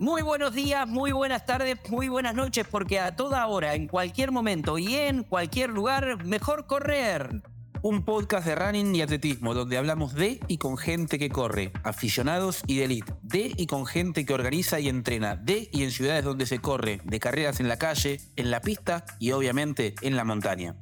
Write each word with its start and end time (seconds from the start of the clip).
Muy 0.00 0.22
buenos 0.22 0.54
días, 0.54 0.88
muy 0.88 1.12
buenas 1.12 1.44
tardes, 1.44 1.78
muy 1.90 2.08
buenas 2.08 2.34
noches, 2.34 2.66
porque 2.70 2.98
a 2.98 3.16
toda 3.16 3.46
hora, 3.46 3.74
en 3.74 3.86
cualquier 3.86 4.32
momento 4.32 4.78
y 4.78 4.94
en 4.94 5.24
cualquier 5.24 5.68
lugar, 5.68 6.24
mejor 6.24 6.66
correr. 6.66 7.42
Un 7.82 8.06
podcast 8.06 8.46
de 8.46 8.54
running 8.54 8.94
y 8.94 9.02
atletismo 9.02 9.52
donde 9.52 9.76
hablamos 9.76 10.14
de 10.14 10.40
y 10.48 10.56
con 10.56 10.78
gente 10.78 11.18
que 11.18 11.28
corre, 11.28 11.70
aficionados 11.84 12.62
y 12.66 12.78
de 12.78 12.84
elite, 12.86 13.12
de 13.20 13.52
y 13.54 13.66
con 13.66 13.84
gente 13.84 14.24
que 14.24 14.32
organiza 14.32 14.80
y 14.80 14.88
entrena, 14.88 15.36
de 15.36 15.68
y 15.70 15.84
en 15.84 15.90
ciudades 15.90 16.24
donde 16.24 16.46
se 16.46 16.60
corre, 16.60 17.02
de 17.04 17.20
carreras 17.20 17.60
en 17.60 17.68
la 17.68 17.76
calle, 17.76 18.22
en 18.36 18.50
la 18.50 18.62
pista 18.62 19.04
y 19.18 19.32
obviamente 19.32 19.94
en 20.00 20.16
la 20.16 20.24
montaña. 20.24 20.76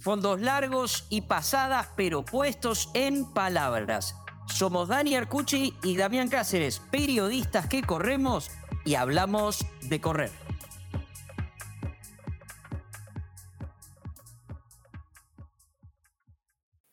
Fondos 0.00 0.40
largos 0.40 1.08
y 1.10 1.22
pasadas, 1.22 1.88
pero 1.96 2.24
puestos 2.24 2.90
en 2.94 3.24
palabras. 3.34 4.14
Somos 4.52 4.88
Dani 4.88 5.16
Arcucci 5.16 5.74
y 5.82 5.96
Damián 5.96 6.28
Cáceres, 6.28 6.80
periodistas 6.90 7.66
que 7.68 7.82
corremos 7.82 8.50
y 8.84 8.94
hablamos 8.94 9.64
de 9.82 10.00
correr. 10.00 10.30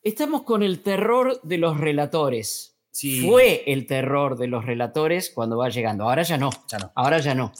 Estamos 0.02 0.44
con 0.44 0.62
el 0.62 0.82
terror 0.82 1.40
de 1.42 1.58
los 1.58 1.78
relatores. 1.78 2.80
Fue 3.22 3.62
el 3.66 3.86
terror 3.86 4.38
de 4.38 4.48
los 4.48 4.64
relatores 4.64 5.30
cuando 5.30 5.58
va 5.58 5.68
llegando. 5.68 6.04
Ahora 6.04 6.22
ya 6.22 6.38
no. 6.38 6.50
Ya 6.68 6.78
no. 6.78 6.92
Ahora 6.94 7.18
ya 7.18 7.34
no. 7.34 7.52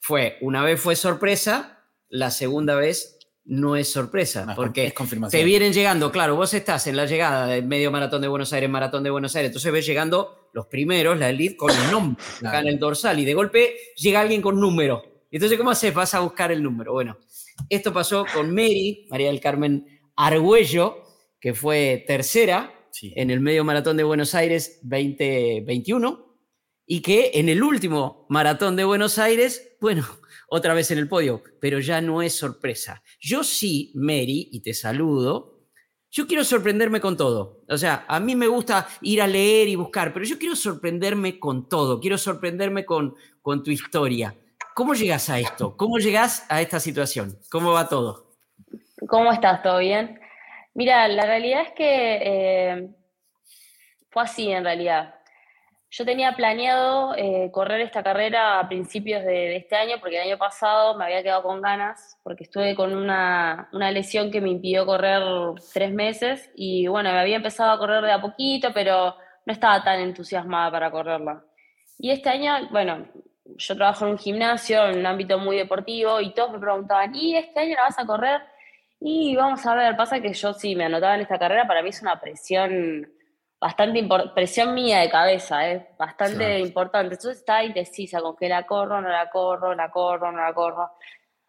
Fue, 0.00 0.38
una 0.40 0.64
vez 0.64 0.80
fue 0.80 0.96
sorpresa, 0.96 1.84
la 2.08 2.30
segunda 2.30 2.74
vez 2.74 3.19
no 3.44 3.74
es 3.76 3.90
sorpresa, 3.90 4.44
No, 4.46 4.54
porque 4.54 4.86
es 4.86 4.94
te 5.30 5.44
vienen 5.44 5.72
llegando, 5.72 6.12
claro, 6.12 6.36
vos 6.36 6.54
estás 6.54 6.86
en 6.86 6.96
la 6.96 7.06
llegada 7.06 7.46
del 7.46 7.66
medio 7.66 7.90
maratón 7.90 8.22
de 8.22 8.28
Buenos 8.28 8.52
Aires, 8.52 8.70
maratón 8.70 9.02
de 9.02 9.10
Buenos 9.10 9.34
Aires, 9.34 9.48
entonces 9.48 9.72
ves 9.72 9.86
llegando 9.86 10.50
los 10.52 10.66
primeros, 10.66 11.18
la 11.18 11.30
elite, 11.30 11.56
con 11.56 11.70
el 11.70 11.90
nombre 11.90 12.22
acá 12.46 12.60
en 12.60 12.68
el 12.68 12.78
dorsal, 12.78 13.18
y 13.18 13.24
de 13.24 13.34
golpe 13.34 13.76
llega 13.96 14.20
alguien 14.20 14.42
con 14.42 14.60
número. 14.60 15.02
Entonces, 15.30 15.56
¿cómo 15.58 15.70
haces? 15.70 15.94
Vas 15.94 16.12
a 16.14 16.20
buscar 16.20 16.50
el 16.52 16.62
número. 16.62 16.92
Bueno, 16.92 17.16
esto 17.68 17.92
pasó 17.92 18.26
con 18.34 18.52
Mary, 18.52 19.06
María 19.10 19.28
del 19.28 19.40
Carmen 19.40 19.86
Argüello, 20.16 21.02
que 21.40 21.54
fue 21.54 22.04
tercera 22.06 22.74
Sí. 22.92 23.12
en 23.16 23.30
el 23.30 23.38
medio 23.40 23.64
maratón 23.64 23.96
de 23.96 24.02
Buenos 24.02 24.34
Aires 24.34 24.80
2021 24.82 26.36
y 26.86 27.00
que 27.02 27.30
en 27.34 27.48
el 27.48 27.62
último 27.62 28.26
maratón 28.28 28.74
de 28.74 28.82
Buenos 28.84 29.18
Aires, 29.18 29.76
bueno, 29.80 30.04
otra 30.50 30.74
vez 30.74 30.90
en 30.90 30.98
el 30.98 31.08
podio, 31.08 31.42
pero 31.60 31.78
ya 31.78 32.00
no 32.00 32.22
es 32.22 32.34
sorpresa. 32.34 33.02
Yo 33.20 33.44
sí, 33.44 33.92
Mary, 33.94 34.48
y 34.50 34.60
te 34.60 34.74
saludo, 34.74 35.60
yo 36.10 36.26
quiero 36.26 36.42
sorprenderme 36.42 37.00
con 37.00 37.16
todo. 37.16 37.62
O 37.68 37.78
sea, 37.78 38.04
a 38.08 38.18
mí 38.18 38.34
me 38.34 38.48
gusta 38.48 38.88
ir 39.00 39.22
a 39.22 39.28
leer 39.28 39.68
y 39.68 39.76
buscar, 39.76 40.12
pero 40.12 40.24
yo 40.24 40.38
quiero 40.38 40.56
sorprenderme 40.56 41.38
con 41.38 41.68
todo, 41.68 42.00
quiero 42.00 42.18
sorprenderme 42.18 42.84
con, 42.84 43.14
con 43.40 43.62
tu 43.62 43.70
historia. 43.70 44.34
¿Cómo 44.74 44.94
llegas 44.94 45.30
a 45.30 45.38
esto? 45.38 45.76
¿Cómo 45.76 45.98
llegas 45.98 46.44
a 46.48 46.60
esta 46.60 46.80
situación? 46.80 47.38
¿Cómo 47.48 47.72
va 47.72 47.88
todo? 47.88 48.34
¿Cómo 49.08 49.32
estás? 49.32 49.62
¿Todo 49.62 49.78
bien? 49.78 50.18
Mira, 50.74 51.06
la 51.06 51.26
realidad 51.26 51.62
es 51.62 51.72
que 51.76 52.18
eh, 52.22 52.90
fue 54.10 54.24
así 54.24 54.50
en 54.50 54.64
realidad. 54.64 55.14
Yo 55.92 56.04
tenía 56.04 56.36
planeado 56.36 57.16
eh, 57.16 57.50
correr 57.50 57.80
esta 57.80 58.04
carrera 58.04 58.60
a 58.60 58.68
principios 58.68 59.24
de, 59.24 59.56
este 59.56 59.74
año, 59.74 59.96
porque 59.98 60.20
el 60.20 60.28
año 60.28 60.38
pasado 60.38 60.96
me 60.96 61.04
había 61.04 61.22
quedado 61.22 61.42
con 61.42 61.60
ganas, 61.60 62.16
porque 62.22 62.44
estuve 62.44 62.76
con 62.76 62.94
una, 62.94 63.68
una 63.72 63.90
lesión 63.90 64.30
que 64.30 64.40
me 64.40 64.50
impidió 64.50 64.86
correr 64.86 65.20
tres 65.72 65.92
meses 65.92 66.48
y 66.54 66.86
bueno, 66.86 67.10
me 67.10 67.18
había 67.18 67.36
empezado 67.36 67.72
a 67.72 67.78
correr 67.78 68.04
de 68.04 68.12
a 68.12 68.20
poquito, 68.20 68.68
pero 68.72 69.16
no 69.44 69.52
estaba 69.52 69.82
tan 69.82 69.98
entusiasmada 69.98 70.70
para 70.70 70.92
correrla. 70.92 71.42
Y 71.98 72.12
este 72.12 72.28
año, 72.28 72.68
bueno, 72.70 73.08
yo 73.44 73.74
trabajo 73.74 74.04
en 74.04 74.12
un 74.12 74.18
gimnasio, 74.18 74.86
en 74.86 75.00
un 75.00 75.06
ámbito 75.06 75.38
muy 75.38 75.56
deportivo, 75.56 76.20
y 76.20 76.32
todos 76.32 76.52
me 76.52 76.60
preguntaban, 76.60 77.12
¿y 77.16 77.34
este 77.34 77.58
año 77.58 77.74
la 77.74 77.82
vas 77.82 77.98
a 77.98 78.06
correr? 78.06 78.40
Y 79.00 79.34
vamos 79.34 79.66
a 79.66 79.74
ver, 79.74 79.96
pasa 79.96 80.20
que 80.20 80.32
yo 80.34 80.54
sí 80.54 80.76
me 80.76 80.84
anotaba 80.84 81.16
en 81.16 81.22
esta 81.22 81.38
carrera, 81.38 81.66
para 81.66 81.82
mí 81.82 81.88
es 81.88 82.00
una 82.00 82.20
presión 82.20 83.10
bastante 83.60 84.08
presión 84.34 84.72
mía 84.74 85.00
de 85.00 85.10
cabeza, 85.10 85.70
¿eh? 85.70 85.90
bastante 85.98 86.36
Claro. 86.38 86.58
importante. 86.58 87.14
Entonces 87.14 87.38
estaba 87.40 87.62
indecisa 87.62 88.20
con 88.22 88.36
que 88.36 88.48
la 88.48 88.66
corro, 88.66 89.00
no 89.00 89.08
la 89.08 89.28
corro, 89.30 89.74
la 89.74 89.90
corro, 89.90 90.32
no 90.32 90.38
la 90.40 90.54
corro. 90.54 90.90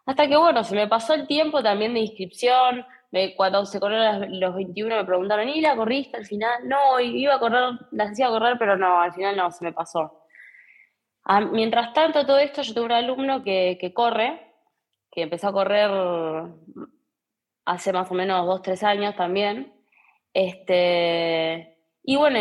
Hasta 0.06 0.28
que 0.28 0.36
bueno, 0.36 0.64
se 0.64 0.76
me 0.76 0.88
pasó 0.88 1.14
el 1.14 1.26
tiempo 1.28 1.62
también 1.64 1.94
de 1.94 2.02
inscripción. 2.02 2.86
me- 3.14 3.36
cuando 3.36 3.66
se 3.66 3.78
corrieron 3.80 4.40
los 4.40 4.56
21 4.56 4.96
me 4.96 5.04
preguntaron, 5.04 5.50
¿y 5.50 5.60
la 5.62 5.76
corriste 5.76 6.16
al 6.18 6.26
final? 6.26 6.66
No, 6.68 6.98
iba 7.00 7.36
a 7.36 7.40
correr, 7.40 7.72
las 7.92 8.12
hacía 8.12 8.30
correr, 8.30 8.56
pero 8.58 8.78
no, 8.78 9.02
al 9.02 9.12
final 9.14 9.36
no, 9.36 9.52
se 9.52 9.66
me 9.66 9.74
pasó. 9.74 10.24
Ah, 11.26 11.42
mientras 11.42 11.92
tanto, 11.94 12.26
todo 12.26 12.38
esto, 12.40 12.62
yo 12.62 12.74
tuve 12.74 12.86
un 12.86 12.92
alumno 12.94 13.44
que, 13.44 13.78
que 13.82 13.94
corre, 13.94 14.54
que 15.12 15.24
empezó 15.24 15.50
a 15.50 15.54
correr 15.54 15.92
hace 17.66 17.92
más 17.94 18.10
o 18.10 18.14
menos 18.14 18.46
dos, 18.46 18.62
tres 18.62 18.82
años 18.84 19.16
también. 19.18 19.74
Este, 20.34 21.71
y 22.04 22.16
bueno, 22.16 22.40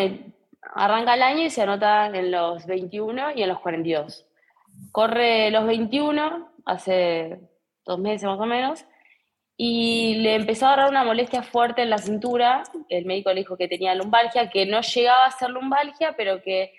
arranca 0.74 1.14
el 1.14 1.22
año 1.22 1.42
y 1.42 1.50
se 1.50 1.62
anota 1.62 2.06
en 2.06 2.30
los 2.30 2.66
21 2.66 3.32
y 3.36 3.42
en 3.42 3.48
los 3.48 3.60
42. 3.60 4.26
Corre 4.92 5.50
los 5.50 5.66
21 5.66 6.52
hace 6.64 7.40
dos 7.84 7.98
meses 7.98 8.24
más 8.24 8.38
o 8.38 8.46
menos 8.46 8.84
y 9.62 10.14
le 10.14 10.36
empezó 10.36 10.64
a 10.64 10.72
agarrar 10.72 10.90
una 10.90 11.04
molestia 11.04 11.42
fuerte 11.42 11.82
en 11.82 11.90
la 11.90 11.98
cintura. 11.98 12.62
El 12.88 13.04
médico 13.04 13.30
le 13.30 13.40
dijo 13.40 13.58
que 13.58 13.68
tenía 13.68 13.94
lumbalgia, 13.94 14.48
que 14.48 14.64
no 14.64 14.80
llegaba 14.80 15.26
a 15.26 15.30
ser 15.32 15.50
lumbalgia, 15.50 16.14
pero 16.16 16.40
que 16.40 16.72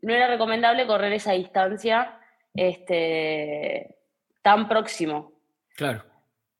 no 0.00 0.14
era 0.14 0.26
recomendable 0.26 0.86
correr 0.86 1.12
esa 1.12 1.32
distancia 1.32 2.18
este, 2.54 3.98
tan 4.40 4.68
próximo. 4.68 5.32
Claro. 5.76 6.02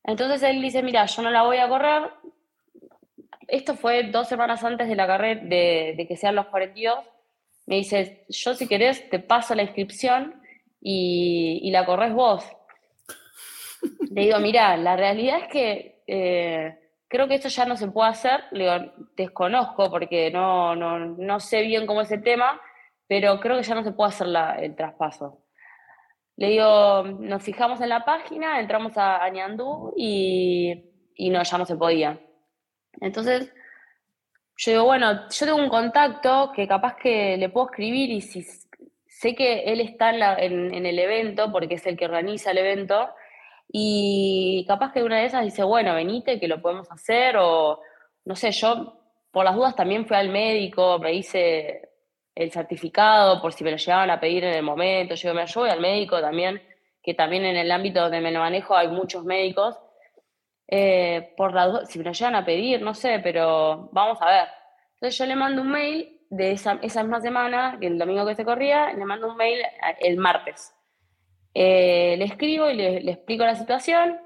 Entonces 0.03 0.43
él 0.43 0.61
dice, 0.61 0.83
mira, 0.83 1.07
yo 1.07 1.23
no 1.23 1.31
la 1.31 1.45
voy 1.45 1.57
a 1.57 1.69
correr. 1.69 2.11
Esto 3.49 3.75
fue 3.75 4.05
dos 4.05 4.29
semanas 4.29 4.63
antes 4.65 4.89
de 4.89 4.97
la 4.97 5.07
carrera, 5.07 5.41
de, 5.45 6.05
que 6.09 6.17
sean 6.17 6.35
los 6.35 6.47
42. 6.47 6.99
Me 7.67 7.77
dice, 7.77 8.25
yo 8.29 8.55
si 8.55 8.67
querés 8.69 9.09
te 9.11 9.19
paso 9.19 9.55
la 9.55 9.63
inscripción 9.63 10.41
y, 10.81 11.61
y 11.63 11.71
la 11.71 11.85
corres 11.87 12.13
vos. 12.13 12.45
Le 14.11 14.23
digo, 14.23 14.39
mira, 14.39 14.77
la 14.77 14.97
realidad 14.97 15.39
es 15.43 15.49
que 15.49 16.03
eh, 16.07 16.79
creo 17.09 17.27
que 17.29 17.35
esto 17.37 17.49
ya 17.49 17.65
no 17.67 17.77
se 17.77 17.89
puede 17.89 18.11
hacer. 18.11 18.45
Le 18.53 18.65
digo, 18.65 18.93
desconozco 19.17 19.91
porque 19.91 20.31
no, 20.31 20.75
no, 20.77 20.99
no 20.99 21.41
sé 21.41 21.63
bien 21.63 21.87
cómo 21.87 22.03
es 22.03 22.11
el 22.13 22.23
tema, 22.23 22.61
pero 23.07 23.41
creo 23.41 23.57
que 23.57 23.63
ya 23.63 23.75
no 23.75 23.83
se 23.85 23.93
puede 23.93 24.09
hacer 24.11 24.27
la- 24.29 24.57
el 24.57 24.75
traspaso. 24.77 25.41
Le 26.37 26.49
digo, 26.49 27.03
nos 27.05 27.43
fijamos 27.43 27.81
en 27.81 27.89
la 27.91 28.05
página, 28.05 28.59
entramos 28.61 28.97
a, 28.99 29.23
a 29.23 29.29
Ñandú 29.31 29.93
y, 29.97 30.85
y 31.15 31.31
no, 31.31 31.43
ya 31.43 31.59
no 31.59 31.65
se 31.67 31.77
podía. 31.77 32.19
Entonces, 33.01 33.53
yo 34.57 34.73
digo, 34.73 34.85
bueno, 34.85 35.29
yo 35.31 35.47
tengo 35.47 35.59
un 35.59 35.69
contacto 35.69 36.53
que 36.55 36.69
capaz 36.69 36.97
que 36.97 37.37
le 37.37 37.49
puedo 37.49 37.67
escribir 37.67 38.11
y 38.11 38.21
si 38.21 38.43
sé 39.07 39.35
que 39.35 39.65
él 39.65 39.81
está 39.81 40.11
en, 40.11 40.19
la- 40.21 40.37
en- 40.39 40.87
el 40.87 40.99
evento, 40.99 41.51
porque 41.53 41.75
es 41.75 41.87
el 41.87 41.97
que 41.97 42.05
organiza 42.05 42.51
el 42.53 42.59
evento, 42.59 43.09
y 43.69 44.65
capaz 44.69 44.93
que 44.93 45.03
una 45.03 45.19
de 45.21 45.27
esas 45.27 45.45
dice, 45.45 45.63
bueno, 45.65 45.95
venite, 45.95 46.39
que 46.39 46.47
lo 46.49 46.61
podemos 46.63 46.91
hacer, 46.93 47.37
o 47.39 47.81
no 48.25 48.37
sé, 48.37 48.53
yo 48.53 49.01
por 49.33 49.45
las 49.45 49.57
dudas 49.57 49.75
también 49.75 50.07
fui 50.07 50.17
al 50.17 50.29
médico, 50.29 50.99
me 51.01 51.13
hice 51.15 51.89
el 52.35 52.51
certificado 52.53 53.41
por 53.43 53.53
si 53.53 53.65
me 53.65 53.71
lo 53.73 53.77
llegaban 53.77 54.11
a 54.11 54.21
pedir 54.21 54.45
en 54.45 54.55
el 54.55 54.63
momento. 54.63 55.15
Yo, 55.17 55.33
yo 55.35 55.61
voy 55.61 55.71
al 55.71 55.81
médico 55.81 56.21
también, 56.21 56.63
que 57.03 57.15
también 57.15 57.45
en 57.45 57.57
el 57.57 57.71
ámbito 57.73 58.01
donde 58.01 58.21
me 58.21 58.31
lo 58.33 58.41
manejo 58.41 58.77
hay 58.77 58.89
muchos 58.89 59.25
médicos. 59.25 59.77
Eh, 60.67 61.35
por 61.37 61.53
la 61.53 61.85
si 61.87 61.99
me 61.99 62.05
lo 62.05 62.13
llegan 62.13 62.35
a 62.35 62.45
pedir, 62.45 62.81
no 62.83 62.95
sé, 62.95 63.21
pero 63.23 63.89
vamos 63.93 64.19
a 64.21 64.27
ver. 64.27 64.49
Entonces 64.95 65.19
yo 65.19 65.27
le 65.27 65.37
mando 65.37 65.63
un 65.63 65.71
mail 65.71 66.21
de 66.31 66.53
esa, 66.53 66.75
misma 66.75 67.21
semana, 67.21 67.79
el 67.81 67.99
domingo 67.99 68.27
que 68.27 68.35
se 68.35 68.45
corría, 68.45 68.93
le 68.93 69.05
mando 69.05 69.29
un 69.29 69.37
mail 69.37 69.61
el 70.01 70.17
martes. 70.17 70.75
Eh, 71.53 72.17
le 72.19 72.25
escribo 72.25 72.69
y 72.69 72.75
le, 72.75 73.11
explico 73.11 73.45
la 73.45 73.55
situación 73.55 74.19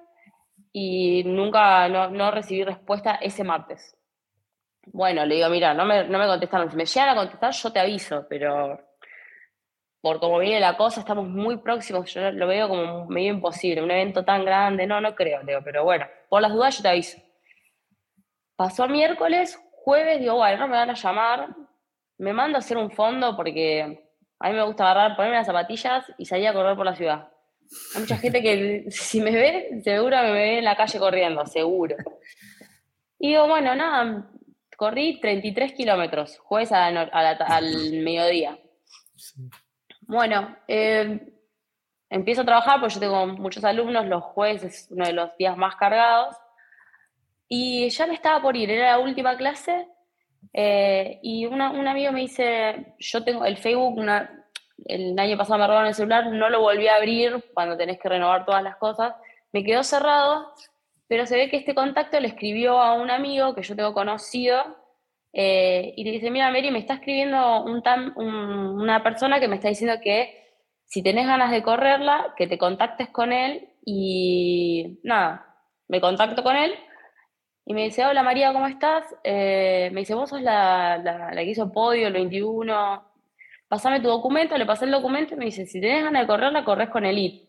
y 0.73 1.25
nunca, 1.25 1.89
no, 1.89 2.09
no 2.11 2.31
recibí 2.31 2.65
respuesta 2.65 3.17
ese 3.17 3.45
martes. 3.45 3.97
Bueno, 4.87 5.27
le 5.27 5.35
digo, 5.35 5.49
mira, 5.51 5.75
no 5.75 5.85
me, 5.85 6.05
no 6.05 6.19
me 6.19 6.27
contestaron. 6.27 6.71
Si 6.71 6.77
me 6.77 6.87
llegan 6.87 7.11
a 7.11 7.17
contestar, 7.17 7.53
yo 7.53 7.73
te 7.73 7.81
aviso, 7.81 8.27
pero 8.29 8.88
por 10.00 10.21
cómo 10.21 10.39
viene 10.39 10.61
la 10.61 10.77
cosa, 10.77 11.00
estamos 11.00 11.29
muy 11.29 11.59
próximos. 11.59 12.12
Yo 12.12 12.31
lo 12.31 12.47
veo 12.47 12.69
como 12.69 13.06
medio 13.06 13.33
imposible. 13.33 13.83
Un 13.83 13.91
evento 13.91 14.25
tan 14.25 14.45
grande, 14.45 14.87
no, 14.87 15.00
no 15.00 15.15
creo, 15.15 15.43
digo, 15.45 15.61
pero 15.65 15.85
bueno, 15.85 16.06
por 16.29 16.43
las 16.43 16.53
dudas 16.53 16.77
yo 16.77 16.83
te 16.83 16.89
aviso. 16.89 17.19
Pasó 18.56 18.89
miércoles, 18.89 19.59
jueves, 19.73 20.21
digo, 20.21 20.37
bueno, 20.37 20.59
no 20.59 20.69
me 20.69 20.77
van 20.77 20.91
a 20.91 20.95
llamar. 20.95 21.49
Me 22.19 22.33
mando 22.33 22.56
a 22.56 22.61
hacer 22.61 22.77
un 22.77 22.91
fondo 22.91 23.37
porque 23.37 24.09
a 24.41 24.49
mí 24.49 24.55
me 24.55 24.62
gusta 24.62 24.85
agarrar, 24.85 25.17
ponerme 25.17 25.37
las 25.37 25.47
zapatillas 25.47 26.05
y 26.17 26.25
salir 26.25 26.49
a 26.49 26.53
correr 26.53 26.77
por 26.77 26.87
la 26.87 26.95
ciudad. 26.95 27.29
Hay 27.95 28.00
mucha 28.00 28.17
gente 28.17 28.41
que 28.43 28.87
si 28.91 29.21
me 29.21 29.33
ve, 29.33 29.81
seguro 29.83 30.17
me 30.23 30.33
ve 30.33 30.59
en 30.59 30.65
la 30.65 30.77
calle 30.77 30.99
corriendo, 30.99 31.45
seguro. 31.47 31.97
Y 33.19 33.31
digo, 33.31 33.49
bueno, 33.49 33.75
nada, 33.75 34.31
corrí 34.77 35.21
33 35.21 35.73
kilómetros, 35.73 36.39
jueves 36.39 36.71
al 36.73 37.93
mediodía. 38.03 38.59
Bueno, 40.09 40.57
eh, 40.67 41.21
empiezo 42.09 42.41
a 42.41 42.45
trabajar 42.47 42.81
porque 42.81 42.95
yo 42.95 43.01
tengo 43.01 43.27
muchos 43.27 43.63
alumnos, 43.63 44.07
los 44.07 44.25
jueves 44.25 44.65
es 44.65 44.89
uno 44.91 45.05
de 45.05 45.13
los 45.13 45.37
días 45.37 45.55
más 45.55 45.77
cargados. 45.77 46.35
Y 47.47 47.91
ya 47.91 48.07
me 48.07 48.15
estaba 48.15 48.41
por 48.41 48.57
ir, 48.57 48.71
era 48.71 48.93
la 48.93 48.99
última 49.01 49.37
clase. 49.37 49.87
eh, 50.55 51.21
y 51.23 51.45
un 51.47 51.61
amigo 51.61 52.13
me 52.13 52.21
dice, 52.23 52.95
yo 52.99 53.23
tengo 53.23 53.45
el 53.45 53.59
Facebook, 53.59 54.01
el 54.87 55.19
año 55.19 55.37
pasado 55.37 55.59
me 55.59 55.67
robaron 55.67 55.89
el 55.89 55.95
celular, 55.95 56.27
no 56.29 56.49
lo 56.49 56.61
volví 56.63 56.89
a 56.89 56.97
abrir 56.97 57.45
cuando 57.53 57.77
tenés 57.77 57.99
que 57.99 58.09
renovar 58.09 58.47
todas 58.47 58.63
las 58.63 58.77
cosas. 58.77 59.15
Me 59.53 59.63
quedó 59.63 59.83
cerrado, 59.83 60.55
pero 61.07 61.27
se 61.27 61.37
ve 61.37 61.51
que 61.51 61.59
este 61.59 61.75
contacto 61.75 62.19
le 62.19 62.29
escribió 62.29 62.81
a 62.81 62.95
un 62.95 63.11
amigo 63.11 63.55
que 63.55 63.63
yo 63.63 63.77
tengo 63.77 63.93
conocido 63.93 64.65
eh, 65.33 65.93
y 65.97 66.05
le 66.05 66.13
dice, 66.13 66.31
mira, 66.31 66.51
Mary, 66.51 66.71
me 66.71 66.79
está 66.79 66.95
escribiendo 66.95 67.65
una 67.65 69.03
persona 69.03 69.41
que 69.41 69.49
me 69.49 69.57
está 69.57 69.69
diciendo 69.69 69.97
que 70.03 70.47
si 70.85 71.03
tenés 71.03 71.27
ganas 71.27 71.51
de 71.51 71.63
correrla, 71.63 72.35
que 72.37 72.47
te 72.47 72.59
contactes 72.59 73.11
con 73.11 73.33
él 73.33 73.69
y 73.85 75.01
nada, 75.03 75.57
me 75.87 76.01
contacto 76.01 76.43
con 76.43 76.57
él 76.57 76.75
y 77.67 77.75
me 77.75 77.85
dice, 77.85 78.05
hola 78.07 78.23
María, 78.23 78.53
¿cómo 78.55 78.67
estás? 78.67 79.05
Eh, 79.23 79.91
me 79.93 80.01
dice, 80.01 80.15
vos 80.15 80.31
sos 80.31 80.41
la, 80.41 80.97
la, 80.97 81.31
que 81.35 81.51
hizo 81.51 81.71
podio 81.71 82.07
el 82.07 82.15
21, 82.15 83.05
pasame 83.69 84.01
tu 84.01 84.09
documento, 84.09 84.57
le 84.57 84.65
pasé 84.65 84.87
el 84.87 84.91
documento 84.91 85.35
y 85.35 85.37
me 85.37 85.45
dice, 85.45 85.67
si 85.67 85.79
tenés 85.79 86.05
ganas 86.05 86.23
de 86.23 86.27
correrla, 86.27 86.65
corres 86.65 86.89
con 86.89 87.05
Elite. 87.05 87.47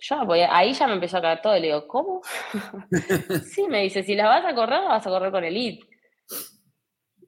Yo, 0.00 0.20
ahí 0.50 0.74
ya 0.74 0.86
me 0.86 0.92
empezó 0.92 1.16
a 1.16 1.22
caer 1.22 1.40
todo 1.40 1.56
y 1.56 1.60
le 1.60 1.66
digo, 1.68 1.88
¿cómo? 1.88 2.20
sí, 3.50 3.66
me 3.66 3.82
dice, 3.82 4.02
si 4.02 4.14
la 4.14 4.28
vas 4.28 4.44
a 4.44 4.54
correr, 4.54 4.82
la 4.82 4.90
vas 4.90 5.06
a 5.06 5.10
correr 5.10 5.32
con 5.32 5.42
Elite. 5.42 5.84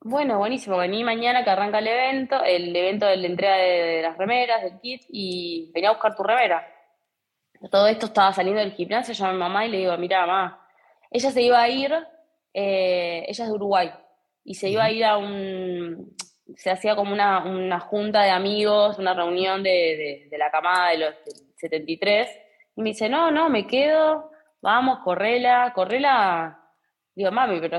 Bueno, 0.02 0.38
buenísimo. 0.38 0.76
Vení 0.78 1.04
mañana 1.04 1.44
que 1.44 1.50
arranca 1.50 1.78
el 1.78 1.86
evento, 1.88 2.42
el 2.42 2.74
evento 2.74 3.06
de 3.06 3.16
la 3.18 3.26
entrega 3.26 3.56
de, 3.56 4.02
las 4.02 4.16
remeras, 4.16 4.62
del 4.62 4.80
kit, 4.80 5.02
y 5.08 5.70
venía 5.74 5.90
a 5.90 5.92
buscar 5.92 6.14
tu 6.16 6.22
remera. 6.22 6.66
Todo 7.70 7.86
esto 7.88 8.06
estaba 8.06 8.32
saliendo 8.32 8.60
del 8.60 8.72
gimnasio, 8.72 9.12
llamé 9.14 9.30
a 9.30 9.34
mi 9.34 9.38
mamá 9.40 9.66
y 9.66 9.70
le 9.70 9.78
digo, 9.78 9.96
mira, 9.98 10.20
mamá, 10.26 10.66
ella 11.10 11.30
se 11.30 11.42
iba 11.42 11.60
a 11.60 11.68
ir, 11.68 11.92
eh, 12.54 13.24
ella 13.28 13.44
es 13.44 13.50
de 13.50 13.54
Uruguay, 13.54 13.92
y 14.44 14.54
se 14.54 14.70
iba 14.70 14.84
a 14.84 14.90
ir 14.90 15.04
a 15.04 15.18
un, 15.18 16.16
se 16.56 16.70
hacía 16.70 16.96
como 16.96 17.12
una, 17.12 17.44
una 17.44 17.80
junta 17.80 18.22
de 18.22 18.30
amigos, 18.30 18.98
una 18.98 19.12
reunión 19.12 19.62
de, 19.62 19.70
de- 19.70 20.28
de 20.30 20.38
la 20.38 20.50
camada 20.50 20.90
de 20.90 20.98
los 20.98 21.14
del 21.26 21.54
73, 21.56 22.28
y 22.76 22.82
me 22.82 22.90
dice, 22.90 23.10
no, 23.10 23.30
no, 23.30 23.50
me 23.50 23.66
quedo, 23.66 24.30
vamos, 24.62 25.00
correla, 25.04 25.70
correla. 25.74 26.58
Digo, 27.14 27.30
mami, 27.30 27.60
pero 27.60 27.78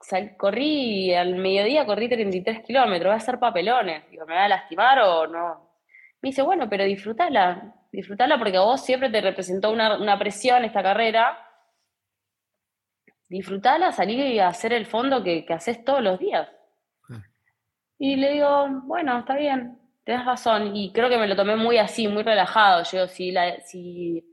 sal- 0.00 0.36
corrí 0.36 1.14
al 1.14 1.34
mediodía, 1.36 1.86
corrí 1.86 2.08
33 2.08 2.62
kilómetros, 2.64 3.06
voy 3.10 3.14
a 3.14 3.16
hacer 3.16 3.38
papelones. 3.38 4.08
Digo, 4.10 4.26
¿me 4.26 4.34
va 4.34 4.44
a 4.44 4.48
lastimar 4.48 4.98
o 5.00 5.26
no? 5.26 5.70
Me 6.22 6.28
dice, 6.30 6.42
bueno, 6.42 6.68
pero 6.68 6.84
disfrutala, 6.84 7.74
disfrutala 7.92 8.38
porque 8.38 8.56
a 8.58 8.60
vos 8.62 8.84
siempre 8.84 9.10
te 9.10 9.20
representó 9.20 9.70
una, 9.70 9.96
una 9.98 10.18
presión 10.18 10.64
esta 10.64 10.82
carrera. 10.82 11.38
Disfrutala, 13.28 13.92
salir 13.92 14.18
y 14.26 14.40
hacer 14.40 14.72
el 14.72 14.86
fondo 14.86 15.22
que, 15.22 15.46
que 15.46 15.52
haces 15.54 15.84
todos 15.84 16.02
los 16.02 16.18
días. 16.18 16.48
Y 17.98 18.16
le 18.16 18.32
digo, 18.32 18.66
bueno, 18.84 19.18
está 19.18 19.36
bien, 19.36 19.78
tenés 20.04 20.24
razón. 20.24 20.74
Y 20.74 20.92
creo 20.92 21.08
que 21.08 21.18
me 21.18 21.28
lo 21.28 21.36
tomé 21.36 21.56
muy 21.56 21.78
así, 21.78 22.08
muy 22.08 22.22
relajado. 22.22 22.82
Yo, 22.90 23.06
si, 23.06 23.30
la, 23.30 23.60
si, 23.60 24.24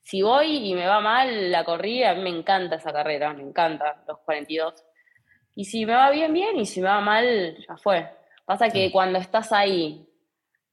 si 0.00 0.22
voy 0.22 0.70
y 0.70 0.74
me 0.74 0.86
va 0.86 1.00
mal 1.00 1.50
la 1.50 1.64
corrida, 1.64 2.10
a 2.10 2.14
mí 2.14 2.22
me 2.22 2.30
encanta 2.30 2.76
esa 2.76 2.92
carrera, 2.92 3.32
me 3.34 3.42
encanta 3.42 4.02
los 4.06 4.18
42. 4.20 4.84
Y 5.60 5.66
si 5.66 5.84
me 5.84 5.92
va 5.92 6.08
bien, 6.08 6.32
bien, 6.32 6.56
y 6.56 6.64
si 6.64 6.80
me 6.80 6.88
va 6.88 7.02
mal, 7.02 7.54
ya 7.68 7.76
fue. 7.76 8.08
Pasa 8.46 8.70
que 8.70 8.90
cuando 8.90 9.18
estás 9.18 9.52
ahí, 9.52 10.08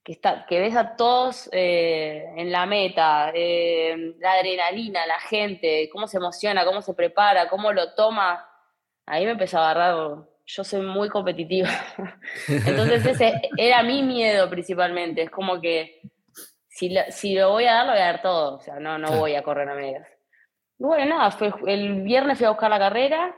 que, 0.02 0.14
está, 0.14 0.46
que 0.46 0.62
ves 0.62 0.78
a 0.78 0.96
todos 0.96 1.50
eh, 1.52 2.24
en 2.38 2.54
la 2.54 2.66
meta, 2.66 3.32
eh, 3.36 4.16
la 4.18 4.32
adrenalina, 4.36 5.06
la 5.06 5.20
gente, 5.20 5.90
cómo 5.92 6.08
se 6.08 6.16
emociona, 6.16 6.64
cómo 6.64 6.82
se 6.82 6.94
prepara, 6.94 7.50
cómo 7.50 7.74
lo 7.74 7.96
toma, 7.96 8.50
ahí 9.06 9.26
me 9.26 9.32
empezó 9.32 9.58
a 9.58 9.72
agarrar. 9.72 10.24
Yo 10.46 10.64
soy 10.64 10.80
muy 10.84 11.10
competitiva. 11.10 11.68
Entonces 12.48 13.06
ese 13.06 13.42
era 13.58 13.84
mi 13.84 14.04
miedo 14.04 14.50
principalmente. 14.50 15.24
Es 15.24 15.30
como 15.30 15.60
que 15.60 16.00
si 16.70 16.92
lo, 16.92 17.02
si 17.10 17.36
lo 17.36 17.50
voy 17.50 17.66
a 17.66 17.74
dar, 17.74 17.88
lo 17.88 17.92
voy 17.92 18.02
a 18.02 18.06
dar 18.06 18.22
todo. 18.22 18.56
O 18.56 18.62
sea, 18.62 18.80
no, 18.80 18.98
no 18.98 19.18
voy 19.18 19.36
a 19.36 19.44
correr 19.44 19.68
a 19.68 19.76
medias. 19.76 20.08
Y 20.80 20.86
bueno, 20.86 21.18
nada, 21.18 21.32
fue, 21.32 21.52
el 21.66 22.04
viernes 22.04 22.38
fui 22.38 22.48
a 22.48 22.52
buscar 22.52 22.70
la 22.70 22.80
carrera. 22.80 23.36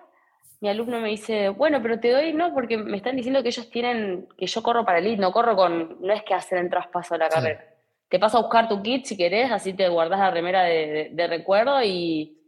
Mi 0.61 0.67
alumno 0.69 0.99
me 0.99 1.09
dice, 1.09 1.49
bueno, 1.49 1.81
pero 1.81 1.99
te 1.99 2.11
doy, 2.11 2.33
no, 2.33 2.53
porque 2.53 2.77
me 2.77 2.97
están 2.97 3.15
diciendo 3.15 3.41
que 3.41 3.47
ellos 3.49 3.69
tienen, 3.69 4.27
que 4.37 4.45
yo 4.45 4.61
corro 4.61 4.85
para 4.85 4.99
elite, 4.99 5.21
no 5.21 5.31
corro 5.31 5.55
con, 5.55 5.97
no 6.01 6.13
es 6.13 6.21
que 6.23 6.33
hacen 6.33 6.57
el 6.57 6.69
traspaso 6.69 7.13
de 7.15 7.19
la 7.19 7.29
Sí. 7.29 7.35
carrera. 7.35 7.65
Te 8.09 8.19
paso 8.19 8.37
a 8.37 8.41
buscar 8.41 8.67
tu 8.67 8.81
kit 8.81 9.05
si 9.05 9.15
querés, 9.15 9.51
así 9.51 9.73
te 9.73 9.87
guardás 9.87 10.19
la 10.19 10.31
remera 10.31 10.63
de, 10.63 10.87
de- 10.87 11.09
de 11.13 11.27
recuerdo 11.27 11.81
y, 11.83 12.41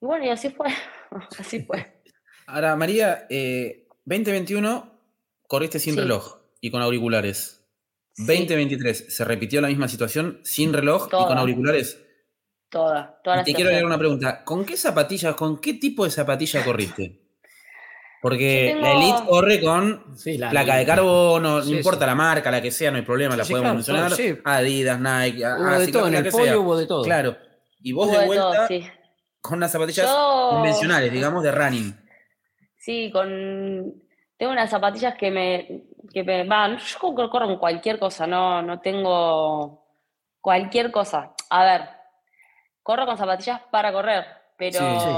y 0.00 0.04
bueno, 0.06 0.24
y 0.26 0.28
así 0.28 0.50
fue, 0.50 0.66
así 1.38 1.62
fue. 1.64 2.02
Ahora, 2.46 2.76
María, 2.76 3.26
eh, 3.30 3.86
2021 4.04 4.92
corriste 5.48 5.78
sin 5.78 5.94
Sí. 5.94 6.00
reloj 6.00 6.38
y 6.60 6.70
con 6.70 6.82
auriculares. 6.82 7.64
Sí. 8.12 8.26
2023 8.26 9.14
se 9.16 9.24
repitió 9.24 9.60
la 9.60 9.68
misma 9.68 9.88
situación 9.88 10.40
sin 10.42 10.72
reloj 10.74 11.06
y 11.06 11.10
con 11.24 11.38
auriculares. 11.38 12.02
Toda, 12.68 13.18
toda 13.22 13.40
Y 13.40 13.44
te 13.44 13.54
quiero 13.54 13.68
agregar 13.70 13.86
una 13.86 13.98
pregunta. 13.98 14.44
¿Con 14.44 14.64
qué 14.66 14.76
zapatillas, 14.76 15.34
con 15.36 15.58
qué 15.60 15.74
tipo 15.74 16.04
de 16.04 16.10
zapatilla 16.10 16.64
corriste? 16.64 17.22
Porque 18.28 18.70
Yo 18.74 18.80
la 18.80 18.88
tengo- 18.90 19.00
Elite 19.02 19.26
corre 19.28 19.60
con 19.60 20.16
Sí, 20.18 20.36
la- 20.36 20.50
placa 20.50 20.74
de 20.76 20.84
carbono, 20.86 21.62
Sí, 21.62 21.70
no 21.70 21.76
importa 21.78 22.00
sí. 22.00 22.06
la 22.06 22.14
marca, 22.16 22.50
la 22.50 22.60
que 22.60 22.70
sea, 22.72 22.90
no 22.90 22.96
hay 22.96 23.02
problema, 23.04 23.34
Sí, 23.34 23.38
la 23.38 23.44
sí, 23.44 23.52
podemos 23.52 23.84
claro, 23.86 24.02
mencionar. 24.08 24.42
Adidas, 24.44 25.00
Nike, 25.00 25.38
Hubo 25.46 25.64
ah, 25.68 25.78
de 25.78 25.92
todo, 25.92 26.08
en 26.08 26.14
el 26.16 26.22
que 26.24 26.30
podio 26.32 26.44
sea. 26.46 26.58
hubo 26.58 26.76
de 26.76 26.86
todo. 26.86 27.02
Claro. 27.04 27.36
Y 27.80 27.92
vos 27.92 28.06
Hubo 28.08 28.14
de 28.14 28.20
de 28.20 28.26
vuelta 28.26 28.52
todo, 28.52 28.66
sí. 28.66 28.86
con 29.40 29.58
unas 29.58 29.70
zapatillas 29.70 30.06
Yo- 30.06 30.48
convencionales, 30.50 31.12
digamos, 31.12 31.42
de 31.44 31.52
running. 31.52 31.96
Sí, 32.78 33.10
con... 33.12 33.94
Tengo 34.36 34.52
unas 34.52 34.68
zapatillas 34.70 35.14
que 35.14 35.30
me, 35.30 35.84
que 36.12 36.22
me 36.24 36.44
van... 36.44 36.78
Yo 36.78 36.98
corro 36.98 37.30
corro 37.30 37.46
con 37.46 37.58
cualquier 37.58 37.98
cosa, 37.98 38.26
no, 38.26 38.60
no 38.60 38.80
tengo 38.80 39.86
cualquier 40.40 40.90
cosa. 40.90 41.32
A 41.50 41.64
ver, 41.64 41.82
corro 42.82 43.06
con 43.06 43.16
zapatillas 43.16 43.60
para 43.70 43.92
correr, 43.92 44.24
pero 44.58 44.78
Sí, 44.78 45.00
sí. 45.00 45.08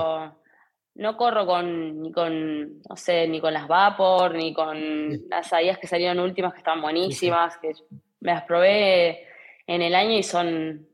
No 0.98 1.16
corro 1.16 1.46
con, 1.46 2.02
ni 2.02 2.12
con, 2.12 2.82
no 2.82 2.96
sé, 2.96 3.26
ni 3.26 3.40
con 3.40 3.54
las 3.54 3.66
Vapor, 3.66 4.34
ni 4.34 4.52
con 4.52 4.76
Sí. 4.76 5.26
las 5.30 5.52
Adidas 5.52 5.78
que 5.78 5.86
salieron 5.86 6.20
últimas, 6.20 6.52
que 6.52 6.58
están 6.58 6.82
buenísimas, 6.82 7.56
que 7.58 7.72
me 8.20 8.32
las 8.32 8.42
probé 8.44 9.26
en 9.66 9.82
el 9.82 9.94
año 9.94 10.12
y 10.18 10.22
son 10.22 10.86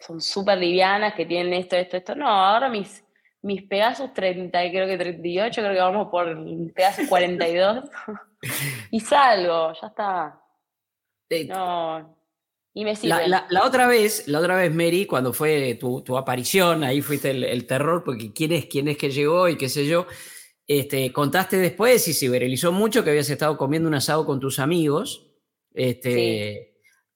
son 0.00 0.20
súper 0.20 0.58
livianas, 0.58 1.14
que 1.14 1.26
tienen 1.26 1.52
esto, 1.52 1.76
esto, 1.76 1.96
esto. 1.98 2.14
No, 2.14 2.26
ahora 2.26 2.68
mis, 2.68 3.04
mis 3.42 3.62
Pegasus 3.62 4.12
30, 4.14 4.64
y 4.64 4.70
creo 4.70 4.86
que 4.86 4.96
38, 4.96 5.60
creo 5.60 5.74
que 5.74 5.80
vamos 5.80 6.08
por 6.08 6.36
Pegasus 6.72 7.08
42. 7.08 7.84
y 8.90 9.00
salgo, 9.00 9.72
ya 9.80 9.86
está. 9.88 10.40
Eh, 11.28 11.44
No. 11.44 12.16
Y 12.72 12.84
me 12.84 12.90
La, 12.92 12.96
sirve. 12.96 13.28
la- 13.28 13.46
la 13.50 13.64
otra 13.64 13.86
vez, 13.86 14.28
la 14.28 14.38
otra 14.38 14.56
vez, 14.56 14.72
Mary, 14.74 15.06
cuando 15.06 15.32
fue 15.32 15.74
tu, 15.74 16.02
tu 16.02 16.16
aparición, 16.16 16.84
ahí 16.84 17.02
fuiste 17.02 17.30
el, 17.30 17.42
el 17.44 17.66
terror, 17.66 18.02
porque 18.04 18.32
quién 18.32 18.52
es, 18.52 18.66
quién 18.66 18.86
es 18.88 18.96
que 18.96 19.10
llegó 19.10 19.48
y 19.48 19.56
qué 19.56 19.68
sé 19.68 19.86
yo, 19.86 20.06
este, 20.66 21.12
contaste 21.12 21.56
después 21.56 22.06
y 22.06 22.12
se 22.14 22.28
viralizó 22.28 22.70
mucho 22.70 23.02
que 23.02 23.10
habías 23.10 23.28
estado 23.28 23.56
comiendo 23.56 23.88
un 23.88 23.94
asado 23.94 24.24
con 24.24 24.38
tus 24.38 24.58
amigos. 24.60 25.26
Este, 25.74 26.68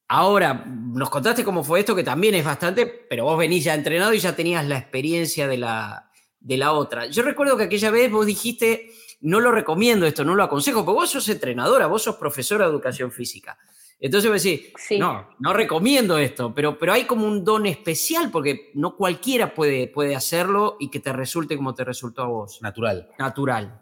Ahora, 0.07 0.65
nos 0.67 1.09
contaste 1.09 1.43
cómo 1.45 1.65
fue 1.65 1.81
esto, 1.81 1.97
que 1.97 2.05
también 2.05 2.35
es 2.35 2.45
bastante, 2.45 2.87
pero 2.87 3.25
vos 3.25 3.39
venís 3.39 3.65
ya 3.65 3.75
entrenado 3.75 4.13
y 4.13 4.19
ya 4.19 4.37
tenías 4.37 4.67
la 4.69 4.77
experiencia 4.77 5.49
de 5.49 5.57
la, 5.57 6.11
de 6.41 6.59
la 6.59 6.73
otra. 6.73 7.07
Yo 7.07 7.23
recuerdo 7.23 7.57
que 7.57 7.65
aquella 7.65 7.91
vez 7.91 8.11
vos 8.13 8.27
dijiste, 8.27 8.91
no 9.23 9.41
lo 9.41 9.51
recomiendo 9.51 10.05
esto, 10.07 10.23
no 10.23 10.35
lo 10.35 10.43
aconsejo, 10.43 10.85
porque 10.85 10.95
vos 11.01 11.11
sos 11.11 11.27
entrenadora, 11.31 11.87
vos 11.87 12.03
sos 12.03 12.17
profesora 12.17 12.67
de 12.67 12.73
educación 12.73 13.11
física. 13.13 13.59
Entonces 14.01 14.31
vos 14.31 14.43
decís, 14.43 14.73
Sí. 14.77 14.99
no, 14.99 15.31
no 15.39 15.53
recomiendo 15.53 16.19
esto, 16.19 16.53
pero, 16.55 16.79
pero 16.79 16.93
hay 16.93 17.05
como 17.05 17.27
un 17.27 17.45
don 17.45 17.65
especial 17.67 18.31
porque 18.31 18.71
no 18.75 18.97
cualquiera 18.97 19.55
puede, 19.55 19.87
puede 19.89 20.15
hacerlo 20.15 20.77
y 20.79 20.91
que 20.91 21.01
te 21.01 21.13
resulte 21.13 21.57
como 21.57 21.75
te 21.75 21.85
resultó 21.85 22.23
a 22.23 22.27
vos, 22.27 22.61
Natural. 22.61 23.09
natural. 23.19 23.81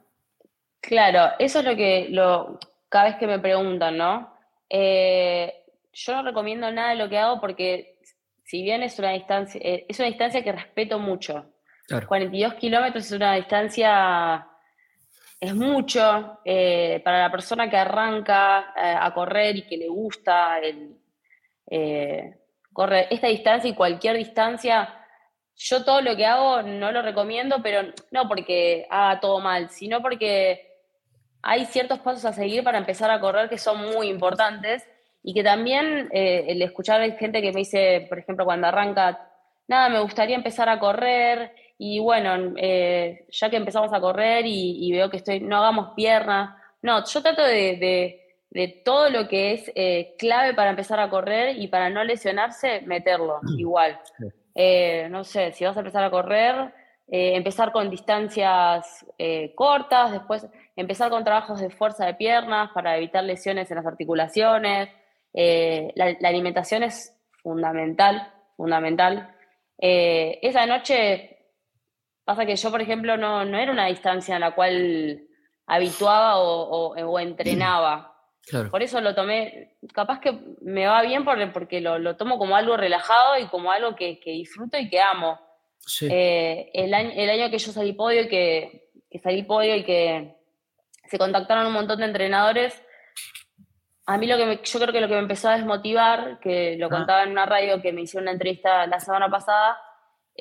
Claro, 0.80 1.32
eso 1.38 1.60
es 1.60 1.64
lo 1.64 1.76
que 1.76 2.08
lo, 2.10 2.58
cada 2.88 3.04
vez 3.06 3.16
que 3.16 3.26
me 3.26 3.38
preguntan, 3.38 3.96
¿no? 3.96 4.32
Eh, 4.68 5.52
yo 5.92 6.14
no 6.14 6.22
recomiendo 6.22 6.70
nada 6.70 6.90
de 6.90 6.96
lo 6.96 7.08
que 7.08 7.18
hago 7.18 7.40
porque 7.40 7.98
si 8.44 8.62
bien 8.62 8.82
es 8.82 8.98
una 8.98 9.10
distancia, 9.12 9.60
eh, 9.62 9.86
es 9.88 9.98
una 9.98 10.08
distancia 10.08 10.42
que 10.42 10.52
respeto 10.52 10.98
mucho. 10.98 11.46
Claro. 11.86 12.06
42 12.08 12.54
kilómetros 12.54 13.06
es 13.06 13.12
una 13.12 13.34
distancia, 13.34 14.46
es 15.42 15.56
mucho 15.56 16.38
eh, 16.44 17.00
para 17.04 17.22
la 17.22 17.30
persona 17.32 17.68
que 17.68 17.76
arranca 17.76 18.72
eh, 18.76 18.94
a 18.96 19.12
correr 19.12 19.56
y 19.56 19.66
que 19.66 19.76
le 19.76 19.88
gusta 19.88 20.60
el, 20.60 20.96
eh, 21.68 22.38
correr 22.72 23.08
esta 23.10 23.26
distancia 23.26 23.68
y 23.68 23.74
cualquier 23.74 24.18
distancia. 24.18 25.04
Yo 25.56 25.84
todo 25.84 26.00
lo 26.00 26.14
que 26.14 26.26
hago 26.26 26.62
no 26.62 26.92
lo 26.92 27.02
recomiendo, 27.02 27.56
pero 27.60 27.92
no 28.12 28.28
porque 28.28 28.86
haga 28.88 29.18
todo 29.18 29.40
mal, 29.40 29.68
sino 29.70 30.00
porque 30.00 30.78
hay 31.42 31.66
ciertos 31.66 31.98
pasos 31.98 32.24
a 32.24 32.32
seguir 32.32 32.62
para 32.62 32.78
empezar 32.78 33.10
a 33.10 33.18
correr 33.18 33.48
que 33.48 33.58
son 33.58 33.92
muy 33.92 34.10
importantes 34.10 34.88
y 35.24 35.34
que 35.34 35.42
también 35.42 36.08
el 36.12 36.62
escuchar 36.62 37.02
a 37.02 37.10
gente 37.16 37.42
que 37.42 37.50
me 37.50 37.60
dice, 37.60 38.06
por 38.08 38.20
ejemplo, 38.20 38.44
cuando 38.44 38.68
arranca, 38.68 39.28
nada, 39.66 39.88
me 39.88 39.98
gustaría 39.98 40.36
empezar 40.36 40.68
a 40.68 40.78
correr 40.78 41.52
y 41.84 41.98
bueno, 41.98 42.54
eh, 42.56 43.26
ya 43.30 43.50
que 43.50 43.56
empezamos 43.56 43.92
a 43.92 44.00
correr 44.00 44.44
y, 44.46 44.92
veo 44.92 45.10
que 45.10 45.16
estoy, 45.16 45.40
no 45.40 45.56
hagamos 45.56 45.94
piernas, 45.94 46.56
no, 46.82 47.04
yo 47.04 47.22
trato 47.22 47.42
de, 47.42 48.18
todo 48.84 49.08
lo 49.10 49.26
que 49.26 49.54
es 49.54 49.72
eh, 49.74 50.14
clave 50.18 50.54
para 50.54 50.70
empezar 50.70 51.00
a 51.00 51.08
correr 51.10 51.56
y 51.58 51.68
para 51.68 51.90
no 51.90 52.04
lesionarse, 52.04 52.82
meterlo 52.82 53.40
igual. 53.58 53.98
no 55.10 55.24
sé, 55.24 55.52
si 55.52 55.64
vas 55.64 55.76
a 55.76 55.80
empezar 55.80 56.04
a 56.04 56.10
correr, 56.10 56.72
empezar 57.08 57.72
con 57.72 57.90
distancias 57.90 59.04
cortas, 59.54 60.12
después 60.12 60.46
empezar 60.76 61.10
con 61.10 61.24
trabajos 61.24 61.60
de 61.60 61.70
fuerza 61.70 62.06
de 62.06 62.14
piernas 62.14 62.70
para 62.72 62.96
evitar 62.96 63.24
lesiones 63.24 63.70
en 63.70 63.76
las 63.76 63.86
articulaciones, 63.86 64.88
eh, 65.34 65.92
la, 65.94 66.28
alimentación 66.28 66.82
es 66.82 67.14
fundamental, 67.42 68.32
fundamental. 68.56 69.34
Eh, 69.78 70.38
esa 70.42 70.66
noche 70.66 71.41
pasa 72.24 72.46
que 72.46 72.56
yo, 72.56 72.70
por 72.70 72.80
ejemplo, 72.80 73.16
no, 73.16 73.44
no, 73.44 73.58
era 73.58 73.72
una 73.72 73.86
distancia 73.86 74.34
en 74.34 74.40
la 74.40 74.54
cual 74.54 75.22
habituaba 75.66 76.38
o, 76.38 77.18
entrenaba. 77.18 78.08
Por 78.72 78.82
eso 78.82 79.00
lo 79.00 79.14
tomé, 79.14 79.76
capaz 79.94 80.18
que 80.18 80.36
me 80.62 80.86
va 80.86 81.00
bien 81.02 81.24
porque, 81.24 81.46
porque 81.46 81.80
lo, 81.80 82.16
tomo 82.16 82.38
como 82.38 82.56
algo 82.56 82.76
relajado 82.76 83.38
y 83.38 83.46
como 83.46 83.70
algo 83.70 83.94
que, 83.94 84.18
disfruto 84.24 84.76
y 84.78 84.90
que 84.90 85.00
amo. 85.00 85.38
Eh, 86.00 86.70
el, 86.74 86.92
año, 86.92 87.10
el, 87.14 87.30
año, 87.30 87.50
que 87.50 87.58
yo 87.58 87.70
salí 87.70 87.92
podio 87.92 88.22
y 88.22 88.28
que, 88.28 88.90
que 89.08 89.20
salí 89.20 89.44
podio 89.44 89.76
y 89.76 89.84
que 89.84 90.36
se 91.08 91.18
contactaron 91.18 91.66
un 91.66 91.72
montón 91.72 92.00
de 92.00 92.06
entrenadores, 92.06 92.82
a 94.06 94.18
mí 94.18 94.26
lo 94.26 94.36
que 94.36 94.60
yo 94.64 94.80
creo 94.80 94.92
que 94.92 95.00
lo 95.00 95.08
que 95.08 95.14
me 95.14 95.20
empezó 95.20 95.48
a 95.48 95.56
desmotivar, 95.56 96.40
que 96.40 96.76
lo 96.76 96.86
ah. 96.86 96.90
contaba 96.90 97.22
en 97.22 97.30
una 97.30 97.46
radio 97.46 97.80
que 97.80 97.92
me 97.92 98.02
hicieron 98.02 98.24
una 98.24 98.32
entrevista 98.32 98.86
la 98.86 98.98
semana 98.98 99.30
pasada, 99.30 99.78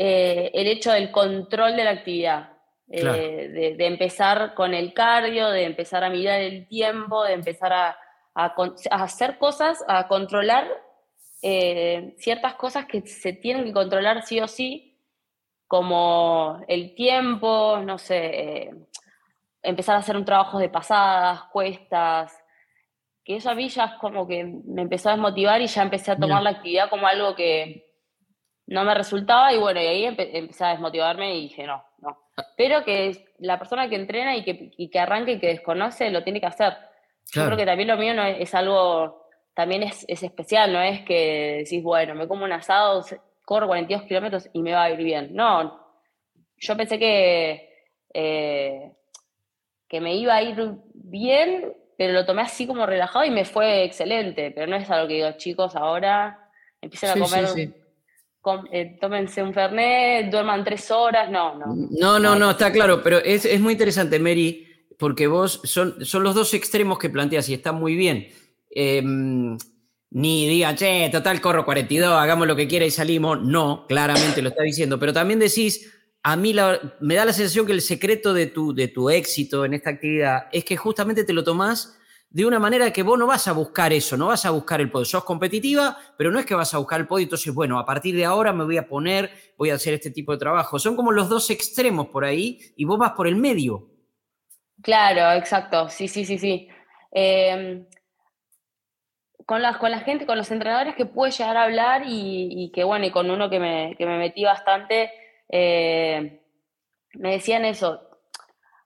eh, 0.03 0.50
el 0.55 0.65
hecho 0.65 0.91
del 0.91 1.12
control 1.12 1.75
de 1.75 1.84
la 1.84 1.91
actividad. 1.91 2.53
Eh, 2.89 3.75
de, 3.77 3.86
empezar 3.86 4.55
con 4.55 4.74
el 4.74 4.96
cardio, 4.96 5.50
de 5.50 5.63
empezar 5.63 6.03
a 6.03 6.10
mirar 6.10 6.41
el 6.41 6.67
tiempo, 6.67 7.24
de 7.24 7.34
empezar 7.34 7.72
a, 7.72 7.98
hacer 8.89 9.38
cosas, 9.38 9.81
a 9.88 10.08
controlar 10.08 10.67
eh, 11.43 12.15
ciertas 12.17 12.55
cosas 12.55 12.88
que 12.88 13.05
se 13.05 13.34
tienen 13.34 13.63
que 13.63 13.74
controlar 13.74 14.24
sí 14.24 14.41
o 14.41 14.48
sí, 14.48 15.00
como 15.67 16.60
el 16.67 16.96
tiempo, 16.96 17.79
no 17.86 18.00
sé, 18.00 18.72
empezar 19.62 19.98
a 19.98 20.00
hacer 20.00 20.17
un 20.17 20.25
trabajo 20.25 20.58
de 20.58 20.70
pasadas, 20.70 21.43
cuestas, 21.53 22.36
que 23.24 23.36
eso 23.36 23.51
a 23.51 23.55
mí 23.55 23.70
ya 23.70 23.86
es 23.86 23.93
como 24.01 24.27
que 24.27 24.43
me 24.43 24.81
empezó 24.81 25.10
a 25.10 25.13
desmotivar 25.13 25.62
y 25.62 25.67
ya 25.67 25.84
empecé 25.84 26.12
a 26.12 26.17
tomar 26.17 26.41
la 26.41 26.50
actividad 26.50 26.89
como 26.89 27.05
algo 27.05 27.36
que 27.36 27.90
no 28.72 28.86
me 28.86 28.96
resultaba 28.96 29.54
y 29.54 29.58
bueno, 29.58 29.82
y 29.82 29.86
ahí 29.86 30.06
empecé 30.06 30.63
a 30.63 30.70
desmotivarme 30.70 31.36
y 31.36 31.42
dije, 31.42 31.68
no, 31.68 31.84
no. 32.00 32.18
Pero 32.56 32.86
que 32.86 33.25
la 33.40 33.60
persona 33.60 33.90
que 33.90 33.98
entrena 33.98 34.38
y 34.38 34.46
que, 34.46 34.72
y 34.78 34.90
que 34.90 34.98
arranca 34.98 35.32
y 35.32 35.40
que 35.40 35.48
desconoce 35.48 36.10
lo 36.10 36.24
tiene 36.24 36.40
que 36.40 36.48
hacer. 36.48 36.78
Yo 37.34 37.46
creo 37.46 37.58
que 37.58 37.66
también 37.66 37.90
lo 37.90 37.98
mío 37.98 38.13
no 38.13 38.24
es, 38.24 38.56
algo, 38.56 39.28
también 39.54 39.84
es, 39.84 40.06
especial, 40.08 40.72
no 40.72 40.82
es 40.82 41.01
que 41.01 41.58
decís, 41.60 41.84
bueno, 41.84 42.16
me 42.16 42.30
como 42.30 42.46
un 42.46 42.54
asado, 42.54 43.06
corro 43.44 43.68
42 43.68 44.04
kilómetros 44.04 44.50
y 44.54 44.62
me 44.62 44.72
va 44.72 44.84
a 44.84 44.92
ir 44.92 45.04
bien. 45.04 45.36
No, 45.36 45.86
yo 46.58 46.78
pensé 46.78 46.98
que, 46.98 47.86
eh, 48.13 48.92
que 49.90 50.00
me 50.00 50.16
iba 50.16 50.36
a 50.36 50.44
ir 50.44 50.75
bien 50.94 51.75
pero 51.98 52.13
lo 52.13 52.25
tomé 52.25 52.42
así 52.42 52.66
como 52.66 52.88
relajado 52.88 53.25
y 53.25 53.30
me 53.30 53.46
fue 53.46 53.84
excelente. 53.84 54.50
Pero 54.50 54.66
no 54.66 54.75
es 54.75 54.90
algo 54.90 55.08
que 55.08 55.13
digo, 55.13 55.32
chicos, 55.34 55.75
ahora 55.75 56.50
empiecen 56.82 57.12
a 57.12 57.13
comer. 57.13 57.80
Eh, 58.71 58.98
tómense 59.00 59.43
un 59.43 59.53
Fernet, 59.53 60.31
duerman 60.31 60.63
tres 60.63 60.89
horas. 60.89 61.29
No, 61.29 61.57
no. 61.57 61.75
No, 61.91 62.19
no, 62.19 62.36
no, 62.36 62.51
está 62.51 62.71
claro. 62.71 63.01
Pero 63.03 63.17
es, 63.19 63.45
es 63.45 63.60
muy 63.60 63.74
interesante, 63.74 64.19
Mary, 64.19 64.67
porque 64.98 65.27
vos 65.27 65.62
son, 65.63 66.03
son 66.05 66.24
los 66.24 66.33
dos 66.33 66.53
extremos 66.53 66.98
que 66.98 67.10
planteas 67.10 67.48
y 67.50 67.53
está 67.53 67.71
muy 67.71 67.95
bien. 67.95 68.27
Em, 68.69 69.57
ni 70.12 70.48
digan, 70.48 70.75
che, 70.75 71.10
total, 71.12 71.39
corro 71.39 71.65
42, 71.65 72.12
hagamos 72.12 72.48
lo 72.48 72.55
que 72.55 72.67
quiera 72.67 72.86
y 72.86 72.91
salimos. 72.91 73.41
No, 73.41 73.86
claramente 73.88 74.41
lo 74.41 74.50
está 74.50 74.63
diciendo. 74.63 75.00
Pero 75.00 75.13
también 75.13 75.39
decís, 75.39 75.91
a 76.24 76.36
mí 76.36 76.55
me 77.00 77.15
da 77.15 77.25
la 77.25 77.33
sensación 77.33 77.65
que 77.65 77.74
el 77.74 77.81
secreto 77.81 78.33
de 78.33 78.48
tu, 78.48 78.74
de 78.74 78.88
tu 78.88 79.10
éxito 79.10 79.65
en 79.65 79.74
esta 79.74 79.91
actividad 79.91 80.48
es 80.51 80.65
que 80.65 80.77
justamente 80.77 81.24
te 81.24 81.33
lo 81.33 81.43
tomás 81.43 81.98
de 82.31 82.45
una 82.45 82.59
manera 82.59 82.91
que 82.91 83.03
vos 83.03 83.19
no 83.19 83.27
vas 83.27 83.47
a 83.47 83.51
buscar 83.51 83.93
eso, 83.93 84.17
no 84.17 84.27
vas 84.27 84.45
a 84.45 84.51
buscar 84.51 84.79
el 84.81 84.89
podio. 84.89 85.05
Sos 85.05 85.23
competitiva, 85.23 85.97
pero 86.17 86.31
no 86.31 86.39
es 86.39 86.45
que 86.45 86.55
vas 86.55 86.73
a 86.73 86.77
buscar 86.77 87.01
el 87.01 87.07
podio. 87.07 87.23
Entonces, 87.23 87.53
bueno, 87.53 87.77
a 87.77 87.85
partir 87.85 88.15
de 88.15 88.25
ahora 88.25 88.53
me 88.53 88.63
voy 88.63 88.77
a 88.77 88.88
poner, 88.88 89.31
voy 89.57 89.69
a 89.69 89.75
hacer 89.75 89.93
este 89.93 90.11
tipo 90.11 90.31
de 90.31 90.38
trabajo. 90.38 90.79
Son 90.79 90.95
como 90.95 91.11
los 91.11 91.29
dos 91.29 91.50
extremos 91.50 92.07
por 92.07 92.23
ahí 92.23 92.59
y 92.75 92.85
vos 92.85 92.97
vas 92.97 93.11
por 93.11 93.27
el 93.27 93.35
medio. 93.35 93.89
Claro, 94.81 95.38
exacto. 95.38 95.89
Sí, 95.89 96.07
sí, 96.07 96.25
sí, 96.25 96.39
sí. 96.39 96.69
Em, 97.11 97.85
con, 99.45 99.61
la, 99.61 99.77
con 99.77 99.91
la 99.91 100.00
gente, 100.00 100.25
con 100.25 100.38
los 100.38 100.50
entrenadores 100.50 100.95
que 100.95 101.05
pude 101.05 101.31
llegar 101.31 101.57
a 101.57 101.63
hablar 101.63 102.03
y, 102.07 102.71
que, 102.73 102.83
bueno, 102.85 103.05
y 103.05 103.11
con 103.11 103.29
uno 103.29 103.50
que 103.50 103.59
me, 103.59 103.95
que 103.97 104.05
me 104.05 104.17
metí 104.17 104.45
bastante 104.45 105.11
eh, 105.51 106.41
me 107.13 107.31
decían 107.33 107.65
eso. 107.65 108.07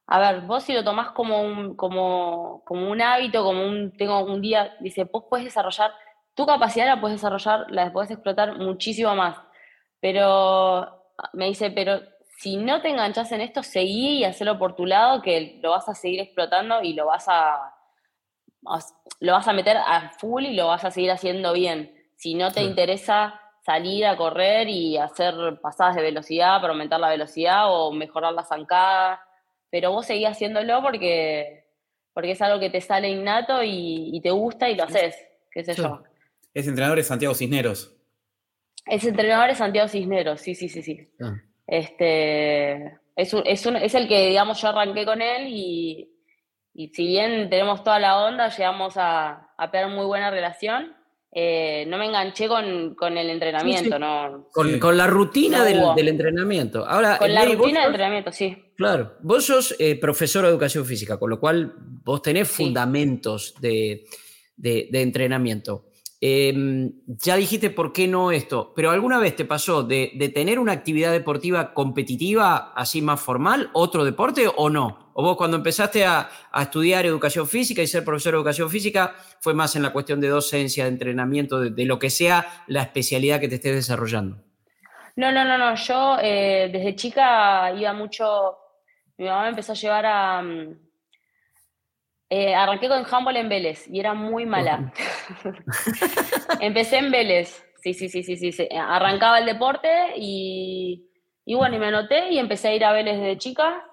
A 0.07 0.19
ver, 0.19 0.41
vos 0.41 0.63
si 0.63 0.73
lo 0.73 0.83
tomás 0.83 1.11
como 1.11 1.41
un, 1.41 1.75
como, 1.75 2.63
como 2.65 2.91
un 2.91 3.01
hábito, 3.01 3.43
como 3.43 3.65
un, 3.65 3.95
tengo 3.97 4.23
un 4.23 4.41
día, 4.41 4.75
dice, 4.79 5.05
vos 5.05 5.25
puedes 5.29 5.45
desarrollar, 5.45 5.91
tu 6.35 6.45
capacidad 6.45 6.85
la 6.85 7.01
puedes 7.01 7.19
desarrollar, 7.19 7.65
la 7.71 7.91
puedes 7.91 8.11
explotar 8.11 8.57
muchísimo 8.57 9.15
más. 9.15 9.37
Pero, 9.99 11.03
me 11.33 11.45
dice, 11.45 11.71
pero 11.71 12.01
si 12.37 12.57
no 12.57 12.81
te 12.81 12.89
enganchas 12.89 13.31
en 13.31 13.41
esto, 13.41 13.63
seguí 13.63 14.19
y 14.19 14.23
hacelo 14.25 14.59
por 14.59 14.75
tu 14.75 14.85
lado, 14.85 15.21
que 15.21 15.59
lo 15.63 15.71
vas 15.71 15.89
a 15.89 15.95
seguir 15.95 16.19
explotando 16.19 16.81
y 16.83 16.93
lo 16.93 17.07
vas 17.07 17.25
a, 17.27 17.73
lo 19.21 19.33
vas 19.33 19.47
a 19.47 19.53
meter 19.53 19.77
a 19.77 20.11
full 20.19 20.43
y 20.45 20.53
lo 20.55 20.67
vas 20.67 20.83
a 20.85 20.91
seguir 20.91 21.11
haciendo 21.11 21.53
bien. 21.53 21.95
Si 22.17 22.35
no 22.35 22.51
te 22.51 22.61
interesa 22.61 23.39
salir 23.65 24.05
a 24.05 24.15
correr 24.15 24.69
y 24.69 24.97
hacer 24.97 25.59
pasadas 25.61 25.95
de 25.95 26.03
velocidad 26.03 26.61
para 26.61 26.73
aumentar 26.73 26.99
la 26.99 27.09
velocidad 27.09 27.63
o 27.67 27.91
mejorar 27.91 28.33
la 28.33 28.43
zancada, 28.43 29.21
pero 29.69 29.91
vos 29.91 30.05
seguís 30.05 30.27
haciéndolo 30.27 30.81
porque, 30.81 31.65
porque 32.13 32.31
es 32.31 32.41
algo 32.41 32.59
que 32.59 32.69
te 32.69 32.81
sale 32.81 33.09
innato 33.09 33.61
y, 33.63 34.19
te 34.21 34.31
gusta 34.31 34.69
y 34.69 34.75
lo 34.75 34.83
haces, 34.83 35.15
qué 35.51 35.63
sé 35.63 35.73
yo. 35.73 36.03
Es 36.53 36.67
entrenador 36.67 36.97
de 36.97 37.03
Santiago 37.03 37.33
Cisneros. 37.33 37.95
Es 38.85 39.03
entrenador 39.05 39.49
de 39.49 39.55
Santiago 39.55 39.87
Cisneros, 39.87 40.41
sí, 40.41 40.55
sí, 40.55 40.69
sí, 40.69 40.81
sí. 40.81 41.09
Ah. 41.19 41.35
Este, 41.67 42.99
es, 43.15 43.33
es, 43.33 43.95
el 43.95 44.07
que, 44.07 44.27
digamos, 44.27 44.61
yo 44.61 44.69
arranqué 44.69 45.05
con 45.05 45.21
él 45.21 45.47
y, 45.47 46.11
si 46.73 47.07
bien 47.07 47.49
tenemos 47.49 47.83
toda 47.83 47.99
la 47.99 48.23
onda, 48.23 48.49
llegamos 48.49 48.95
a, 48.97 49.49
a 49.57 49.71
tener 49.71 49.87
muy 49.87 50.05
buena 50.05 50.29
relación 50.29 50.95
eh, 51.37 51.83
no 51.89 51.97
me 51.97 52.05
enganché 52.05 52.47
con, 52.47 53.17
el 53.17 53.29
entrenamiento, 53.29 53.99
¿no? 53.99 54.47
Con, 54.53 54.97
la 54.97 55.05
rutina 55.05 55.65
del, 55.65 56.07
entrenamiento. 56.07 56.87
Ahora, 56.87 57.17
con 57.17 57.33
la 57.33 57.43
rutina 57.43 57.81
del 57.81 57.89
entrenamiento, 57.89 58.31
sí. 58.31 58.55
Claro, 58.77 59.17
vos 59.21 59.43
sos 59.45 59.75
eh, 59.77 59.99
profesor 59.99 60.45
de 60.45 60.51
educación 60.51 60.85
física, 60.85 61.17
con 61.19 61.29
lo 61.29 61.37
cual 61.37 61.73
vos 61.77 62.21
tenés 62.21 62.47
fundamentos 62.47 63.53
de, 63.59 64.05
entrenamiento. 64.63 65.87
Em, 66.27 66.91
ya 67.05 67.35
dijiste 67.35 67.69
por 67.69 67.93
qué 67.93 68.07
no 68.07 68.31
esto, 68.31 68.73
pero 68.75 68.89
¿alguna 68.89 69.19
vez 69.19 69.35
te 69.35 69.45
pasó 69.45 69.83
de, 69.83 70.09
tener 70.33 70.57
una 70.57 70.71
actividad 70.71 71.11
deportiva 71.11 71.71
competitiva 71.71 72.73
así 72.75 72.99
más 73.03 73.21
formal, 73.21 73.69
otro 73.73 74.03
deporte 74.03 74.47
o 74.47 74.71
no? 74.71 75.11
¿O 75.13 75.21
vos 75.21 75.37
cuando 75.37 75.57
empezaste 75.57 76.03
a, 76.03 76.27
estudiar 76.59 77.05
educación 77.05 77.47
física 77.47 77.83
y 77.83 77.87
ser 77.87 78.03
profesor 78.03 78.31
de 78.31 78.37
educación 78.37 78.71
física 78.71 79.13
fue 79.39 79.53
más 79.53 79.75
en 79.75 79.83
la 79.83 79.93
cuestión 79.93 80.19
de 80.19 80.29
docencia, 80.29 80.85
de 80.85 80.89
entrenamiento, 80.89 81.59
de, 81.59 81.85
lo 81.85 81.99
que 81.99 82.09
sea 82.09 82.63
la 82.65 82.81
especialidad 82.81 83.39
que 83.39 83.47
te 83.47 83.55
estés 83.55 83.75
desarrollando? 83.75 84.37
No, 85.17 85.31
no, 85.31 85.45
no, 85.45 85.59
no. 85.59 85.75
Yo 85.75 86.17
eh, 86.19 86.71
desde 86.73 86.95
chica 86.95 87.71
iba 87.71 87.93
mucho. 87.93 88.57
Mi 89.19 89.25
mamá 89.25 89.43
me 89.43 89.49
empezó 89.49 89.73
a 89.73 89.75
llevar 89.75 90.05
a. 90.07 90.41
Mm, 90.41 90.84
eh, 92.29 92.55
arranqué 92.55 92.87
con 92.87 93.05
handball 93.09 93.37
en 93.37 93.49
Vélez 93.49 93.87
y 93.87 93.99
era 93.99 94.13
muy 94.13 94.45
mala. 94.45 94.91
Empecé 96.59 96.97
en 96.97 97.11
Vélez. 97.11 97.63
Sí, 97.81 97.93
sí, 97.93 98.09
sí, 98.09 98.23
sí, 98.23 98.51
sí, 98.51 98.67
Arrancaba 98.75 99.39
el 99.39 99.45
deporte 99.45 100.13
y, 100.17 101.07
y 101.45 101.53
bueno, 101.53 101.75
y 101.75 101.79
me 101.79 101.87
anoté 101.87 102.29
y 102.31 102.39
empecé 102.39 102.69
a 102.69 102.75
ir 102.75 102.83
a 102.83 102.93
Vélez 102.93 103.17
desde 103.19 103.37
chica 103.37 103.83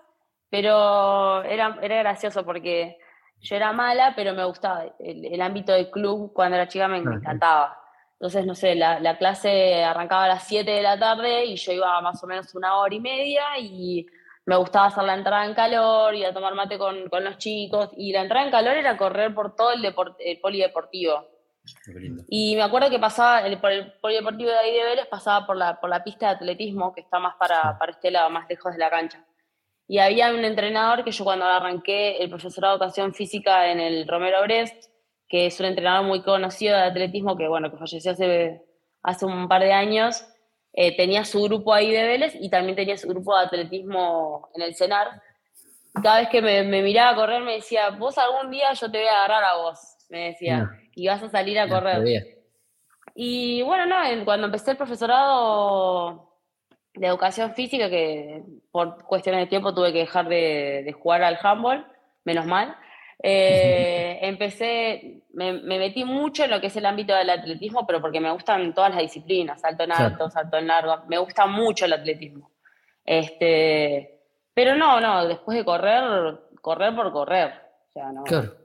pero 0.53 1.43
era, 1.45 1.79
era 1.81 1.97
gracioso 2.01 2.45
porque 2.45 2.99
yo 3.41 3.57
era 3.57 3.73
mala, 3.73 4.13
pero 4.15 4.35
me 4.35 4.45
gustaba. 4.45 4.85
El, 4.99 5.41
ámbito 5.41 5.73
del 5.73 5.91
club 5.91 6.31
cuando 6.35 6.57
era 6.57 6.69
chica 6.69 6.89
me, 6.89 6.99
encantaba. 6.99 7.81
Entonces, 8.21 8.45
no 8.45 8.55
sé, 8.55 8.75
la, 8.75 9.01
la, 9.01 9.17
clase 9.17 9.83
arrancaba 9.83 10.25
a 10.25 10.29
las 10.29 10.47
7 10.47 10.71
de 10.71 10.83
la 10.83 10.99
tarde 10.99 11.47
y 11.47 11.57
yo 11.57 11.73
iba 11.73 11.99
más 12.03 12.23
o 12.23 12.27
menos 12.27 12.55
una 12.55 12.77
hora 12.77 12.95
y 12.95 13.01
media 13.01 13.45
y 13.59 14.07
me 14.45 14.57
gustaba 14.57 14.87
hacer 14.87 15.05
la 15.05 15.15
entrada 15.15 15.47
en 15.47 15.55
calor, 15.55 16.15
y 16.15 16.25
a 16.25 16.35
tomar 16.35 16.55
mate 16.55 16.79
con, 16.79 17.09
con, 17.09 17.25
los 17.25 17.39
chicos. 17.39 17.91
Y 17.97 18.13
la 18.13 18.23
entrada 18.23 18.45
en 18.45 18.51
calor 18.51 18.77
era 18.77 18.97
correr 18.97 19.35
por 19.35 19.55
todo 19.55 19.73
el, 19.73 19.85
el 19.85 20.41
polideportivo. 20.41 21.29
Y 22.29 22.57
me 22.57 22.63
acuerdo 22.63 22.91
que 22.91 22.99
pasaba, 22.99 23.47
el, 23.47 23.61
por 23.61 23.71
el 23.71 23.93
polideportivo 24.01 24.51
de 24.51 24.59
ahí 24.59 24.75
de 24.75 24.85
Vélez, 24.85 25.07
pasaba 25.07 25.47
por 25.47 25.57
la, 25.57 25.81
por 25.81 25.91
la 25.91 26.03
pista 26.03 26.27
de 26.27 26.37
atletismo, 26.37 26.93
que 26.93 27.03
está 27.03 27.19
más 27.19 27.37
para, 27.37 27.79
para 27.79 27.93
este 27.93 28.11
lado, 28.11 28.31
más 28.31 28.49
lejos 28.49 28.73
de 28.73 28.79
la 28.79 28.91
cancha. 28.91 29.25
Y 29.87 29.99
había 29.99 30.33
un 30.33 30.45
entrenador 30.45 31.05
que 31.05 31.13
yo 31.13 31.25
cuando 31.25 31.45
arranqué 31.45 32.17
el 32.17 32.31
profesorado 32.31 32.75
de 32.75 32.85
educación 32.85 33.15
física 33.15 33.71
en 33.71 33.79
el 33.79 34.09
Romero 34.09 34.43
Brest, 34.43 34.91
que 35.29 35.47
es 35.47 35.61
un 35.61 35.67
entrenador 35.67 36.05
muy 36.05 36.23
conocido 36.23 36.77
de 36.77 36.83
atletismo, 36.83 37.37
que 37.37 37.49
bueno, 37.49 37.71
que 37.71 37.77
falleció 37.77 38.13
hace, 38.13 38.63
hace 39.03 39.27
un 39.27 39.49
par 39.49 39.63
de 39.63 39.73
años, 39.73 40.27
eh, 40.73 40.97
tenía 40.97 41.25
su 41.25 41.43
grupo 41.43 41.75
ahí 41.75 41.91
de 41.91 42.03
Vélez 42.03 42.35
y 42.41 42.49
también 42.49 42.77
tenía 42.77 42.97
su 42.97 43.09
grupo 43.09 43.37
de 43.37 43.45
atletismo 43.45 44.49
en 44.55 44.63
el 44.63 44.75
CENAR. 44.75 45.21
Cada 46.03 46.21
vez 46.21 46.29
que 46.29 46.41
me, 46.41 46.63
me 46.63 46.83
miraba 46.83 47.11
a 47.11 47.15
correr 47.15 47.43
me 47.43 47.55
decía, 47.55 47.91
vos 47.91 48.17
algún 48.17 48.51
día 48.51 48.73
yo 48.73 48.91
te 48.91 48.99
voy 48.99 49.07
a 49.07 49.25
agarrar 49.25 49.45
a 49.45 49.57
vos, 49.57 49.79
me 50.09 50.29
decía, 50.29 50.71
y 50.95 51.07
vas 51.07 51.23
a 51.23 51.29
salir 51.29 51.59
a 51.59 51.69
correr. 51.69 52.43
Y 53.15 53.63
bueno, 53.63 53.85
no, 53.87 54.25
cuando 54.25 54.47
empecé 54.47 54.71
el 54.71 54.77
profesorado 54.79 56.33
de 56.95 57.07
educación 57.07 57.55
física, 57.55 57.91
que 57.91 58.43
por 58.71 59.05
cuestiones 59.05 59.43
de 59.43 59.47
tiempo 59.49 59.75
tuve 59.75 59.93
que 59.93 60.01
dejar 60.01 60.29
de, 60.29 60.83
de 60.85 60.93
jugar 60.93 61.23
al 61.23 61.39
handball, 61.43 61.87
menos 62.25 62.47
mal, 62.47 62.77
eh, 63.23 64.19
empecé, 64.23 65.22
me, 65.35 65.53
metí 65.53 66.05
mucho 66.05 66.45
en 66.45 66.51
lo 66.51 66.61
que 66.61 66.67
es 66.67 66.77
el 66.77 66.87
ámbito 66.87 67.15
del 67.15 67.31
atletismo, 67.31 67.87
pero 67.87 68.01
porque 68.01 68.21
me 68.21 68.31
gustan 68.31 68.75
todas 68.75 68.91
las 68.91 69.03
disciplinas, 69.03 69.61
salto 69.61 69.85
en 69.85 69.93
alto, 69.93 70.31
salto 70.31 70.59
en 70.59 70.67
largo, 70.67 71.05
me 71.09 71.19
gusta 71.19 71.47
mucho 71.47 71.85
el 71.85 71.95
atletismo. 71.95 72.51
Este, 73.05 74.21
pero 74.55 74.77
no, 74.77 75.01
no, 75.01 75.27
después 75.27 75.57
de 75.57 75.65
correr, 75.65 76.39
correr 76.61 76.95
por 76.95 77.13
correr. 77.13 77.53
O 77.89 77.93
sea, 77.93 78.13
no. 78.13 78.25
Claro. 78.25 78.57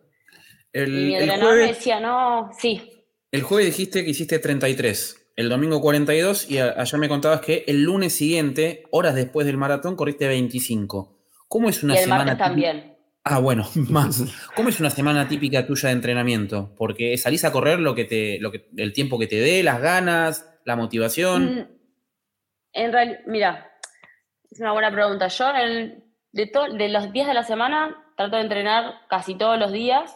El, 0.73 0.89
y 0.89 1.05
mi 1.05 1.15
entrenador 1.15 1.55
me 1.57 1.67
decía, 1.67 1.99
no, 1.99 2.49
sí. 2.57 3.05
El 3.31 3.43
jueves 3.43 3.67
dijiste 3.67 4.03
que 4.03 4.11
hiciste 4.11 4.39
33, 4.39 5.31
el 5.35 5.49
domingo 5.49 5.81
42 5.81 6.49
y 6.49 6.59
allá 6.59 6.97
me 6.97 7.09
contabas 7.09 7.41
que 7.41 7.63
el 7.67 7.83
lunes 7.83 8.13
siguiente, 8.13 8.83
horas 8.91 9.15
después 9.15 9.45
del 9.47 9.57
maratón, 9.57 9.95
corriste 9.95 10.27
25. 10.27 11.17
¿Cómo 11.47 11.69
es 11.69 11.83
una 11.83 11.95
y 11.95 11.97
el 11.97 12.03
semana? 12.03 12.37
también. 12.37 12.96
Ah, 13.29 13.39
bueno, 13.39 13.67
más. 13.89 14.23
¿Cómo 14.55 14.69
es 14.69 14.79
una 14.79 14.89
semana 14.89 15.27
típica 15.27 15.65
tuya 15.65 15.89
de 15.89 15.95
entrenamiento? 15.95 16.73
Porque 16.77 17.17
salís 17.17 17.43
a 17.43 17.51
correr 17.51 17.79
lo 17.79 17.93
que 17.93 18.05
te, 18.05 18.39
lo 18.39 18.51
que, 18.51 18.69
el 18.77 18.93
tiempo 18.93 19.19
que 19.19 19.27
te 19.27 19.35
dé, 19.35 19.63
las 19.63 19.81
ganas, 19.81 20.49
la 20.63 20.75
motivación. 20.75 21.55
Mm, 21.55 21.67
en 22.73 22.93
realidad, 22.93 23.19
mira, 23.25 23.71
es 24.49 24.59
una 24.61 24.71
buena 24.71 24.91
pregunta. 24.91 25.27
Yo 25.27 25.51
de, 25.51 26.01
de 26.31 26.89
los 26.89 27.11
días 27.11 27.27
de 27.27 27.33
la 27.33 27.43
semana 27.43 28.13
trato 28.15 28.37
de 28.37 28.43
entrenar 28.43 29.01
casi 29.09 29.35
todos 29.35 29.59
los 29.59 29.71
días. 29.71 30.15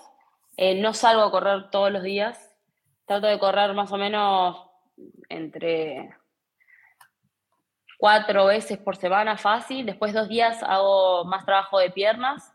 Eh, 0.56 0.80
no 0.80 0.94
salgo 0.94 1.24
a 1.24 1.32
correr 1.32 1.70
todos 1.70 1.92
los 1.92 2.04
días. 2.04 2.56
Trato 3.06 3.28
de 3.28 3.40
correr 3.40 3.74
más 3.74 3.92
o 3.92 3.98
menos 3.98 4.68
entre 5.28 6.16
cuatro 7.98 8.46
veces 8.46 8.78
por 8.78 8.96
semana 8.96 9.38
fácil. 9.38 9.86
Después 9.86 10.14
dos 10.14 10.30
días 10.30 10.64
hago 10.64 11.26
más 11.26 11.46
trabajo 11.46 11.80
de 11.80 11.90
piernas 11.90 12.54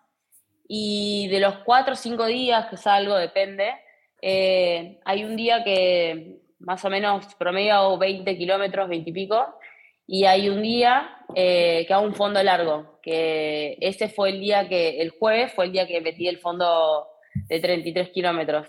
y 0.68 1.28
de 1.28 1.40
los 1.40 1.58
cuatro 1.58 1.94
o 1.94 1.96
cinco 1.96 2.26
días 2.26 2.66
que 2.66 2.76
salgo, 2.76 3.16
depende, 3.16 3.73
eh, 4.20 4.99
hay 5.04 5.25
un 5.25 5.37
día 5.37 5.62
que 5.62 6.38
más 6.61 6.85
o 6.85 6.90
menos 6.90 7.35
promedio 7.35 7.75
hago 7.75 7.99
20 7.99 8.37
kilómetros, 8.37 8.88
20 8.88 9.11
y 9.11 9.12
pico, 9.12 9.58
y 10.06 10.25
hay 10.25 10.49
un 10.49 10.62
día 10.62 11.18
eh, 11.35 11.85
que 11.87 11.94
hago 11.94 12.04
un 12.04 12.14
fondo 12.14 12.42
largo, 12.42 12.99
que 13.02 13.76
ese 13.80 14.08
fue 14.08 14.30
el 14.30 14.40
día 14.40 14.68
que, 14.68 15.00
el 15.00 15.11
jueves 15.11 15.52
fue 15.52 15.66
el 15.66 15.73
día 15.73 15.87
que 15.87 16.00
metí 16.00 16.28
el 16.28 16.38
fondo 16.38 17.08
de 17.35 17.61
33 17.61 18.11
kilómetros. 18.11 18.68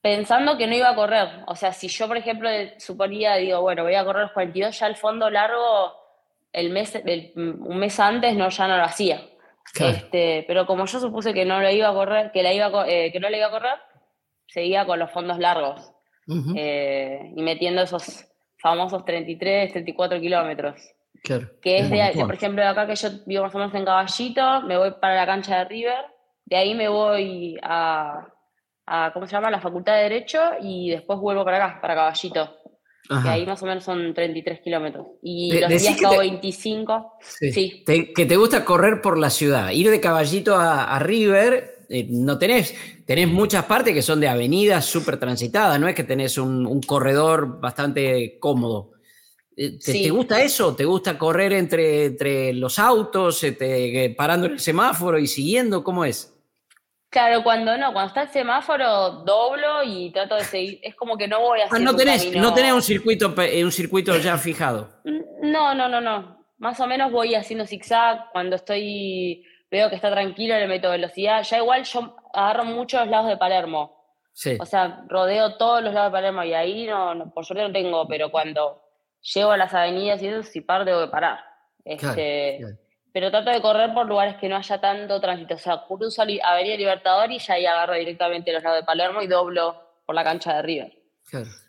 Pensando 0.00 0.56
que 0.56 0.66
no 0.66 0.76
iba 0.76 0.90
a 0.90 0.94
correr, 0.94 1.28
o 1.46 1.56
sea, 1.56 1.72
si 1.72 1.88
yo, 1.88 2.06
por 2.06 2.16
ejemplo, 2.16 2.48
suponía, 2.78 3.34
digo, 3.36 3.60
bueno, 3.60 3.82
voy 3.82 3.94
a 3.94 4.04
correr 4.04 4.22
los 4.22 4.32
42, 4.32 4.78
ya 4.78 4.86
el 4.86 4.96
fondo 4.96 5.28
largo, 5.28 5.92
el 6.52 6.70
mes, 6.70 7.02
un 7.34 7.78
mes 7.78 7.98
antes, 7.98 8.34
no, 8.36 8.48
ya 8.48 8.68
no 8.68 8.76
lo 8.76 8.84
hacía. 8.84 9.20
Este, 9.74 10.44
pero 10.46 10.66
como 10.66 10.86
yo 10.86 11.00
supuse 11.00 11.34
que 11.34 11.44
no 11.44 11.60
lo 11.60 11.70
iba 11.70 11.88
a 11.88 11.94
correr, 11.94 12.32
que, 12.32 12.42
la 12.42 12.52
iba 12.52 12.88
eh, 12.88 13.12
que 13.12 13.20
no 13.20 13.28
le 13.28 13.38
iba 13.38 13.46
a 13.46 13.50
correr, 13.50 13.78
seguía 14.46 14.86
con 14.86 14.98
los 14.98 15.10
fondos 15.10 15.38
largos 15.38 15.92
eh, 16.56 17.32
y 17.36 17.42
metiendo 17.42 17.82
esos 17.82 18.26
famosos 18.60 19.04
33, 19.04 19.72
34 19.72 20.20
kilómetros. 20.20 20.94
Que 21.62 21.78
es, 21.78 21.90
de, 21.90 22.12
por 22.14 22.34
ejemplo, 22.34 22.62
de 22.62 22.68
acá 22.68 22.86
que 22.86 22.94
yo 22.94 23.08
vivo 23.26 23.42
más 23.42 23.54
o 23.54 23.58
menos 23.58 23.74
en 23.74 23.84
Caballito, 23.84 24.62
me 24.62 24.78
voy 24.78 24.92
para 25.00 25.16
la 25.16 25.26
cancha 25.26 25.58
de 25.58 25.64
River, 25.64 26.04
de 26.44 26.56
ahí 26.56 26.74
me 26.74 26.88
voy 26.88 27.58
a, 27.62 28.26
a 28.86 29.10
¿cómo 29.12 29.26
se 29.26 29.32
llama? 29.32 29.50
La 29.50 29.60
Facultad 29.60 29.96
de 29.96 30.02
Derecho 30.04 30.40
y 30.60 30.90
después 30.90 31.18
vuelvo 31.18 31.44
para 31.44 31.64
acá, 31.64 31.80
para 31.80 31.94
Caballito. 31.94 32.56
Que 33.08 33.28
ahí 33.28 33.46
más 33.46 33.62
o 33.62 33.66
menos 33.66 33.84
son 33.84 34.12
33 34.12 34.60
kilómetros. 34.60 35.06
Y 35.22 35.58
los 35.58 35.70
días 35.70 35.96
que 35.96 36.04
hago 36.04 36.18
25. 36.18 37.12
Sí. 37.20 37.82
que 37.84 38.26
te 38.26 38.36
gusta 38.36 38.66
correr 38.66 39.00
por 39.00 39.18
la 39.18 39.30
ciudad. 39.30 39.70
Ir 39.70 39.90
de 39.90 39.98
caballito 39.98 40.56
a, 40.56 40.98
River, 40.98 41.86
eh, 41.88 42.06
no 42.10 42.38
tenés. 42.38 42.74
Tenés 43.06 43.28
muchas 43.28 43.64
partes 43.64 43.94
que 43.94 44.02
son 44.02 44.20
de 44.20 44.28
avenidas 44.28 44.84
súper 44.84 45.18
transitadas, 45.18 45.80
no 45.80 45.88
es 45.88 45.94
que 45.94 46.04
tenés 46.04 46.36
un, 46.36 46.82
corredor 46.82 47.58
bastante 47.60 48.38
cómodo. 48.38 48.92
Eh, 49.56 49.78
¿Te, 49.78 50.10
gusta 50.10 50.42
eso? 50.42 50.76
¿Te 50.76 50.84
gusta 50.84 51.16
correr 51.16 51.54
entre, 51.54 52.04
entre 52.04 52.52
los 52.52 52.78
autos, 52.78 53.42
este, 53.42 54.14
parando 54.16 54.46
en 54.46 54.52
el 54.52 54.60
semáforo 54.60 55.18
y 55.18 55.26
siguiendo? 55.26 55.82
¿Cómo 55.82 56.04
es? 56.04 56.37
Claro, 57.10 57.42
cuando 57.42 57.76
no, 57.78 57.92
cuando 57.92 58.08
está 58.08 58.22
el 58.22 58.28
semáforo, 58.28 59.10
doblo 59.24 59.82
y 59.82 60.10
trato 60.10 60.34
de 60.34 60.44
seguir. 60.44 60.78
Es 60.82 60.94
como 60.94 61.16
que 61.16 61.26
no 61.26 61.40
voy 61.40 61.60
a 61.60 61.64
hacer. 61.64 61.78
Ah, 61.78 61.82
no, 61.82 61.96
tenés, 61.96 62.34
no 62.36 62.52
tenés 62.52 62.72
un 62.72 62.82
circuito, 62.82 63.34
eh, 63.42 63.64
un 63.64 63.72
circuito 63.72 64.16
ya 64.18 64.36
fijado. 64.36 64.90
No, 65.40 65.74
no, 65.74 65.88
no, 65.88 66.00
no. 66.00 66.44
Más 66.58 66.78
o 66.80 66.86
menos 66.86 67.10
voy 67.10 67.34
haciendo 67.34 67.66
zigzag. 67.66 68.30
Cuando 68.32 68.56
estoy, 68.56 69.42
veo 69.70 69.88
que 69.88 69.96
está 69.96 70.10
tranquilo, 70.10 70.58
le 70.58 70.66
meto 70.66 70.90
velocidad. 70.90 71.42
Ya 71.44 71.58
igual 71.58 71.84
yo 71.84 72.16
agarro 72.34 72.64
muchos 72.64 73.06
lados 73.08 73.28
de 73.28 73.38
Palermo. 73.38 73.96
Sí. 74.34 74.58
O 74.60 74.66
sea, 74.66 75.04
rodeo 75.08 75.56
todos 75.56 75.82
los 75.82 75.94
lados 75.94 76.12
de 76.12 76.16
Palermo 76.16 76.44
y 76.44 76.52
ahí 76.52 76.86
no, 76.86 77.32
por 77.34 77.44
suerte 77.46 77.66
no 77.66 77.72
tengo, 77.72 78.06
pero 78.06 78.30
cuando 78.30 78.82
llego 79.34 79.50
a 79.50 79.56
las 79.56 79.72
avenidas 79.72 80.22
y 80.22 80.28
eso, 80.28 80.42
si 80.42 80.60
paro, 80.60 80.84
tengo 80.84 81.00
que 81.00 81.10
parar. 81.10 81.40
Este, 81.84 82.60
pero 83.18 83.32
trato 83.32 83.50
de 83.50 83.60
correr 83.60 83.92
por 83.92 84.06
lugares 84.06 84.36
que 84.36 84.48
no 84.48 84.54
haya 84.54 84.80
tanto 84.80 85.20
tránsito. 85.20 85.56
O 85.56 85.58
sea, 85.58 85.82
cruzo 85.88 86.22
Avenida 86.22 86.76
Libertador 86.76 87.32
y 87.32 87.40
ya 87.40 87.54
ahí 87.54 87.66
agarro 87.66 87.94
directamente 87.94 88.52
los 88.52 88.62
lados 88.62 88.78
de 88.78 88.86
Palermo 88.86 89.20
y 89.20 89.26
doblo 89.26 89.74
por 90.06 90.14
la 90.14 90.22
cancha 90.22 90.54
de 90.54 90.62
River. 90.62 90.92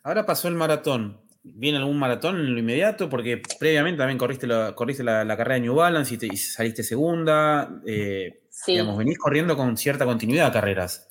Ahora 0.03 0.27
pasó 0.27 0.47
el 0.47 0.53
maratón. 0.53 1.19
¿Viene 1.41 1.79
algún 1.79 1.97
maratón 1.97 2.35
en 2.35 2.53
lo 2.53 2.59
inmediato? 2.59 3.09
Porque 3.09 3.41
previamente 3.57 3.97
también 3.97 4.19
corriste 4.19 4.45
la, 4.45 4.75
corriste 4.75 5.03
la, 5.03 5.25
carrera 5.25 5.55
de 5.55 5.61
New 5.61 5.73
Balance 5.73 6.19
y, 6.21 6.37
saliste 6.37 6.83
segunda. 6.83 7.67
Eh, 7.83 8.43
sí. 8.51 8.73
Digamos, 8.73 8.99
venís 8.99 9.17
corriendo 9.17 9.57
con 9.57 9.75
cierta 9.75 10.05
continuidad 10.05 10.45
a 10.45 10.51
carreras. 10.51 11.07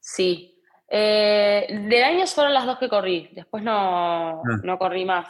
Sí. 0.00 0.60
Eh, 0.88 1.68
del 1.88 2.02
año 2.02 2.26
fueron 2.26 2.52
las 2.52 2.66
dos 2.66 2.78
que 2.80 2.88
corrí. 2.88 3.30
Después 3.32 3.62
no, 3.62 4.40
ah. 4.40 4.42
no 4.64 4.76
corrí 4.76 5.04
más. 5.04 5.28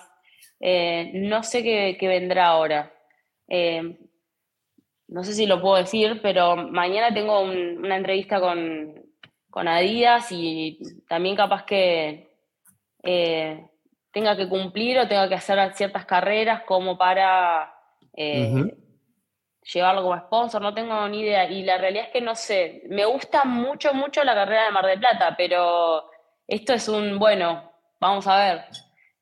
Eh, 0.58 1.10
no 1.16 1.42
sé 1.42 1.62
qué, 1.62 1.98
qué 2.00 2.08
vendrá 2.08 2.46
ahora. 2.46 2.94
Eh, 3.46 3.98
no 5.12 5.22
sé 5.24 5.34
si 5.34 5.46
lo 5.46 5.60
puedo 5.60 5.76
decir, 5.76 6.20
pero 6.22 6.56
mañana 6.56 7.12
tengo 7.12 7.42
una 7.42 7.96
entrevista 7.96 8.40
con, 8.40 9.00
Adidas 9.54 10.28
y 10.30 10.78
también 11.06 11.36
capaz 11.36 11.64
que 11.66 12.34
eh, 13.02 13.68
tenga 14.10 14.34
que 14.34 14.48
cumplir 14.48 14.98
o 14.98 15.06
tenga 15.06 15.28
que 15.28 15.34
hacer 15.34 15.74
ciertas 15.74 16.06
carreras 16.06 16.62
como 16.62 16.96
para 16.96 17.74
eh, 18.16 18.74
llevarlo 19.70 20.02
como 20.02 20.18
sponsor, 20.18 20.62
no 20.62 20.72
tengo 20.72 21.06
ni 21.08 21.20
idea. 21.20 21.50
Y 21.50 21.64
la 21.64 21.76
realidad 21.76 22.06
es 22.06 22.12
que 22.12 22.22
no 22.22 22.34
sé, 22.34 22.84
me 22.88 23.04
gusta 23.04 23.44
mucho, 23.44 23.92
mucho 23.92 24.24
la 24.24 24.34
carrera 24.34 24.64
de 24.64 24.70
Mar 24.70 24.86
del 24.86 24.98
Plata, 24.98 25.34
pero 25.36 26.10
esto 26.46 26.72
es 26.72 26.88
un, 26.88 27.18
bueno, 27.18 27.70
vamos 28.00 28.26
a 28.26 28.38
ver. 28.38 28.64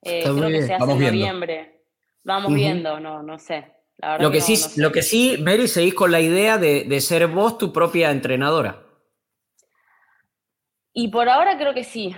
Eh, 0.02 0.22
creo 0.22 0.48
que 0.48 0.62
se 0.62 0.74
hace 0.74 0.92
en 0.92 1.00
noviembre. 1.00 1.82
Vamos 2.22 2.54
viendo, 2.54 3.00
no, 3.00 3.20
no 3.20 3.36
sé. 3.36 3.79
Lo 4.18 4.30
que, 4.30 4.40
sí, 4.40 4.80
lo 4.80 4.92
que 4.92 5.02
sí, 5.02 5.36
Mary, 5.38 5.68
seguís 5.68 5.94
con 5.94 6.10
la 6.10 6.20
idea 6.20 6.56
de, 6.56 7.00
ser 7.00 7.26
vos 7.26 7.58
tu 7.58 7.72
propia 7.72 8.10
entrenadora. 8.10 8.82
Y 10.92 11.08
por 11.08 11.28
ahora 11.28 11.58
creo 11.58 11.74
que 11.74 11.84
sí. 11.84 12.14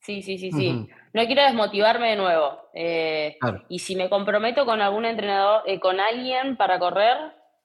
Sí, 0.00 0.22
sí, 0.22 0.38
sí, 0.38 0.50
sí. 0.52 0.88
No 1.12 1.26
quiero 1.26 1.42
desmotivarme 1.42 2.10
de 2.10 2.16
nuevo. 2.16 2.58
Eh, 2.72 3.36
y 3.68 3.80
si 3.80 3.96
me 3.96 4.08
comprometo 4.08 4.64
con 4.64 4.80
algún 4.80 5.04
entrenador, 5.04 5.62
eh, 5.66 5.80
con 5.80 5.98
alguien 5.98 6.56
para 6.56 6.78
correr, 6.78 7.16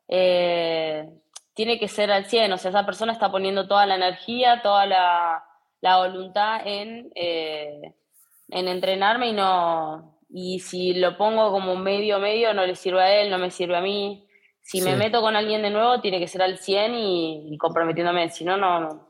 eh, 0.07 1.07
tiene 1.53 1.79
que 1.79 1.87
ser 1.87 2.11
al 2.11 2.25
100. 2.25 2.51
O 2.51 2.57
sea, 2.57 2.69
esa 2.69 2.85
persona 2.85 3.13
está 3.13 3.31
poniendo 3.31 3.67
toda 3.67 3.85
la 3.85 3.95
energía, 3.95 4.61
toda 4.63 4.85
la, 4.85 5.43
voluntad 5.81 6.61
en, 6.65 7.11
en 7.15 8.67
entrenarme 8.67 9.29
y 9.29 9.33
no, 9.33 10.14
y 10.29 10.59
si 10.59 10.93
lo 10.93 11.17
pongo 11.17 11.51
como 11.51 11.75
medio 11.75 12.19
medio 12.19 12.53
no 12.53 12.65
le 12.65 12.75
sirve 12.75 13.01
a 13.01 13.21
él, 13.21 13.29
no 13.29 13.37
me 13.37 13.51
sirve 13.51 13.77
a 13.77 13.81
mí. 13.81 14.27
Si 14.61 14.81
me 14.81 14.95
meto 14.95 15.21
con 15.21 15.35
alguien 15.35 15.61
de 15.61 15.69
nuevo 15.69 16.01
tiene 16.01 16.19
que 16.19 16.27
ser 16.27 16.41
al 16.41 16.57
100 16.57 16.95
y, 16.95 17.57
comprometiéndome, 17.57 18.29
si 18.29 18.43
no, 18.43 18.57
no, 18.57 19.07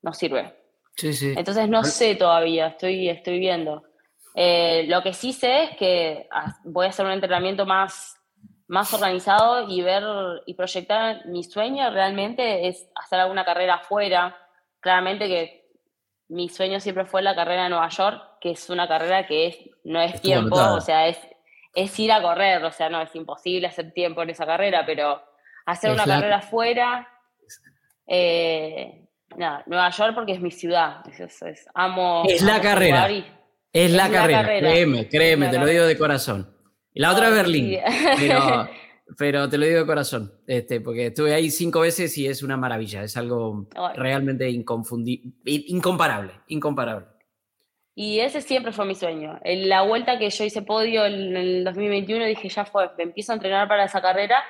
no 0.00 0.12
sirve. 0.12 0.54
Sí, 0.96 1.12
sí. 1.12 1.34
Entonces 1.36 1.68
no 1.68 1.82
sé 1.82 2.14
todavía, 2.14 2.68
estoy, 2.68 3.08
estoy 3.08 3.40
viendo. 3.40 3.82
Eh, 4.34 4.84
lo 4.88 5.02
que 5.02 5.12
sí 5.12 5.32
sé 5.32 5.64
es 5.64 5.76
que 5.76 6.28
ah, 6.30 6.56
voy 6.64 6.86
a 6.86 6.90
hacer 6.90 7.04
un 7.04 7.12
entrenamiento 7.12 7.66
más, 7.66 8.16
más 8.68 8.94
organizado 8.94 9.68
y 9.68 9.82
ver 9.82 10.04
y 10.46 10.54
proyectar 10.54 11.26
mi 11.26 11.42
sueño 11.44 11.90
realmente 11.90 12.68
es 12.68 12.88
hacer 12.94 13.20
alguna 13.20 13.44
carrera 13.44 13.74
afuera. 13.74 14.36
Claramente 14.80 15.26
que 15.26 15.62
mi 16.28 16.48
sueño 16.48 16.80
siempre 16.80 17.04
fue 17.04 17.22
la 17.22 17.34
carrera 17.34 17.64
de 17.64 17.70
Nueva 17.70 17.88
York, 17.88 18.22
que 18.42 18.50
es 18.50 18.68
una 18.70 18.88
carrera 18.88 19.24
que 19.24 19.46
es, 19.46 19.58
no 19.84 20.02
es, 20.02 20.20
tiempo, 20.20 20.56
o 20.56 20.80
sea, 20.80 21.06
es, 21.06 21.16
es 21.76 21.96
ir 22.00 22.10
a 22.10 22.20
correr, 22.20 22.64
o 22.64 22.72
sea, 22.72 22.90
no 22.90 23.00
es 23.00 23.14
imposible 23.14 23.68
hacer 23.68 23.92
tiempo 23.92 24.20
en 24.20 24.30
esa 24.30 24.44
carrera, 24.44 24.84
pero 24.84 25.22
hacer 25.64 25.92
una 25.92 26.04
carrera 26.04 26.38
afuera, 26.38 27.08
eh, 28.04 29.06
Nueva 29.36 29.90
York 29.90 30.14
porque 30.16 30.32
es 30.32 30.40
mi 30.40 30.50
ciudad, 30.50 31.04
es, 31.06 31.68
amo. 31.72 32.24
Es 32.28 32.42
la 32.42 32.60
carrera. 32.60 33.08
es, 33.72 33.92
la, 33.92 34.10
carrera. 34.10 34.42
créeme, 34.58 35.08
créeme, 35.08 35.48
te 35.48 35.58
lo 35.58 35.66
digo 35.66 35.84
de 35.84 35.96
corazón. 35.96 36.52
Y 36.92 37.00
la 37.00 37.12
otra 37.12 37.28
es 37.28 37.34
Berlín, 37.34 37.78
pero, 39.16 39.48
te 39.48 39.56
lo 39.56 39.66
digo 39.66 39.78
de 39.78 39.86
corazón, 39.86 40.34
este, 40.48 40.80
porque 40.80 41.06
estuve 41.06 41.32
ahí 41.32 41.48
cinco 41.48 41.80
veces 41.80 42.18
y 42.18 42.26
es 42.26 42.42
una 42.42 42.56
maravilla, 42.56 43.04
es 43.04 43.16
algo 43.16 43.68
realmente 43.94 44.50
inconfundible, 44.50 45.32
incomparable, 45.44 46.32
incomparable. 46.48 47.06
Y 47.94 48.20
ese 48.20 48.40
siempre 48.40 48.72
fue 48.72 48.86
mi 48.86 48.94
sueño. 48.94 49.38
En 49.44 49.68
la 49.68 49.82
vuelta 49.82 50.18
que 50.18 50.30
yo 50.30 50.44
hice 50.44 50.62
podio 50.62 51.04
en 51.04 51.36
el 51.36 51.64
2021 51.64 52.24
dije, 52.24 52.48
ya 52.48 52.64
fue, 52.64 52.90
me 52.96 53.04
empiezo 53.04 53.32
a 53.32 53.34
entrenar 53.34 53.68
para 53.68 53.84
esa 53.84 54.00
carrera 54.00 54.42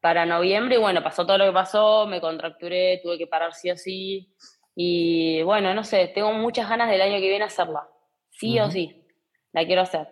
para 0.00 0.24
noviembre 0.24 0.76
y 0.76 0.78
bueno, 0.78 1.02
pasó 1.02 1.26
todo 1.26 1.38
lo 1.38 1.46
que 1.46 1.52
pasó, 1.52 2.06
me 2.06 2.20
contracturé, 2.20 3.00
tuve 3.02 3.18
que 3.18 3.26
parar 3.26 3.52
sí 3.52 3.70
o 3.70 3.76
sí. 3.76 4.32
Y 4.74 5.42
bueno, 5.42 5.74
no 5.74 5.84
sé, 5.84 6.08
tengo 6.08 6.32
muchas 6.32 6.68
ganas 6.68 6.90
del 6.90 7.00
año 7.02 7.18
que 7.18 7.28
viene 7.28 7.44
hacerla. 7.44 7.88
Sí 8.30 8.58
o 8.60 8.70
sí, 8.70 9.04
la 9.52 9.66
quiero 9.66 9.82
hacer. 9.82 10.08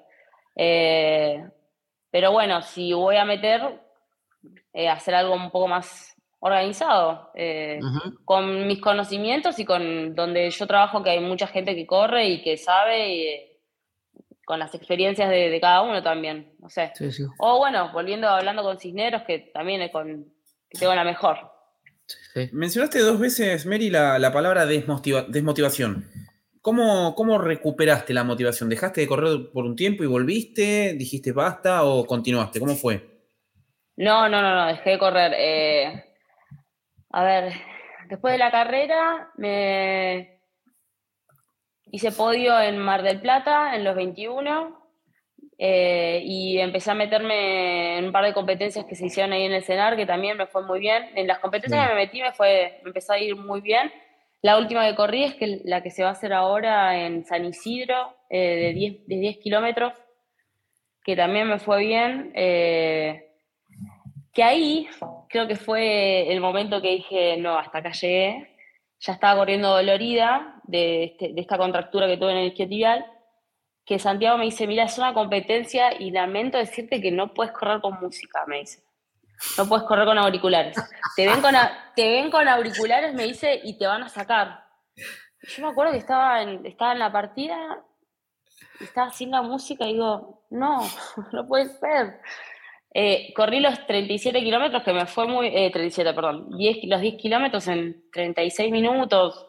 Eh, 0.56 1.44
pero 2.10 2.32
bueno, 2.32 2.62
si 2.62 2.92
voy 2.92 3.16
a 3.16 3.24
meter, 3.24 3.80
eh, 4.72 4.88
hacer 4.88 5.14
algo 5.14 5.34
un 5.34 5.50
poco 5.50 5.68
más 5.68 6.13
organizado, 6.44 7.30
eh, 7.34 7.80
con 8.26 8.66
mis 8.66 8.78
conocimientos 8.78 9.58
y 9.58 9.64
con 9.64 10.14
donde 10.14 10.50
yo 10.50 10.66
trabajo, 10.66 11.02
que 11.02 11.08
hay 11.08 11.20
mucha 11.20 11.46
gente 11.46 11.74
que 11.74 11.86
corre 11.86 12.28
y 12.28 12.42
que 12.42 12.58
sabe, 12.58 13.14
y, 13.14 13.22
eh, 13.22 13.60
con 14.44 14.58
las 14.58 14.74
experiencias 14.74 15.30
de, 15.30 15.58
cada 15.58 15.80
uno 15.80 16.02
también, 16.02 16.52
no 16.58 16.68
sé. 16.68 16.92
O 17.38 17.56
bueno, 17.56 17.90
volviendo 17.94 18.28
hablando 18.28 18.62
con 18.62 18.78
Cisneros, 18.78 19.22
que 19.22 19.38
también 19.54 19.80
es 19.80 19.90
con, 19.90 20.26
que 20.68 20.78
tengo 20.78 20.94
la 20.94 21.02
mejor. 21.04 21.38
Mencionaste 22.52 22.98
dos 22.98 23.18
veces, 23.18 23.64
Mary, 23.64 23.88
la, 23.88 24.30
palabra 24.30 24.66
desmotivación. 24.66 26.10
¿Cómo, 26.60 27.14
¿Cómo 27.14 27.38
recuperaste 27.38 28.12
la 28.12 28.22
motivación? 28.22 28.68
¿Dejaste 28.68 29.00
de 29.00 29.06
correr 29.06 29.50
por 29.50 29.64
un 29.64 29.76
tiempo 29.76 30.04
y 30.04 30.08
volviste? 30.08 30.92
¿Dijiste 30.92 31.32
basta 31.32 31.84
o 31.84 32.04
continuaste? 32.04 32.60
¿Cómo 32.60 32.74
fue? 32.74 33.30
No, 33.96 34.28
no, 34.28 34.42
no, 34.42 34.54
no, 34.54 34.66
dejé 34.66 34.90
de 34.90 34.98
correr. 34.98 35.32
Eh, 35.38 36.13
a 37.14 37.22
ver, 37.22 37.52
después 38.08 38.32
de 38.32 38.38
la 38.38 38.50
carrera 38.50 39.30
me 39.36 40.40
hice 41.92 42.10
podio 42.10 42.60
en 42.60 42.76
Mar 42.76 43.04
del 43.04 43.20
Plata 43.20 43.76
en 43.76 43.84
los 43.84 43.94
21 43.94 44.84
eh, 45.56 46.20
y 46.24 46.58
empecé 46.58 46.90
a 46.90 46.94
meterme 46.94 47.98
en 47.98 48.06
un 48.06 48.12
par 48.12 48.24
de 48.24 48.34
competencias 48.34 48.84
que 48.84 48.96
se 48.96 49.06
hicieron 49.06 49.32
ahí 49.32 49.44
en 49.44 49.52
el 49.52 49.62
CENAR, 49.62 49.94
que 49.94 50.06
también 50.06 50.36
me 50.36 50.48
fue 50.48 50.66
muy 50.66 50.80
bien. 50.80 51.04
En 51.14 51.28
las 51.28 51.38
competencias 51.38 51.86
que 51.86 51.94
me 51.94 52.00
metí 52.00 52.20
me, 52.20 52.32
fue, 52.32 52.80
empezó 52.84 53.12
a 53.12 53.18
ir 53.20 53.36
muy 53.36 53.60
bien. 53.60 53.92
La 54.42 54.58
última 54.58 54.84
que 54.84 54.96
corrí 54.96 55.22
es 55.22 55.34
que 55.36 55.60
la 55.62 55.84
que 55.84 55.92
se 55.92 56.02
va 56.02 56.08
a 56.08 56.12
hacer 56.12 56.32
ahora 56.32 56.98
en 57.06 57.24
San 57.24 57.44
Isidro, 57.44 58.16
eh, 58.28 58.56
de 58.56 58.72
10, 58.72 59.06
de 59.06 59.16
10 59.18 59.38
kilómetros, 59.38 59.92
que 61.04 61.14
también 61.14 61.48
me 61.48 61.60
fue 61.60 61.78
bien. 61.78 62.32
Eh, 62.34 63.33
que 64.34 64.42
ahí 64.42 64.88
creo 65.28 65.46
que 65.46 65.56
fue 65.56 66.30
el 66.32 66.40
momento 66.40 66.82
que 66.82 66.90
dije, 66.90 67.36
no, 67.36 67.56
hasta 67.56 67.78
acá 67.78 67.92
llegué. 67.92 68.50
Ya 68.98 69.12
estaba 69.12 69.38
corriendo 69.38 69.70
dolorida 69.70 70.60
de, 70.64 71.04
este, 71.04 71.32
esta 71.36 71.56
contractura 71.56 72.06
que 72.06 72.16
tuve 72.16 72.32
en 72.32 72.38
el 72.38 72.46
isquiotibial, 72.48 73.06
que 73.84 73.98
Santiago 73.98 74.38
me 74.38 74.46
dice, 74.46 74.66
mira, 74.66 74.84
es 74.84 74.98
una 74.98 75.14
competencia 75.14 76.00
y 76.00 76.10
lamento 76.10 76.58
decirte 76.58 77.00
que 77.00 77.12
no 77.12 77.32
puedes 77.32 77.52
correr 77.52 77.80
con 77.80 78.00
música, 78.00 78.44
me 78.46 78.60
dice. 78.60 78.82
No 79.58 79.68
puedes 79.68 79.84
correr 79.84 80.06
con 80.06 80.18
auriculares. 80.18 80.76
Te 81.16 81.28
ven 81.28 81.40
con, 81.40 81.54
te 81.94 82.08
ven 82.08 82.30
con 82.30 82.48
auriculares, 82.48 83.14
me 83.14 83.24
dice, 83.24 83.60
y 83.62 83.78
te 83.78 83.86
van 83.86 84.02
a 84.02 84.08
sacar. 84.08 84.64
Yo 85.42 85.62
me 85.62 85.70
acuerdo 85.70 85.92
que 85.92 85.98
estaba 85.98 86.42
en, 86.42 86.64
estaba 86.64 86.92
en 86.92 86.98
la 86.98 87.12
partida, 87.12 87.84
estaba 88.80 89.10
sin 89.10 89.30
la 89.30 89.42
música 89.42 89.84
y 89.84 89.92
digo, 89.92 90.46
no, 90.50 90.80
no 91.32 91.46
puede 91.46 91.66
ser. 91.66 92.20
Eh, 92.96 93.32
corrí 93.34 93.58
los 93.58 93.84
37 93.88 94.40
kilómetros, 94.40 94.84
que 94.84 94.92
me 94.92 95.06
fue 95.06 95.26
muy. 95.26 95.48
Eh, 95.48 95.68
37, 95.72 96.14
perdón. 96.14 96.56
10, 96.56 96.84
los 96.84 97.00
10 97.00 97.16
kilómetros 97.16 97.66
en 97.66 98.08
36 98.12 98.70
minutos. 98.70 99.48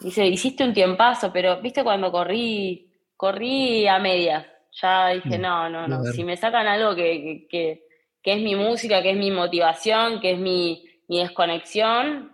Dice, 0.00 0.26
hiciste 0.26 0.64
un 0.64 0.72
tiempazo, 0.72 1.32
pero 1.32 1.60
viste 1.60 1.84
cuando 1.84 2.10
corrí, 2.10 2.90
corrí 3.16 3.86
a 3.86 4.00
medias. 4.00 4.44
Ya 4.72 5.10
dije, 5.10 5.38
mm, 5.38 5.40
no, 5.40 5.68
no, 5.68 5.86
no. 5.86 6.02
Si 6.06 6.24
me 6.24 6.36
sacan 6.36 6.66
algo 6.66 6.96
que, 6.96 7.46
que, 7.48 7.84
que, 8.20 8.32
es 8.32 8.42
mi 8.42 8.56
música, 8.56 9.00
que 9.00 9.10
es 9.10 9.16
mi 9.16 9.30
motivación, 9.30 10.20
que 10.20 10.32
es 10.32 10.38
mi, 10.38 10.84
mi 11.06 11.20
desconexión, 11.20 12.32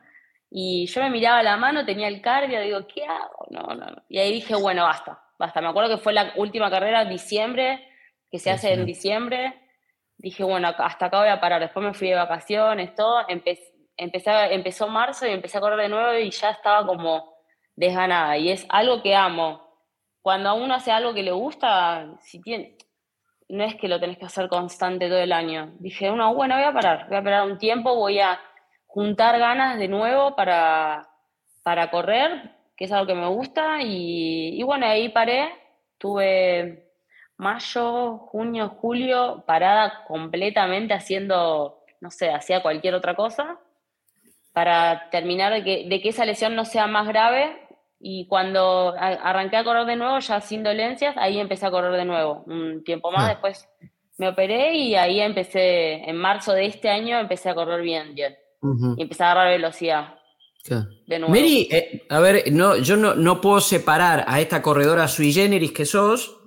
y 0.50 0.86
yo 0.86 1.02
me 1.02 1.10
miraba 1.10 1.42
la 1.42 1.58
mano, 1.58 1.84
tenía 1.84 2.08
el 2.08 2.22
cardio, 2.22 2.62
digo, 2.62 2.86
¿qué 2.86 3.04
hago? 3.04 3.46
No, 3.50 3.74
no, 3.74 3.90
no. 3.90 4.02
Y 4.08 4.18
ahí 4.18 4.32
dije, 4.32 4.54
bueno, 4.54 4.84
basta, 4.84 5.20
basta. 5.38 5.60
Me 5.60 5.68
acuerdo 5.68 5.96
que 5.96 6.02
fue 6.02 6.14
la 6.14 6.32
última 6.36 6.70
carrera, 6.70 7.04
diciembre, 7.04 7.86
que 8.30 8.38
se 8.38 8.50
hace 8.50 8.72
en 8.72 8.86
diciembre 8.86 9.67
dije, 10.18 10.44
bueno, 10.44 10.68
hasta 10.76 11.06
acá 11.06 11.20
voy 11.20 11.28
a 11.28 11.40
parar. 11.40 11.60
Después 11.60 11.84
me 11.84 11.94
fui 11.94 12.08
de 12.08 12.16
vacaciones, 12.16 12.94
todo. 12.94 13.24
Empecé, 13.28 13.72
empezó 13.96 14.88
marzo 14.88 15.26
y 15.26 15.30
empecé 15.30 15.58
a 15.58 15.60
correr 15.60 15.80
de 15.80 15.88
nuevo 15.88 16.12
y 16.14 16.30
ya 16.30 16.50
estaba 16.50 16.86
como 16.86 17.34
desganada. 17.74 18.36
Y 18.36 18.50
es 18.50 18.66
algo 18.68 19.02
que 19.02 19.14
amo. 19.14 19.66
Cuando 20.20 20.50
a 20.50 20.54
uno 20.54 20.74
hace 20.74 20.90
algo 20.90 21.14
que 21.14 21.22
le 21.22 21.32
gusta, 21.32 22.16
si 22.20 22.42
tiene, 22.42 22.76
no 23.48 23.64
es 23.64 23.76
que 23.76 23.88
lo 23.88 23.98
tenés 23.98 24.18
que 24.18 24.26
hacer 24.26 24.48
constante 24.48 25.08
todo 25.08 25.18
el 25.18 25.32
año. 25.32 25.72
Dije, 25.78 26.10
bueno, 26.10 26.34
bueno, 26.34 26.56
voy 26.56 26.64
a 26.64 26.72
parar, 26.72 27.08
voy 27.08 27.16
a 27.16 27.22
parar 27.22 27.46
un 27.46 27.58
tiempo, 27.58 27.94
voy 27.94 28.18
a 28.18 28.38
juntar 28.86 29.38
ganas 29.38 29.78
de 29.78 29.88
nuevo 29.88 30.34
para, 30.36 31.08
para 31.62 31.90
correr, 31.90 32.56
que 32.76 32.84
es 32.84 32.92
algo 32.92 33.06
que 33.06 33.14
me 33.14 33.28
gusta. 33.28 33.80
Y, 33.82 34.60
y 34.60 34.62
bueno, 34.64 34.86
ahí 34.86 35.08
paré. 35.08 35.54
Tuve 35.96 36.87
mayo, 37.38 38.18
junio, 38.18 38.68
julio, 38.68 39.44
parada 39.46 40.04
completamente 40.06 40.92
haciendo, 40.92 41.78
no 42.00 42.10
sé, 42.10 42.30
hacía 42.30 42.62
cualquier 42.62 42.94
otra 42.94 43.14
cosa, 43.14 43.58
para 44.52 45.08
terminar 45.10 45.52
de 45.52 45.62
que, 45.64 46.08
esa 46.08 46.26
lesión 46.26 46.54
no 46.56 46.64
sea 46.64 46.86
más 46.86 47.06
grave. 47.06 47.64
Y 48.00 48.26
cuando 48.26 48.94
arranqué 48.98 49.56
a 49.56 49.64
correr 49.64 49.86
de 49.86 49.96
nuevo, 49.96 50.18
ya 50.20 50.40
sin 50.40 50.62
dolencias, 50.62 51.16
ahí 51.16 51.40
empecé 51.40 51.66
a 51.66 51.70
correr 51.70 51.92
de 51.92 52.04
nuevo. 52.04 52.44
Un 52.46 52.84
tiempo 52.84 53.10
más 53.10 53.24
ah. 53.24 53.28
después 53.28 53.68
me 54.18 54.28
operé 54.28 54.74
y 54.74 54.94
ahí 54.94 55.20
empecé, 55.20 55.94
en 56.08 56.16
marzo 56.16 56.52
de 56.52 56.66
este 56.66 56.88
año, 56.88 57.18
empecé 57.18 57.50
a 57.50 57.54
correr 57.54 57.82
bien, 57.82 58.14
bien. 58.14 58.36
Y 58.96 59.02
empecé 59.02 59.22
a 59.22 59.32
agarrar 59.32 59.52
velocidad. 59.52 60.14
De 61.06 61.18
nuevo. 61.18 61.32
Mary, 61.32 61.68
eh, 61.70 62.02
a 62.10 62.20
ver, 62.20 62.52
no, 62.52 62.76
yo 62.76 62.96
no, 62.96 63.14
no 63.14 63.40
puedo 63.40 63.60
separar 63.60 64.24
a 64.26 64.40
esta 64.40 64.60
corredora 64.60 65.08
sui 65.08 65.32
generis 65.32 65.72
que 65.72 65.86
sos 65.86 66.37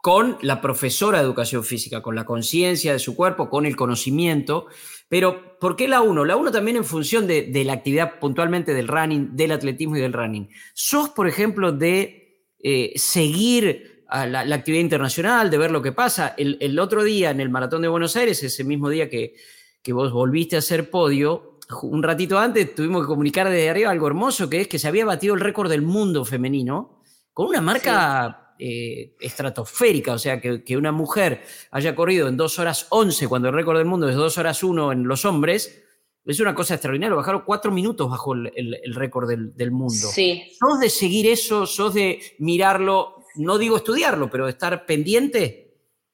con 0.00 0.38
la 0.42 0.60
profesora 0.60 1.18
de 1.18 1.24
educación 1.24 1.64
física, 1.64 2.02
con 2.02 2.14
la 2.14 2.24
conciencia 2.24 2.92
de 2.92 2.98
su 2.98 3.16
cuerpo, 3.16 3.50
con 3.50 3.66
el 3.66 3.74
conocimiento. 3.76 4.66
Pero, 5.08 5.58
¿por 5.58 5.74
qué 5.74 5.88
la 5.88 6.02
1? 6.02 6.24
La 6.24 6.36
1 6.36 6.52
también 6.52 6.76
en 6.76 6.84
función 6.84 7.26
de, 7.26 7.50
la 7.64 7.72
actividad 7.72 8.20
puntualmente 8.20 8.74
del 8.74 8.86
running, 8.86 9.34
del 9.34 9.52
atletismo 9.52 9.96
y 9.96 10.00
del 10.00 10.12
running. 10.12 10.48
¿Sos, 10.72 11.10
por 11.10 11.26
ejemplo, 11.26 11.72
de 11.72 12.44
eh, 12.60 12.92
seguir 12.94 14.04
la, 14.08 14.40
actividad 14.54 14.82
internacional, 14.82 15.50
de 15.50 15.58
ver 15.58 15.72
lo 15.72 15.82
que 15.82 15.92
pasa? 15.92 16.34
El, 16.38 16.78
otro 16.78 17.02
día 17.02 17.30
en 17.30 17.40
el 17.40 17.50
Maratón 17.50 17.82
de 17.82 17.88
Buenos 17.88 18.14
Aires, 18.14 18.40
ese 18.42 18.62
mismo 18.62 18.88
día 18.88 19.10
que, 19.10 19.34
que 19.82 19.92
vos 19.92 20.12
volviste 20.12 20.54
a 20.54 20.60
hacer 20.60 20.90
podio, 20.90 21.58
un 21.82 22.02
ratito 22.04 22.38
antes 22.38 22.72
tuvimos 22.74 23.02
que 23.02 23.08
comunicar 23.08 23.48
desde 23.48 23.68
arriba 23.68 23.90
algo 23.90 24.06
hermoso, 24.06 24.48
que 24.48 24.60
es 24.60 24.68
que 24.68 24.78
se 24.78 24.86
había 24.86 25.04
batido 25.04 25.34
el 25.34 25.40
récord 25.40 25.68
del 25.68 25.82
mundo 25.82 26.24
femenino 26.24 27.02
con 27.34 27.48
una 27.48 27.60
marca... 27.60 28.44
Eh, 28.60 29.14
estratosférica, 29.20 30.14
o 30.14 30.18
sea, 30.18 30.40
que, 30.40 30.76
una 30.76 30.90
mujer 30.90 31.42
haya 31.70 31.94
corrido 31.94 32.26
en 32.26 32.36
2 32.36 32.58
horas 32.58 32.86
11 32.90 33.28
cuando 33.28 33.48
el 33.48 33.54
récord 33.54 33.78
del 33.78 33.86
mundo 33.86 34.08
es 34.08 34.16
2 34.16 34.36
horas 34.38 34.64
1 34.64 34.92
en 34.92 35.06
los 35.06 35.24
hombres, 35.24 35.84
es 36.24 36.40
una 36.40 36.54
cosa 36.54 36.74
extraordinaria. 36.74 37.14
Bajaron 37.14 37.42
4 37.46 37.70
minutos 37.70 38.10
bajo 38.10 38.34
el, 38.34 38.94
récord 38.94 39.28
del, 39.28 39.70
mundo. 39.70 39.94
Sí. 39.94 40.52
¿Sos 40.58 40.80
de 40.80 40.90
seguir 40.90 41.26
eso? 41.26 41.66
¿Sos 41.66 41.94
de 41.94 42.20
mirarlo? 42.38 43.24
No 43.36 43.58
digo 43.58 43.76
estudiarlo, 43.76 44.28
pero 44.28 44.44
de 44.44 44.50
estar 44.50 44.84
pendiente. 44.84 45.68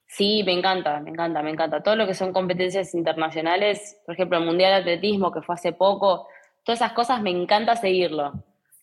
Sí, 0.06 0.44
me 0.44 0.52
encanta, 0.52 1.00
me 1.00 1.10
encanta, 1.10 1.42
me 1.42 1.50
encanta. 1.50 1.82
Todo 1.82 1.96
lo 1.96 2.06
que 2.06 2.14
son 2.14 2.32
competencias 2.32 2.94
internacionales, 2.94 3.96
por 4.06 4.14
ejemplo, 4.14 4.38
el 4.38 4.44
Mundial 4.44 4.70
de 4.70 4.92
Atletismo 4.92 5.32
que 5.32 5.42
fue 5.42 5.56
hace 5.56 5.72
poco, 5.72 6.28
todas 6.62 6.80
esas 6.80 6.92
cosas 6.92 7.20
me 7.20 7.30
encanta 7.30 7.74
seguirlo. 7.74 8.32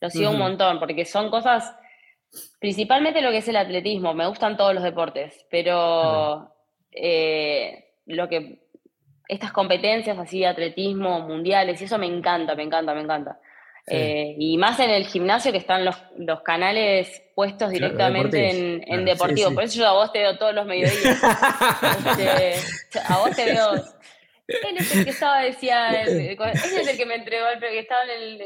Lo 0.02 0.10
sigo 0.10 0.32
un 0.32 0.39
montón, 0.39 0.80
porque 0.80 1.06
son 1.06 1.30
cosas, 1.30 1.74
principalmente 2.60 3.22
lo 3.22 3.32
que 3.32 3.38
es 3.38 3.48
el 3.48 3.58
atletismo, 3.58 4.13
me 4.13 4.28
gustan 4.28 4.58
todos 4.58 4.74
los 4.74 4.84
deportes, 4.84 5.46
pero 5.50 6.54
eh, 6.91 7.94
lo 8.06 8.30
que, 8.30 8.62
estas 9.28 9.52
competencias 9.52 10.17
así, 10.17 10.44
atletismo, 10.44 11.22
mundiales, 11.22 11.82
y 11.82 11.86
eso 11.86 11.98
me 11.98 12.08
encanta, 12.08 12.56
me 12.56 12.63
encanta, 12.63 12.94
me 12.94 13.02
encanta. 13.02 13.39
Eh, 13.88 14.36
y 14.38 14.58
más 14.58 14.80
en 14.80 14.91
el 14.91 15.08
gimnasio 15.08 15.52
que 15.52 15.58
están 15.58 15.84
los, 15.84 15.96
los 16.17 16.41
canales 16.41 17.24
puestos 17.36 17.72
directamente 17.72 18.84
en, 18.94 19.06
deportivo. 19.06 19.52
Por 19.54 19.63
eso 19.63 19.80
yo 19.80 19.88
a 19.88 19.94
vos 19.94 20.12
te 20.12 20.20
veo 20.20 20.38
todos 20.38 20.54
los 20.54 20.65
mediodías. 20.65 21.22
Este, 22.12 23.00
a 23.08 23.17
vos 23.17 23.36
te 23.36 23.46
veo 23.46 23.72
él 24.70 24.78
es 24.78 24.96
el 24.96 25.04
que 25.06 25.10
estaba, 25.12 25.42
decía, 25.42 25.90
él 26.02 26.10
es 26.10 26.88
el 26.88 26.98
que 26.98 27.06
me 27.06 27.16
entregó 27.16 27.48
el 27.48 27.60
premio, 27.60 27.74
que 27.74 27.80
estaba 27.80 28.02
en, 28.04 28.38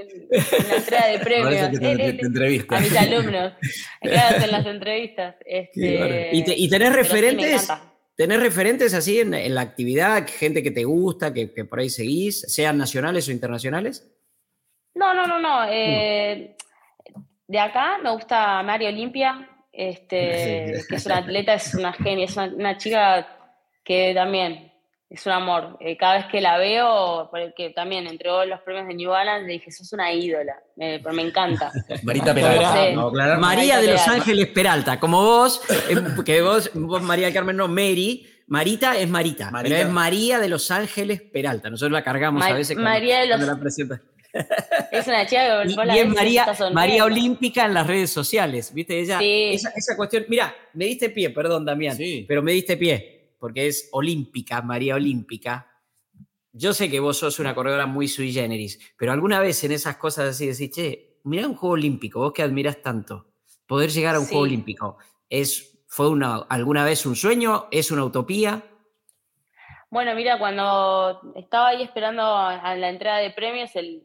la 0.70 0.76
entrega 0.76 1.08
de 1.08 1.20
premios. 2.30 2.65
a 2.70 2.80
mis 2.80 2.98
alumnos, 2.98 3.54
claro, 4.02 4.44
en 4.44 4.52
las 4.52 4.65
entrevistas. 4.65 5.36
Este, 5.46 6.30
¿Y, 6.34 6.70
tenés 6.70 6.94
referentes? 6.94 7.68
¿Tenés 8.15 8.39
referentes 8.39 8.94
así 8.94 9.20
en, 9.20 9.54
la 9.54 9.62
actividad? 9.62 10.26
Gente 10.28 10.63
que 10.63 10.72
te 10.72 10.86
gusta, 10.86 11.34
que, 11.34 11.48
por 11.48 11.80
ahí 11.80 11.89
seguís, 11.89 12.41
sean 12.41 12.78
nacionales 12.78 13.28
o 13.28 13.32
internacionales? 13.32 14.10
No, 14.94 15.13
no, 15.13 15.28
no, 15.28 15.39
no. 15.39 15.65
Eh, 15.70 16.56
de 17.48 17.60
acá 17.60 17.98
me 18.02 18.12
gusta 18.12 18.63
María 18.63 18.89
Olimpia, 18.89 19.50
este, 19.72 20.82
que 20.89 20.96
es 20.96 21.06
una 21.06 21.18
atleta, 21.18 21.54
es 21.56 21.76
una 21.76 21.94
genia, 21.94 22.26
es 22.26 22.38
una 22.38 22.78
chica 22.78 23.28
que 23.84 24.13
también 24.13 24.72
es 25.10 25.26
un 25.26 25.32
amor. 25.32 25.78
Eh, 25.80 25.98
cada 25.98 26.18
vez 26.18 26.26
que 26.32 26.41
la 26.41 26.58
veo, 26.58 27.28
porque 27.30 27.70
también 27.70 28.08
entregó 28.08 28.44
los 28.46 28.60
premios 28.62 28.88
de 28.88 28.96
New 28.96 29.12
Balance, 29.12 29.46
le 29.46 29.54
dije, 29.54 29.72
sos 29.72 29.94
una 29.94 30.12
ídola, 30.12 30.56
me, 30.76 31.00
me 31.00 31.22
encanta. 31.22 31.72
Marita 32.04 32.34
Peralta. 32.34 33.38
María 33.38 33.80
de 33.80 33.91
Los 33.94 34.08
Ángeles 34.08 34.48
Peralta, 34.48 35.00
como 35.00 35.22
vos, 35.24 35.62
eh, 35.89 35.96
que 36.26 36.41
vos, 36.41 36.72
vos 36.74 37.02
María 37.02 37.32
Carmen, 37.32 37.56
no, 37.56 37.68
Mary. 37.68 38.28
Marita 38.48 38.96
es 38.96 39.10
Marita, 39.10 39.52
pero 39.63 39.76
es 39.76 39.89
María 39.89 40.39
de 40.39 40.50
Los 40.50 40.70
Ángeles 40.70 41.20
Peralta. 41.22 41.70
Nosotros 41.70 41.94
la 41.94 42.04
cargamos 42.04 42.44
a 42.44 42.54
veces 42.54 42.78
María 42.78 43.22
de 43.22 43.28
los... 43.28 43.39
la 43.39 43.60
Es 44.91 45.08
una 45.08 45.26
chica 45.26 45.63
que 45.63 45.70
y, 45.70 45.96
y 45.96 46.00
es 46.00 46.08
María, 46.10 46.46
María 46.74 47.06
Olímpica 47.06 47.65
en 47.65 47.74
las 47.74 47.88
redes 47.88 48.12
sociales, 48.12 48.72
¿viste? 48.74 49.00
Ella, 49.00 49.20
esa, 49.22 49.70
esa, 49.70 49.96
cuestión, 49.96 50.26
mira, 50.28 50.54
me 50.74 50.86
diste 50.86 51.10
pie, 51.10 51.30
perdón, 51.30 51.65
Damián, 51.65 51.98
pero 52.28 52.44
me 52.44 52.52
diste 52.52 52.76
pie 52.76 53.14
porque 53.39 53.67
es 53.67 53.89
olímpica, 53.91 54.62
María 54.62 54.95
Olímpica. 54.95 55.71
Yo 56.52 56.74
sé 56.74 56.89
que 56.89 57.00
vos 57.00 57.17
sos 57.17 57.39
una 57.39 57.54
corredora 57.54 57.86
muy 57.86 58.08
sui 58.08 58.32
generis, 58.32 58.80
pero 58.98 59.12
alguna 59.12 59.39
vez 59.39 59.63
en 59.63 59.71
esas 59.71 59.98
cosas 59.98 60.30
así 60.30 60.48
decís, 60.48 60.71
che, 60.71 61.19
mira 61.24 61.48
un 61.48 61.56
juego 61.56 61.74
olímpico, 61.74 62.19
vos 62.19 62.34
que 62.34 62.43
admiras 62.43 62.82
tanto, 62.82 63.28
poder 63.67 63.89
llegar 63.89 64.15
a 64.15 64.19
un 64.19 64.26
juego 64.26 64.43
olímpico, 64.43 64.98
¿es, 65.30 65.84
¿fue 65.88 66.10
una, 66.10 66.38
alguna 66.50 66.86
vez 66.86 67.06
un 67.06 67.15
sueño? 67.15 67.67
¿Es 67.71 67.91
una 67.91 68.06
utopía? 68.06 68.63
Bueno, 69.89 70.15
mira, 70.15 70.39
cuando 70.39 71.34
estaba 71.36 71.69
ahí 71.69 71.84
esperando 71.84 72.24
a 72.24 72.76
la 72.76 72.89
entrada 72.89 73.19
de 73.19 73.32
premios, 73.32 73.71
el, 73.76 74.04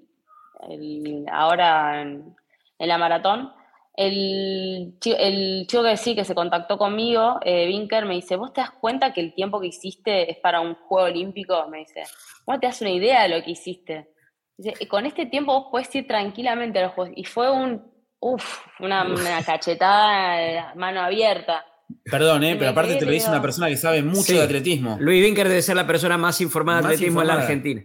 ahora 1.30 2.02
en 2.02 2.34
la 2.78 2.98
maratón, 2.98 3.52
el, 3.94 4.94
el 5.04 5.66
chico 5.66 5.82
que 5.82 5.96
sí, 5.96 6.14
que 6.14 6.24
se 6.24 6.34
contactó 6.34 6.78
conmigo, 6.78 7.38
eh, 7.44 7.66
Vinker, 7.66 8.06
me 8.06 8.14
dice, 8.14 8.36
¿vos 8.36 8.52
te 8.52 8.60
das 8.60 8.70
cuenta 8.70 9.12
que 9.12 9.20
el 9.20 9.34
tiempo 9.34 9.60
que 9.60 9.68
hiciste 9.68 10.30
es 10.30 10.38
para 10.38 10.60
un 10.60 10.74
juego 10.74 11.08
olímpico? 11.08 11.66
Me 11.68 11.78
dice, 11.78 12.04
¿vos 12.46 12.60
te 12.60 12.66
das 12.66 12.80
una 12.80 12.90
idea 12.90 13.22
de 13.22 13.28
lo 13.28 13.44
que 13.44 13.50
hiciste? 13.52 14.08
Dice, 14.56 14.86
con 14.88 15.06
este 15.06 15.26
tiempo 15.26 15.52
vos 15.52 15.68
puedes 15.70 15.94
ir 15.94 16.06
tranquilamente 16.06 16.78
a 16.78 16.84
los 16.84 16.92
juegos. 16.92 17.14
Y 17.16 17.24
fue 17.24 17.50
un, 17.50 17.82
uff, 18.20 18.60
una, 18.78 19.06
cachetada 19.44 20.36
de 20.36 20.60
mano 20.76 21.00
abierta. 21.00 21.64
Perdón, 22.04 22.44
¿eh? 22.44 22.56
pero 22.56 22.70
aparte 22.70 22.94
te 22.96 23.04
lo 23.04 23.10
dice 23.10 23.28
una 23.28 23.42
persona 23.42 23.68
que 23.68 23.76
sabe 23.76 24.02
mucho 24.02 24.32
de 24.32 24.42
atletismo. 24.42 24.96
Luis 25.00 25.22
Vinker 25.22 25.48
debe 25.48 25.60
ser 25.60 25.76
la 25.76 25.86
persona 25.86 26.16
más 26.16 26.40
informada 26.40 26.80
de 26.80 26.94
atletismo 26.94 27.20
en 27.20 27.26
la 27.26 27.34
Argentina. 27.34 27.82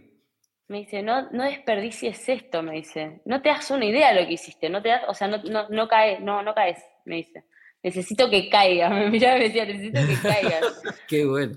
Me 0.68 0.78
dice, 0.78 1.02
no, 1.02 1.30
no 1.30 1.44
desperdicies 1.44 2.28
esto, 2.28 2.62
me 2.62 2.72
dice. 2.72 3.20
No 3.24 3.40
te 3.40 3.50
das 3.50 3.70
una 3.70 3.84
idea 3.84 4.12
de 4.12 4.20
lo 4.20 4.26
que 4.26 4.34
hiciste, 4.34 4.68
no 4.68 4.82
te 4.82 4.88
das, 4.88 5.02
o 5.06 5.14
sea, 5.14 5.28
no, 5.28 5.38
no, 5.44 5.68
no 5.68 5.86
caes, 5.86 6.20
no, 6.20 6.42
no 6.42 6.54
caes, 6.54 6.82
me 7.04 7.16
dice. 7.16 7.44
Necesito 7.82 8.28
que 8.28 8.48
caigas. 8.48 8.90
Me 8.94 9.10
miraba 9.10 9.36
y 9.36 9.38
me 9.38 9.44
decía, 9.44 9.64
necesito 9.64 10.00
que 10.00 10.28
caigas. 10.28 10.82
Qué 11.08 11.24
bueno. 11.24 11.56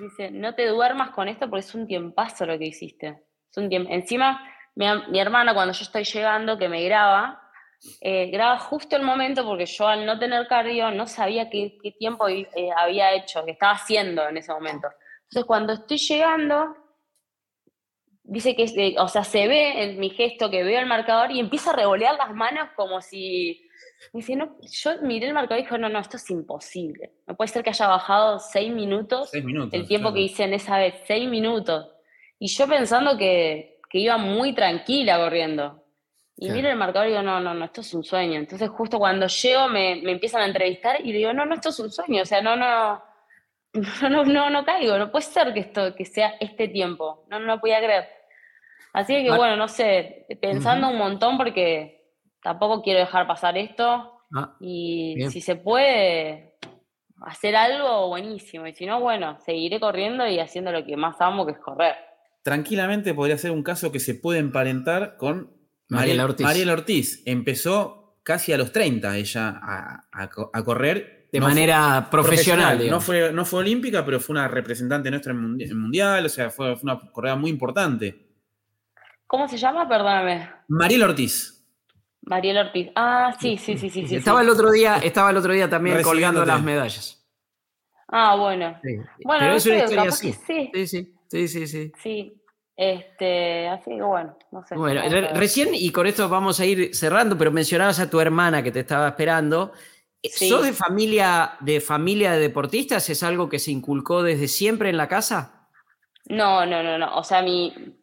Dice, 0.00 0.30
no 0.32 0.54
te 0.56 0.66
duermas 0.66 1.10
con 1.10 1.28
esto 1.28 1.48
porque 1.48 1.64
es 1.64 1.74
un 1.74 1.86
tiempazo 1.86 2.46
lo 2.46 2.58
que 2.58 2.66
hiciste. 2.66 3.22
Es 3.48 3.56
un 3.56 3.68
tiempo. 3.68 3.88
Encima, 3.92 4.42
mi, 4.74 4.86
mi, 5.08 5.20
hermana, 5.20 5.54
cuando 5.54 5.72
yo 5.72 5.82
estoy 5.84 6.02
llegando, 6.02 6.58
que 6.58 6.68
me 6.68 6.82
graba, 6.82 7.40
eh, 8.00 8.28
graba 8.30 8.58
justo 8.58 8.96
el 8.96 9.02
momento 9.02 9.44
porque 9.44 9.66
yo 9.66 9.86
al 9.86 10.04
no 10.04 10.18
tener 10.18 10.48
cardio 10.48 10.90
no 10.90 11.06
sabía 11.06 11.48
qué, 11.48 11.78
qué 11.80 11.92
tiempo 11.92 12.26
eh, 12.28 12.48
había 12.76 13.12
hecho, 13.12 13.44
qué 13.44 13.52
estaba 13.52 13.74
haciendo 13.74 14.28
en 14.28 14.38
ese 14.38 14.52
momento. 14.52 14.88
Entonces, 15.24 15.44
cuando 15.46 15.74
estoy 15.74 15.98
llegando, 15.98 16.74
dice 18.28 18.54
que, 18.54 18.94
o 18.98 19.08
sea, 19.08 19.24
se 19.24 19.48
ve 19.48 19.82
en 19.82 19.98
mi 19.98 20.10
gesto 20.10 20.50
que 20.50 20.62
veo 20.62 20.78
el 20.78 20.86
marcador 20.86 21.32
y 21.32 21.40
empieza 21.40 21.70
a 21.70 21.76
revolear 21.76 22.16
las 22.16 22.34
manos 22.34 22.68
como 22.76 23.00
si... 23.00 23.64
Dice, 24.12 24.36
no, 24.36 24.56
yo 24.62 24.92
miré 25.02 25.26
el 25.26 25.34
marcador 25.34 25.58
y 25.58 25.62
dije, 25.62 25.78
no, 25.78 25.88
no, 25.88 25.98
esto 25.98 26.18
es 26.18 26.30
imposible. 26.30 27.14
No 27.26 27.36
puede 27.36 27.48
ser 27.48 27.64
que 27.64 27.70
haya 27.70 27.88
bajado 27.88 28.38
seis 28.38 28.72
minutos, 28.72 29.34
el 29.34 29.88
tiempo 29.88 30.12
que 30.12 30.20
hice 30.20 30.44
en 30.44 30.54
esa 30.54 30.78
vez, 30.78 30.94
seis 31.04 31.28
minutos. 31.28 31.90
Y 32.38 32.46
yo 32.46 32.68
pensando 32.68 33.18
que, 33.18 33.80
que 33.90 33.98
iba 33.98 34.16
muy 34.16 34.54
tranquila 34.54 35.18
corriendo. 35.18 35.82
Y 36.36 36.50
miro 36.50 36.68
el 36.68 36.76
marcador 36.76 37.08
y 37.08 37.10
digo, 37.10 37.22
no, 37.22 37.40
no, 37.40 37.52
no, 37.52 37.64
esto 37.64 37.80
es 37.80 37.92
un 37.92 38.04
sueño. 38.04 38.38
Entonces 38.38 38.68
justo 38.68 38.98
cuando 38.98 39.26
llego 39.26 39.68
me, 39.68 40.00
me 40.02 40.12
empiezan 40.12 40.42
a 40.42 40.46
entrevistar 40.46 41.04
y 41.04 41.10
digo, 41.10 41.32
no, 41.32 41.44
no, 41.44 41.56
esto 41.56 41.70
es 41.70 41.80
un 41.80 41.90
sueño. 41.90 42.22
O 42.22 42.26
sea, 42.26 42.40
no, 42.40 42.54
no, 42.54 43.02
no, 44.08 44.24
no, 44.24 44.48
no, 44.48 44.64
caigo. 44.64 44.96
No 44.96 45.10
puede 45.10 45.24
ser 45.24 45.52
que 45.52 45.60
esto, 45.60 45.96
que 45.96 46.04
sea 46.04 46.36
este 46.38 46.68
tiempo. 46.68 47.24
No, 47.28 47.40
no 47.40 47.46
lo 47.46 47.60
podía 47.60 47.78
creer. 47.78 48.17
Así 48.92 49.14
que 49.22 49.30
bueno, 49.36 49.56
no 49.56 49.68
sé, 49.68 50.26
pensando 50.40 50.88
un 50.88 50.98
montón 50.98 51.36
porque 51.36 52.12
tampoco 52.42 52.82
quiero 52.82 53.00
dejar 53.00 53.26
pasar 53.26 53.58
esto 53.58 54.12
ah, 54.34 54.56
y 54.60 55.16
si 55.30 55.40
se 55.40 55.56
puede 55.56 56.48
hacer 57.22 57.56
algo, 57.56 58.08
buenísimo. 58.08 58.66
Y 58.66 58.74
si 58.74 58.86
no, 58.86 59.00
bueno, 59.00 59.38
seguiré 59.44 59.80
corriendo 59.80 60.26
y 60.26 60.38
haciendo 60.38 60.72
lo 60.72 60.84
que 60.84 60.96
más 60.96 61.20
amo, 61.20 61.46
que 61.46 61.52
es 61.52 61.58
correr. 61.58 61.94
Tranquilamente 62.42 63.14
podría 63.14 63.38
ser 63.38 63.50
un 63.50 63.62
caso 63.62 63.92
que 63.92 64.00
se 64.00 64.14
puede 64.14 64.38
emparentar 64.38 65.16
con 65.16 65.52
Mariela 65.88 66.24
Ortiz. 66.24 66.46
Mariela 66.46 66.72
Ortiz. 66.72 67.22
Empezó 67.26 68.18
casi 68.22 68.52
a 68.52 68.58
los 68.58 68.72
30 68.72 69.16
ella 69.16 69.60
a, 70.12 70.62
correr. 70.64 71.28
De 71.30 71.40
manera 71.40 72.08
profesional. 72.10 72.88
No, 72.88 73.00
fue, 73.00 73.32
no 73.32 73.44
fue 73.44 73.60
olímpica, 73.60 74.04
pero 74.04 74.18
fue 74.18 74.34
una 74.34 74.48
representante 74.48 75.10
nuestra 75.10 75.32
en 75.32 75.78
mundial, 75.78 76.24
o 76.24 76.28
sea, 76.28 76.48
fue, 76.48 76.74
fue 76.76 76.90
una 76.90 76.98
corrida 77.12 77.36
muy 77.36 77.50
importante. 77.50 78.27
¿Cómo 79.28 79.46
se 79.46 79.58
llama? 79.58 79.86
Perdóname. 79.86 80.50
Mariel 80.68 81.02
Ortiz. 81.02 81.62
Mariel 82.22 82.56
Ortiz. 82.56 82.88
Ah, 82.96 83.36
sí, 83.38 83.58
sí, 83.58 83.76
sí, 83.76 83.90
sí. 83.90 84.16
estaba, 84.16 84.40
El 84.40 84.48
otro 84.48 84.72
día, 84.72 84.96
estaba 84.96 85.30
el 85.30 85.36
otro 85.36 85.52
día 85.52 85.68
también 85.68 86.02
colgando 86.02 86.44
las 86.46 86.62
medallas. 86.62 87.26
Ah, 88.08 88.36
bueno. 88.36 88.80
Bueno, 89.22 89.40
Pero 89.40 89.54
es 89.54 89.66
una 89.66 89.76
historia 89.76 90.02
así. 90.04 90.32
Sí. 90.32 90.70
Sí, 90.72 90.86
sí, 90.86 91.48
sí, 91.48 91.66
sí. 91.66 91.92
Sí. 92.02 92.42
Este, 92.74 93.68
así 93.68 93.90
que 93.90 94.02
bueno, 94.02 94.38
no 94.50 94.64
sé. 94.64 94.76
Bueno, 94.76 95.02
recién, 95.34 95.74
y 95.74 95.90
con 95.90 96.06
esto 96.06 96.28
vamos 96.28 96.58
a 96.60 96.64
ir 96.64 96.94
cerrando, 96.94 97.36
pero 97.36 97.50
mencionabas 97.50 98.00
a 98.00 98.08
tu 98.08 98.20
hermana 98.20 98.62
que 98.62 98.70
te 98.70 98.80
estaba 98.80 99.08
esperando. 99.08 99.72
¿Sos 100.22 100.64
de 100.64 100.72
familia, 100.72 101.56
de 101.60 101.80
familia 101.80 102.32
de 102.32 102.38
deportistas? 102.38 103.10
¿Es 103.10 103.22
algo 103.22 103.48
que 103.48 103.58
se 103.58 103.72
inculcó 103.72 104.22
desde 104.22 104.48
siempre 104.48 104.88
en 104.88 104.96
la 104.96 105.06
casa? 105.06 105.68
No, 106.26 106.64
no, 106.64 106.82
no, 106.82 106.96
no. 106.98 107.16
O 107.16 107.24
sea, 107.24 107.42
mi, 107.42 107.98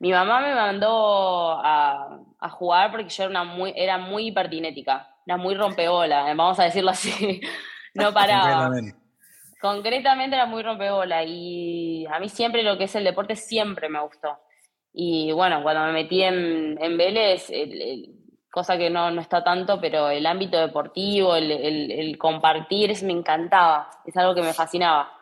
mi 0.00 0.12
mamá 0.12 0.40
me 0.40 0.54
mandó 0.54 1.60
a, 1.62 2.18
jugar 2.52 2.90
porque 2.90 3.10
yo 3.10 3.24
era, 3.24 3.30
una 3.30 3.44
muy, 3.44 3.72
era 3.76 3.98
muy 3.98 4.28
hipertinética, 4.28 5.14
era 5.26 5.36
muy 5.36 5.54
rompebola, 5.54 6.22
vamos 6.34 6.58
a 6.58 6.64
decirlo 6.64 6.90
así. 6.90 7.40
no 7.94 8.12
paraba. 8.12 8.70
Concretamente. 9.60 10.36
era 10.36 10.46
muy 10.46 10.62
rompebola 10.62 11.22
y 11.22 12.06
a 12.06 12.18
mí 12.18 12.30
siempre 12.30 12.62
lo 12.62 12.78
que 12.78 12.84
es 12.84 12.94
el 12.94 13.04
deporte 13.04 13.36
siempre 13.36 13.90
me 13.90 14.00
gustó. 14.00 14.38
Y 14.92 15.32
bueno, 15.32 15.62
cuando 15.62 15.84
me 15.84 15.92
metí 15.92 16.22
en, 16.22 16.82
en 16.82 16.96
Vélez, 16.96 17.52
cosa 18.50 18.78
que 18.78 18.88
no, 18.88 19.10
no, 19.10 19.20
está 19.20 19.44
tanto, 19.44 19.78
pero 19.82 20.08
el 20.08 20.24
ámbito 20.24 20.58
deportivo, 20.58 21.36
el, 21.36 21.50
el 21.52 22.16
compartir, 22.16 22.90
me 23.04 23.12
encantaba, 23.12 23.90
es 24.06 24.16
algo 24.16 24.34
que 24.34 24.42
me 24.42 24.54
fascinaba. 24.54 25.19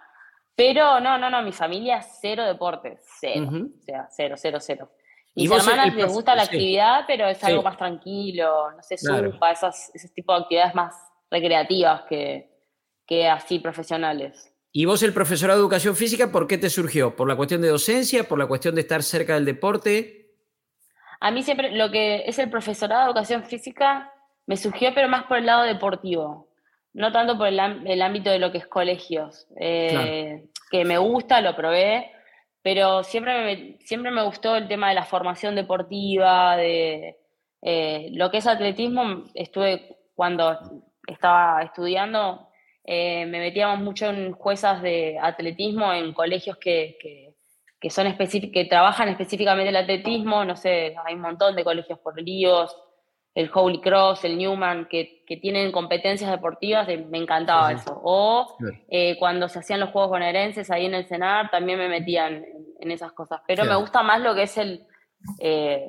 Pero 0.59 0.99
no, 0.99 1.16
no, 1.18 1.31
no, 1.31 1.40
mi 1.40 1.53
familia 1.53 2.03
cero 2.03 2.44
deportes, 2.44 3.01
cero. 3.21 3.49
O 3.49 3.81
sea, 3.85 4.09
cero, 4.11 4.35
cero, 4.37 4.59
cero. 4.61 4.90
Mis 5.37 5.49
hermanas 5.49 5.94
les 5.94 6.12
gusta 6.12 6.35
la 6.35 6.42
actividad, 6.42 7.05
pero 7.07 7.29
es 7.29 7.44
algo 7.44 7.62
más 7.62 7.77
tranquilo, 7.77 8.73
no 8.73 8.83
sé, 8.83 8.97
claro. 8.97 9.38
esas, 9.53 9.92
ese 9.94 10.09
tipo 10.09 10.35
de 10.35 10.40
actividades 10.40 10.75
más 10.75 10.97
recreativas 11.31 12.03
que, 12.09 12.51
que 13.07 13.29
así 13.29 13.61
profesionales. 13.61 14.53
¿Y 14.73 14.85
vos 14.85 15.01
el 15.05 15.14
profesorado 15.14 15.61
de 15.61 15.62
educación 15.62 15.94
física 15.94 16.33
por 16.33 16.49
qué 16.49 16.59
te 16.59 16.71
surgió? 16.71 17.14
¿Por 17.14 17.29
la 17.29 17.37
cuestión 17.37 17.62
de 17.62 17.68
docencia? 17.68 18.25
¿Por 18.25 18.40
la 18.40 18.47
cuestión 18.47 18.75
de 18.75 18.81
estar 18.81 19.05
cerca 19.05 19.35
del 19.35 19.44
deporte? 19.44 20.35
A 21.21 21.31
mí 21.31 21.44
siempre 21.44 21.71
lo 21.71 21.92
que 21.92 22.25
es 22.27 22.37
el 22.40 22.51
profesorado 22.51 23.03
de 23.03 23.11
educación 23.11 23.44
física 23.44 24.12
me 24.47 24.57
surgió, 24.57 24.92
pero 24.92 25.09
más 25.09 25.23
por 25.27 25.38
el 25.38 25.47
lado 25.47 25.62
deportivo, 25.62 26.47
no 26.98 27.12
tanto 27.12 27.38
por 27.38 27.46
el, 27.46 27.61
ámbito 28.02 28.28
de 28.28 28.40
lo 28.40 28.50
que 28.50 28.58
es 28.58 28.66
colegios, 28.66 29.46
eh, 29.56 30.48
que 30.68 30.84
me 30.84 30.98
gusta, 30.98 31.40
lo 31.40 31.54
probé, 31.54 32.11
pero 32.61 33.04
siempre 33.04 33.44
me, 33.44 33.78
siempre 33.87 34.11
me 34.11 34.24
gustó 34.24 34.56
el 34.56 34.66
tema 34.66 34.88
de 34.88 34.96
la 34.96 35.04
formación 35.04 35.54
deportiva, 35.54 36.56
de 36.56 37.16
eh, 37.62 38.08
lo 38.14 38.32
que 38.32 38.38
es 38.38 38.48
atletismo. 38.48 39.22
Estuve 39.32 39.96
cuando 40.16 40.58
estaba 41.06 41.62
estudiando, 41.62 42.48
eh, 42.82 43.26
me 43.26 43.38
metíamos 43.38 43.78
mucho 43.78 44.06
en 44.06 44.32
juezas 44.32 44.82
de 44.82 45.20
atletismo 45.22 45.92
en 45.92 46.12
colegios 46.12 46.56
que, 46.56 46.98
que, 47.00 47.32
que 47.80 47.90
son 47.90 48.12
que 48.52 48.66
trabajan 48.68 49.08
específicamente 49.08 49.68
el 49.68 49.76
atletismo, 49.76 50.44
no 50.44 50.56
sé, 50.56 50.96
hay 51.06 51.14
un 51.14 51.20
montón 51.20 51.54
de 51.54 51.62
colegios 51.62 52.00
por 52.00 52.16
Ríos, 52.16 52.76
el 53.38 53.48
Holy 53.55 53.81
Cross, 53.81 54.24
el 54.24 54.37
Newman, 54.37 54.88
que, 54.90 55.22
que 55.24 55.37
tienen 55.37 55.70
competencias 55.70 56.29
deportivas, 56.29 56.88
me 57.09 57.18
encantaba 57.18 57.70
eso. 57.70 58.01
O 58.03 58.57
eh, 58.88 59.16
cuando 59.16 59.48
se 59.48 59.61
hacían 59.61 59.79
los 59.79 59.90
Juegos 59.90 60.11
Bonaerenses 60.11 60.68
ahí 60.72 60.87
en 60.87 60.94
el 60.94 61.07
CENAR, 61.07 61.48
también 61.48 61.79
me 61.79 61.88
metían 61.88 62.44
en, 62.81 62.90
esas 62.90 63.12
cosas. 63.12 63.40
Pero 63.46 63.64
me 63.64 63.77
gusta 63.77 64.03
más 64.03 64.20
lo 64.22 64.35
que 64.35 64.42
es 64.42 64.59
el, 64.59 64.85
eh, 65.38 65.88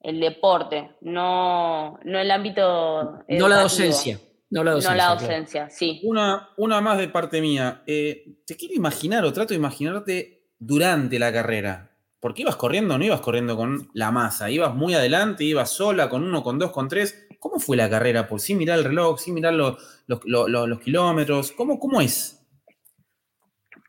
el 0.00 0.20
deporte, 0.20 0.92
no, 1.00 1.98
no 2.04 2.20
el 2.20 2.30
ámbito... 2.30 3.24
No 3.26 3.48
la 3.48 3.62
docencia. 3.62 4.20
No 4.48 4.62
la 4.62 4.70
docencia, 4.70 4.90
no 4.92 4.96
la 4.96 5.14
docencia 5.16 5.68
sí. 5.68 6.00
Una, 6.04 6.50
una 6.56 6.80
más 6.80 6.98
de 6.98 7.08
parte 7.08 7.40
mía. 7.40 7.82
Eh, 7.84 8.42
te 8.46 8.54
quiero 8.54 8.74
imaginar 8.76 9.24
o 9.24 9.32
trato 9.32 9.48
de 9.48 9.56
imaginarte 9.56 10.36
durante 10.56 11.18
la 11.18 11.32
carrera? 11.32 11.95
Porque 12.26 12.42
ibas 12.42 12.56
corriendo, 12.56 12.98
no 12.98 13.04
ibas 13.04 13.20
corriendo 13.20 13.56
con 13.56 13.88
la 13.94 14.10
masa, 14.10 14.50
ibas 14.50 14.74
muy 14.74 14.94
adelante, 14.94 15.44
ibas 15.44 15.70
sola, 15.70 16.08
con 16.08 16.24
uno, 16.24 16.42
con 16.42 16.58
dos, 16.58 16.72
con 16.72 16.88
tres. 16.88 17.28
¿Cómo 17.38 17.60
fue 17.60 17.76
la 17.76 17.88
carrera? 17.88 18.26
Por 18.26 18.40
sin 18.40 18.58
mirar 18.58 18.80
el 18.80 18.84
reloj, 18.84 19.20
sin 19.20 19.32
mirar 19.32 19.54
los, 19.54 19.76
los, 20.08 20.80
kilómetros. 20.80 21.52
¿Cómo, 21.52 21.78
¿Cómo 21.78 22.00
es? 22.00 22.44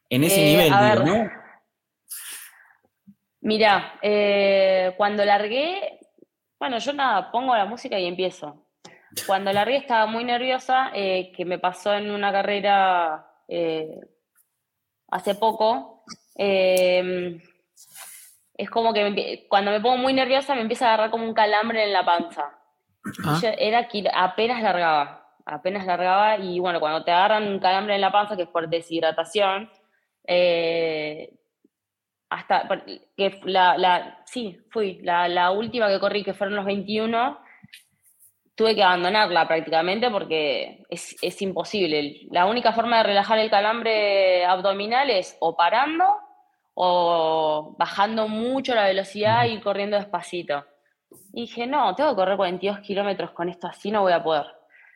En 0.08 0.24
ese 0.24 0.40
eh, 0.40 0.52
nivel, 0.52 0.66
digo, 0.70 1.18
¿no? 1.18 1.32
Mira, 3.42 3.98
eh, 4.04 4.94
cuando 4.98 5.26
largué, 5.26 5.98
bueno, 6.60 6.78
yo 6.78 6.94
nada, 6.94 7.32
pongo 7.32 7.56
la 7.56 7.66
música 7.66 7.98
y 7.98 8.06
empiezo. 8.06 8.68
Cuando 9.26 9.52
largué 9.52 9.78
estaba 9.78 10.06
muy 10.06 10.24
nerviosa, 10.24 10.92
eh, 10.94 11.32
que 11.36 11.44
me 11.44 11.58
pasó 11.58 11.96
en 11.96 12.12
una 12.12 12.32
carrera 12.32 13.32
hace 15.10 15.34
poco, 15.34 16.04
es 18.58 18.70
como 18.70 18.92
que 18.92 19.46
cuando 19.48 19.72
me 19.72 19.80
pongo 19.80 19.98
muy 19.98 20.14
nerviosa 20.14 20.56
me 20.56 20.62
empieza 20.62 20.86
a 20.86 20.94
agarrar 20.94 21.12
como 21.12 21.26
un 21.26 21.34
calambre 21.34 21.84
en 21.84 21.94
la 21.94 22.04
panza. 22.04 22.54
Ah. 23.26 23.40
era 23.58 23.88
que 23.88 24.04
apenas 24.14 24.62
largaba, 24.62 25.34
apenas 25.46 25.86
largaba 25.86 26.38
y 26.38 26.60
bueno, 26.60 26.80
cuando 26.80 27.06
te 27.06 27.12
agarran 27.12 27.48
un 27.48 27.60
calambre 27.60 27.96
en 27.96 28.02
la 28.02 28.12
panza, 28.12 28.36
que 28.36 28.44
es 28.44 28.50
por 28.50 28.68
deshidratación, 28.68 29.70
eh, 30.26 31.34
hasta 32.30 32.68
que 33.16 33.40
la, 33.46 33.78
la, 33.78 34.20
sí, 34.26 34.60
fui, 34.72 35.00
la, 35.04 35.30
la, 35.30 35.52
última 35.52 35.88
que 35.88 36.00
corrí, 36.00 36.24
que 36.24 36.34
fueron 36.34 36.58
los 36.58 36.66
21, 36.66 37.40
tuve 38.56 38.76
que 38.76 38.84
abandonarla 38.84 39.48
prácticamente 39.48 40.12
porque 40.12 40.84
es, 40.90 41.16
es 41.22 41.42
imposible. 41.42 42.28
La 42.32 42.46
única 42.46 42.74
forma 42.74 42.98
de 42.98 43.04
relajar 43.04 43.40
el 43.40 43.50
calambre 43.50 44.44
abdominal 44.46 45.10
es 45.10 45.38
o 45.40 45.56
parando 45.56 46.27
o 46.80 47.76
bajando 47.80 48.28
mucho 48.28 48.76
la 48.76 48.86
velocidad 48.86 49.46
y 49.46 49.60
corriendo 49.60 49.98
despacito. 49.98 50.64
Y 51.34 51.42
dije, 51.42 51.66
no, 51.66 51.96
tengo 51.96 52.12
que 52.12 52.18
correr 52.18 52.38
42 52.38 52.80
kilómetros 52.82 53.32
con 53.32 53.50
esto 53.50 53.66
así, 53.66 53.90
no 53.90 54.04
voy 54.04 54.14
a 54.14 54.24
poder. 54.24 54.46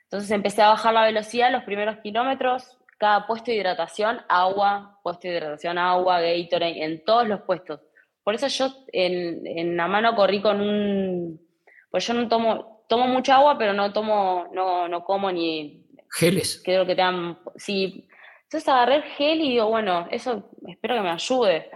Entonces 0.03 0.29
empecé 0.29 0.61
a 0.61 0.69
bajar 0.69 0.93
la 0.93 1.05
velocidad 1.05 1.51
los 1.51 1.63
primeros 1.63 1.97
kilómetros, 1.97 2.77
cada 2.99 3.25
puesto 3.25 3.49
de 3.49 3.57
hidratación, 3.57 4.21
agua, 4.29 4.99
puesto 5.01 5.27
de 5.27 5.33
hidratación, 5.33 5.79
agua, 5.79 6.21
Gatorade, 6.21 6.83
en 6.83 7.03
todos 7.03 7.27
los 7.27 7.41
puestos. 7.41 7.79
Por 8.23 8.35
eso 8.35 8.47
yo 8.47 8.67
en, 8.93 9.47
en 9.47 9.75
la 9.75 9.87
mano 9.87 10.15
corrí 10.15 10.39
con 10.39 10.61
un... 10.61 11.41
Pues 11.89 12.05
yo 12.05 12.13
no 12.13 12.27
tomo, 12.27 12.85
tomo 12.87 13.07
mucha 13.07 13.37
agua, 13.37 13.57
pero 13.57 13.73
no 13.73 13.91
tomo, 13.91 14.49
no, 14.53 14.87
no 14.87 15.03
como 15.03 15.31
ni... 15.31 15.83
Geles. 16.11 16.61
Creo 16.63 16.85
que 16.85 16.93
te 16.93 17.01
dan... 17.01 17.39
Sí, 17.55 18.07
entonces 18.51 18.67
agarré 18.67 18.95
el 18.95 19.03
gel 19.03 19.39
y 19.39 19.51
digo, 19.51 19.69
bueno, 19.69 20.09
eso 20.11 20.51
espero 20.67 20.95
que 20.95 21.01
me 21.01 21.11
ayude. 21.11 21.71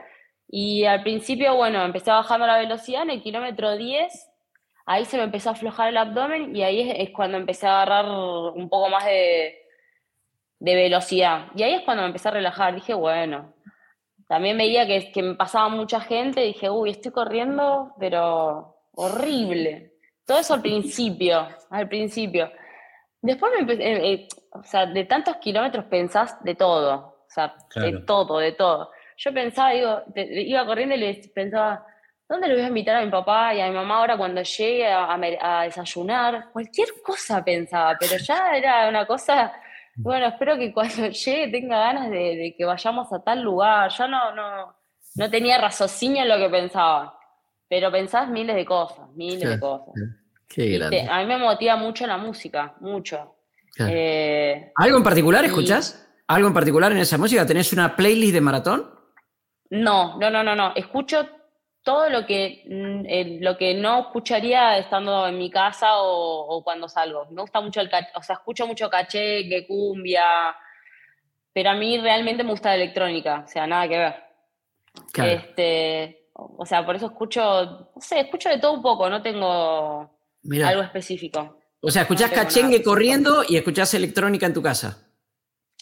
Y 0.49 0.83
al 0.83 1.03
principio, 1.03 1.55
bueno, 1.55 1.81
empecé 1.85 2.11
bajando 2.11 2.45
la 2.45 2.57
velocidad 2.57 3.03
en 3.03 3.11
el 3.11 3.21
kilómetro 3.21 3.77
10, 3.77 4.29
ahí 4.85 5.05
se 5.05 5.15
me 5.15 5.23
empezó 5.23 5.47
a 5.47 5.53
aflojar 5.53 5.87
el 5.87 5.95
abdomen 5.95 6.53
y 6.53 6.63
ahí 6.63 6.91
es, 6.97 7.11
cuando 7.11 7.37
empecé 7.37 7.65
a 7.65 7.81
agarrar 7.81 8.11
un 8.53 8.67
poco 8.67 8.89
más 8.89 9.05
de, 9.05 9.57
de, 10.59 10.75
velocidad. 10.75 11.47
Y 11.55 11.63
ahí 11.63 11.75
es 11.75 11.83
cuando 11.83 12.03
me 12.03 12.07
empecé 12.07 12.27
a 12.27 12.31
relajar, 12.31 12.75
dije, 12.75 12.93
bueno, 12.93 13.53
también 14.27 14.57
veía 14.57 14.85
que, 14.85 15.13
que 15.13 15.23
me 15.23 15.35
pasaba 15.35 15.69
mucha 15.69 16.01
gente, 16.01 16.41
dije, 16.41 16.69
uy, 16.69 16.89
estoy 16.89 17.13
corriendo, 17.13 17.93
pero 17.97 18.81
horrible. 18.91 19.93
Todo 20.25 20.39
eso 20.39 20.55
al 20.55 20.61
principio, 20.61 21.47
al 21.69 21.87
principio. 21.87 22.51
Después 23.25 23.51
me 23.53 23.59
empecé, 23.61 23.83
eh, 23.83 24.13
eh, 24.13 24.27
o 24.51 24.63
sea, 24.63 24.85
de 24.85 25.03
tantos 25.05 25.37
kilómetros 25.37 25.85
pensás 25.85 26.41
de 26.43 26.53
todo, 26.53 26.93
o 26.95 27.25
sea, 27.27 27.55
de 27.75 28.03
todo, 28.05 28.37
de 28.37 28.51
todo. 28.51 28.91
Yo 29.17 29.33
pensaba, 29.33 29.71
digo, 29.71 30.03
iba 30.15 30.65
corriendo 30.65 30.95
y 30.95 31.27
pensaba, 31.29 31.85
¿dónde 32.29 32.47
le 32.47 32.53
voy 32.53 32.63
a 32.63 32.67
invitar 32.67 32.97
a 32.97 33.01
mi 33.03 33.09
papá 33.09 33.55
y 33.55 33.61
a 33.61 33.67
mi 33.67 33.73
mamá 33.73 33.97
ahora 33.97 34.15
cuando 34.15 34.43
llegue 34.43 34.87
a, 34.87 35.61
desayunar? 35.63 36.51
Cualquier 36.51 36.89
cosa 37.03 37.43
pensaba, 37.43 37.97
pero 37.99 38.15
ya 38.17 38.51
era 38.55 38.87
una 38.89 39.07
cosa, 39.07 39.53
bueno, 39.95 40.27
espero 40.27 40.55
que 40.57 40.71
cuando 40.71 41.07
llegue 41.09 41.47
tenga 41.47 41.79
ganas 41.79 42.11
de, 42.11 42.53
que 42.55 42.63
vayamos 42.63 43.11
a 43.11 43.23
tal 43.23 43.41
lugar. 43.41 43.89
Ya 43.89 44.07
no, 44.07 44.35
no, 44.35 44.75
no 45.15 45.29
tenía 45.31 45.57
raciocinio 45.57 46.21
en 46.21 46.29
lo 46.29 46.37
que 46.37 46.49
pensaba, 46.49 47.17
pero 47.67 47.91
pensás 47.91 48.29
miles 48.29 48.55
de 48.55 48.65
cosas, 48.65 49.09
miles 49.15 49.49
de 49.49 49.59
cosas. 49.59 49.95
Qué 50.47 50.69
grande. 50.77 51.07
A 51.09 51.19
mí 51.19 51.25
me 51.25 51.37
motiva 51.37 51.75
mucho 51.75 52.05
la 52.07 52.17
música, 52.17 52.75
mucho. 52.79 53.35
Eh, 53.79 54.71
¿Algo 54.75 54.97
en 54.97 55.03
particular 55.03 55.43
escuchás? 55.43 56.07
¿Algo 56.27 56.47
en 56.47 56.53
particular 56.53 56.91
en 56.91 56.99
esa 56.99 57.17
música? 57.17 57.45
¿Tenés 57.45 57.73
una 57.73 57.95
playlist 57.95 58.33
de 58.33 58.41
maratón? 58.41 58.89
No, 59.69 60.17
no, 60.17 60.29
no, 60.29 60.43
no, 60.43 60.55
no. 60.55 60.73
Escucho 60.75 61.27
todo 61.83 62.09
lo 62.09 62.25
que, 62.25 62.63
mm, 62.65 63.43
lo 63.43 63.57
que 63.57 63.75
no 63.75 63.99
escucharía 63.99 64.77
estando 64.77 65.27
en 65.27 65.37
mi 65.37 65.51
casa 65.51 65.87
o, 65.97 66.63
cuando 66.63 66.89
salgo. 66.89 67.27
Me 67.31 67.41
gusta 67.41 67.61
mucho 67.61 67.81
el 67.81 67.89
o 68.15 68.23
sea, 68.23 68.35
escucho 68.35 68.65
mucho 68.65 68.89
caché, 68.89 69.47
que 69.47 69.67
cumbia, 69.67 70.55
pero 71.53 71.69
a 71.69 71.75
mí 71.75 71.97
realmente 71.99 72.43
me 72.43 72.51
gusta 72.51 72.69
la 72.69 72.75
electrónica, 72.75 73.43
o 73.45 73.47
sea, 73.47 73.67
nada 73.67 73.87
que 73.87 73.97
ver. 73.97 74.15
Este, 75.13 76.29
o 76.33 76.65
sea, 76.65 76.85
por 76.85 76.95
eso 76.95 77.05
escucho, 77.07 77.91
no 77.95 78.01
sé, 78.01 78.21
escucho 78.21 78.49
de 78.49 78.57
todo 78.57 78.73
un 78.73 78.81
poco, 78.81 79.09
no 79.09 79.21
tengo 79.21 80.14
algo 80.63 80.81
específico. 80.81 81.59
O 81.81 81.91
sea, 81.91 82.03
escuchás 82.03 82.31
cachengue 82.31 82.81
corriendo 82.81 83.43
y 83.47 83.57
escuchás 83.57 83.93
electrónica 83.93 84.45
en 84.45 84.53
tu 84.53 84.61
casa. 84.61 85.05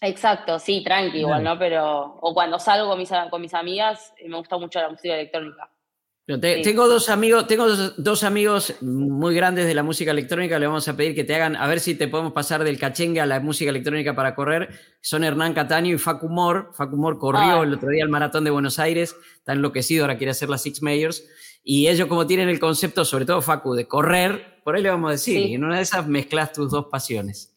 Exacto, 0.02 0.60
sí, 0.60 0.84
tranqui 0.84 1.20
igual, 1.20 1.44
¿no? 1.44 1.58
Pero, 1.58 2.18
o 2.22 2.34
cuando 2.34 2.60
salgo 2.60 2.90
con 2.90 3.00
mis, 3.00 3.10
con 3.30 3.42
mis 3.42 3.54
amigas, 3.54 4.14
eh, 4.18 4.28
me 4.28 4.36
gusta 4.36 4.58
mucho 4.58 4.80
la 4.80 4.90
música 4.90 5.14
electrónica. 5.14 5.70
Tengo 6.26 6.88
dos 6.88 7.10
amigos, 7.10 7.48
tengo 7.48 7.68
dos, 7.68 8.24
amigos 8.24 8.76
muy 8.82 9.36
grandes 9.36 9.66
de 9.66 9.74
la 9.74 9.84
música 9.84 10.12
electrónica, 10.12 10.58
le 10.58 10.68
vamos 10.68 10.88
a 10.88 10.96
pedir 10.96 11.16
que 11.16 11.26
te 11.26 11.36
hagan, 11.36 11.58
a 11.58 11.68
ver 11.68 11.82
si 11.82 11.96
te 11.96 12.08
podemos 12.08 12.32
pasar 12.32 12.64
del 12.64 12.80
cachengue 12.80 13.20
a 13.20 13.26
la 13.26 13.42
música 13.42 13.70
electrónica 13.70 14.16
para 14.16 14.34
correr. 14.34 14.70
Son 15.02 15.26
Hernán 15.26 15.54
Cataño 15.54 15.94
y 15.94 15.98
Facu 15.98 16.30
Mor. 16.30 16.72
Facu 16.76 16.96
Mor 16.96 17.20
corrió 17.20 17.60
ah. 17.60 17.64
el 17.64 17.74
otro 17.74 17.90
día 17.90 18.04
el 18.04 18.10
maratón 18.10 18.46
de 18.46 18.52
Buenos 18.52 18.80
Aires, 18.80 19.18
está 19.36 19.52
enloquecido, 19.52 20.06
ahora 20.06 20.18
quiere 20.18 20.32
hacer 20.32 20.50
las 20.50 20.62
Six 20.62 20.82
Majors. 20.82 21.26
Y 21.62 21.90
ellos 21.90 22.08
como 22.08 22.26
tienen 22.26 22.48
el 22.48 22.60
concepto, 22.60 23.04
sobre 23.04 23.26
todo 23.26 23.42
Facu, 23.42 23.74
de 23.74 23.86
correr, 23.86 24.53
por 24.64 24.76
ahí 24.76 24.82
le 24.82 24.90
vamos 24.90 25.10
a 25.10 25.12
decir, 25.14 25.38
y 25.38 25.56
en 25.56 25.64
una 25.64 25.78
de 25.78 25.84
esas 25.84 26.08
mezclas 26.08 26.52
tus 26.52 26.72
dos 26.72 26.86
pasiones. 26.92 27.54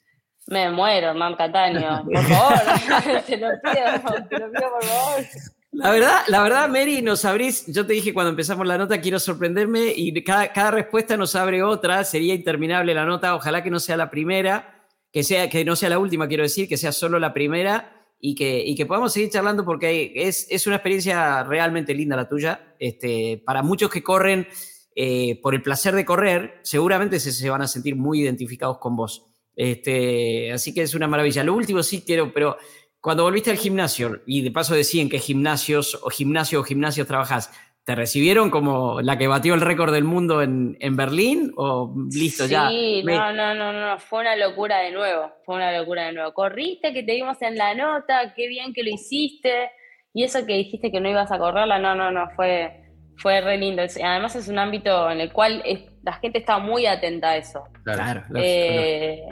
Me 0.47 0.71
muero, 0.71 1.09
Hernán 1.11 1.35
Cataño. 1.35 2.05
Por 2.13 2.23
favor, 2.25 2.59
te 3.27 3.37
lo 3.37 3.49
pido, 3.61 4.27
te 4.29 4.39
lo 4.39 4.53
pido 4.53 4.71
por 4.73 4.85
favor. 4.85 5.25
La 5.73 5.91
verdad, 5.91 6.21
la 6.29 6.43
verdad, 6.43 6.69
Mary, 6.69 7.03
nos 7.03 7.25
abrís, 7.25 7.67
yo 7.67 7.85
te 7.85 7.93
dije 7.93 8.15
cuando 8.15 8.31
empezamos 8.31 8.67
la 8.67 8.79
nota, 8.79 9.01
quiero 9.01 9.19
sorprenderme 9.19 9.93
y 9.95 10.25
cada, 10.25 10.51
cada 10.53 10.71
respuesta 10.71 11.17
nos 11.19 11.35
abre 11.35 11.63
otra, 11.63 12.03
sería 12.05 12.35
interminable 12.35 12.95
la 12.95 13.05
nota, 13.05 13.35
ojalá 13.35 13.63
que 13.63 13.71
no 13.71 13.79
sea 13.79 13.99
la 13.99 14.09
primera, 14.09 14.87
que, 15.13 15.23
sea, 15.23 15.51
que 15.51 15.67
no 15.67 15.77
sea 15.77 15.91
la 15.91 15.99
última, 15.99 16.29
quiero 16.29 16.45
decir, 16.45 16.67
que 16.67 16.79
sea 16.79 16.93
solo 16.93 17.19
la 17.19 17.35
primera 17.35 18.07
y 18.19 18.35
que, 18.35 18.63
y 18.65 18.75
que 18.75 18.87
podamos 18.87 19.13
seguir 19.13 19.31
charlando 19.31 19.65
porque 19.65 20.13
es, 20.15 20.47
es 20.51 20.67
una 20.67 20.77
experiencia 20.77 21.43
realmente 21.43 21.95
linda 21.95 22.17
la 22.17 22.29
tuya. 22.29 22.75
Este, 22.79 23.43
para 23.45 23.63
muchos 23.63 23.91
que 23.91 24.03
corren 24.03 24.49
eh, 24.97 25.39
por 25.41 25.55
el 25.55 25.63
placer 25.63 25.95
de 25.95 26.05
correr, 26.05 26.59
seguramente 26.63 27.21
se, 27.21 27.31
se, 27.31 27.49
van 27.49 27.63
a 27.63 27.69
sentir 27.69 27.95
muy 27.95 28.23
identificados 28.23 28.79
con 28.79 28.97
vos. 28.97 29.27
Este, 29.55 30.51
así 30.53 30.75
que 30.75 30.83
es 30.83 30.95
una 30.95 31.07
maravilla. 31.07 31.45
Lo 31.45 31.55
último 31.55 31.83
sí 31.83 32.03
quiero, 32.05 32.33
pero 32.33 32.57
cuando 33.01 33.23
volviste 33.23 33.51
al 33.53 33.59
gimnasio, 33.59 34.23
y 34.27 34.43
de 34.43 34.51
paso 34.51 34.75
decían 34.75 35.09
que 35.09 35.21
gimnasios 35.21 36.01
o 36.03 36.11
gimnasio 36.11 36.61
o 36.61 36.65
gimnasios 36.65 37.07
trabajas, 37.07 37.53
¿Te 37.87 37.95
recibieron 37.95 38.51
como 38.51 39.01
la 39.01 39.17
que 39.17 39.29
batió 39.29 39.55
el 39.55 39.61
récord 39.61 39.93
del 39.93 40.03
mundo 40.03 40.43
en, 40.43 40.97
Berlín? 40.97 41.53
¿O 41.57 41.95
listo 42.13 42.45
ya? 42.45 42.69
Sí, 42.69 43.05
no, 43.05 43.33
no, 43.33 43.55
no, 43.55 43.73
no, 43.73 43.97
fue 44.01 44.23
una 44.23 44.35
locura 44.35 44.79
de 44.79 44.91
nuevo, 44.91 45.31
fue 45.45 45.55
una 45.55 45.71
locura 45.71 46.07
de 46.07 46.13
nuevo. 46.13 46.35
Corriste, 46.35 46.93
que 46.93 47.05
te 47.05 47.15
vimos 47.15 47.41
en 47.43 47.57
la 47.57 47.77
nota, 47.77 48.35
qué 48.35 48.49
bien 48.49 48.73
que 48.75 48.83
lo 48.83 48.91
hiciste, 48.91 49.71
y 50.13 50.25
eso 50.25 50.45
que 50.45 50.55
dijiste 50.55 50.91
que 50.91 50.99
no 50.99 51.09
ibas 51.09 51.31
a 51.31 51.39
correrla, 51.39 51.79
no, 51.79 51.95
no, 51.95 52.11
no, 52.11 52.29
fue, 52.35 52.86
fue 53.17 53.41
re 53.41 53.59
lindo. 53.59 53.83
Además 53.83 54.37
es 54.37 54.49
un 54.49 54.59
ámbito 54.59 55.11
en 55.11 55.21
el 55.21 55.33
cual 55.33 55.63
la 56.03 56.13
gente 56.15 56.39
está 56.39 56.59
muy 56.59 56.87
atenta 56.87 57.31
a 57.31 57.37
eso. 57.37 57.65
Claro, 57.85 58.23
eh, 58.35 59.29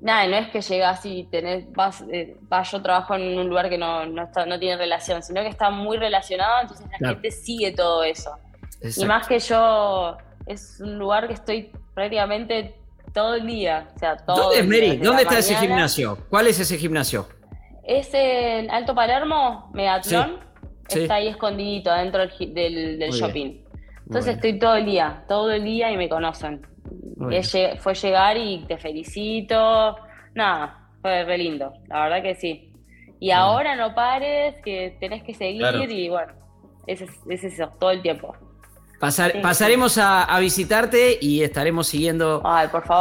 Nada, 0.00 0.28
no 0.28 0.36
es 0.36 0.48
que 0.48 0.60
llegas 0.60 1.04
y 1.04 1.24
tenés, 1.24 1.72
vas, 1.72 2.04
eh, 2.12 2.36
vas, 2.42 2.70
yo 2.70 2.80
trabajo 2.80 3.16
en 3.16 3.36
un 3.36 3.48
lugar 3.48 3.68
que 3.68 3.76
no, 3.76 4.06
no, 4.06 4.24
está, 4.24 4.46
no 4.46 4.56
tiene 4.58 4.76
relación, 4.76 5.24
sino 5.24 5.42
que 5.42 5.48
está 5.48 5.70
muy 5.70 5.96
relacionado, 5.96 6.60
entonces 6.62 6.86
la 7.00 7.08
gente 7.08 7.30
sigue 7.32 7.72
todo 7.72 8.04
eso. 8.04 8.30
Y 8.80 9.04
más 9.06 9.26
que 9.26 9.40
yo, 9.40 10.16
es 10.46 10.78
un 10.80 10.98
lugar 11.00 11.26
que 11.26 11.34
estoy 11.34 11.72
prácticamente 11.94 12.76
todo 13.12 13.34
el 13.34 13.46
día. 13.46 13.88
O 13.96 13.98
sea, 13.98 14.16
todo 14.18 14.36
¿Dónde 14.36 14.60
es, 14.60 14.66
Mary? 14.66 14.96
¿Dónde 14.98 15.22
está 15.22 15.38
ese 15.38 15.56
gimnasio? 15.56 16.18
¿Cuál 16.30 16.46
es 16.46 16.60
ese 16.60 16.78
gimnasio? 16.78 17.28
Es 17.82 18.10
en 18.12 18.70
Alto 18.70 18.94
Palermo, 18.94 19.68
Megatlón. 19.74 20.38
Está 20.88 21.16
ahí 21.16 21.28
escondidito 21.28 21.90
adentro 21.90 22.26
del, 22.26 22.98
del, 22.98 23.10
shopping. 23.10 23.62
Entonces 24.06 24.36
estoy 24.36 24.58
todo 24.58 24.76
el 24.76 24.86
día, 24.86 25.24
todo 25.28 25.50
el 25.52 25.64
día 25.64 25.92
y 25.92 25.96
me 25.96 26.08
conocen 26.08 26.62
fue 27.78 27.94
llegar 27.94 28.36
y 28.36 28.64
te 28.66 28.78
felicito. 28.78 29.96
Nada, 30.34 30.88
fue 31.02 31.24
re 31.24 31.38
lindo, 31.38 31.72
la 31.88 32.04
verdad 32.04 32.22
que 32.22 32.34
sí. 32.34 32.72
Y 33.20 33.30
ahora 33.30 33.74
no 33.74 33.94
pares, 33.94 34.54
que 34.62 34.96
tenés 35.00 35.24
que 35.24 35.34
seguir 35.34 35.90
y 35.90 36.08
bueno, 36.08 36.32
es, 36.86 37.02
es 37.28 37.44
eso, 37.44 37.72
todo 37.80 37.90
el 37.90 38.00
tiempo. 38.00 38.34
pasaremos 39.00 39.98
a, 39.98 40.38
visitarte 40.38 41.18
y 41.20 41.42
estaremos 41.42 41.88
siguiendo 41.88 42.42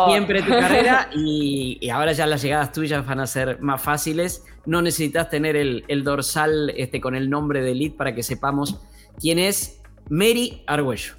siempre 0.08 0.42
tu 0.42 0.50
carrera 0.50 1.10
y, 1.16 1.88
ahora 1.90 2.14
ya 2.14 2.26
las 2.26 2.42
llegadas 2.42 2.72
tuyas 2.72 3.06
van 3.06 3.20
a 3.20 3.28
ser 3.28 3.60
más 3.62 3.82
fáciles. 3.82 4.44
No 4.68 4.84
necesitas 4.84 5.30
tener 5.32 5.55
el, 5.55 6.03
dorsal 6.03 6.72
este, 6.78 7.01
con 7.01 7.15
el 7.15 7.30
nombre 7.30 7.61
de 7.61 7.72
Elite 7.72 7.97
para 7.97 8.13
que 8.13 8.22
sepamos 8.22 8.80
quién 9.20 9.39
es 9.39 9.82
Mary 10.09 10.61
Argüello. 10.68 11.15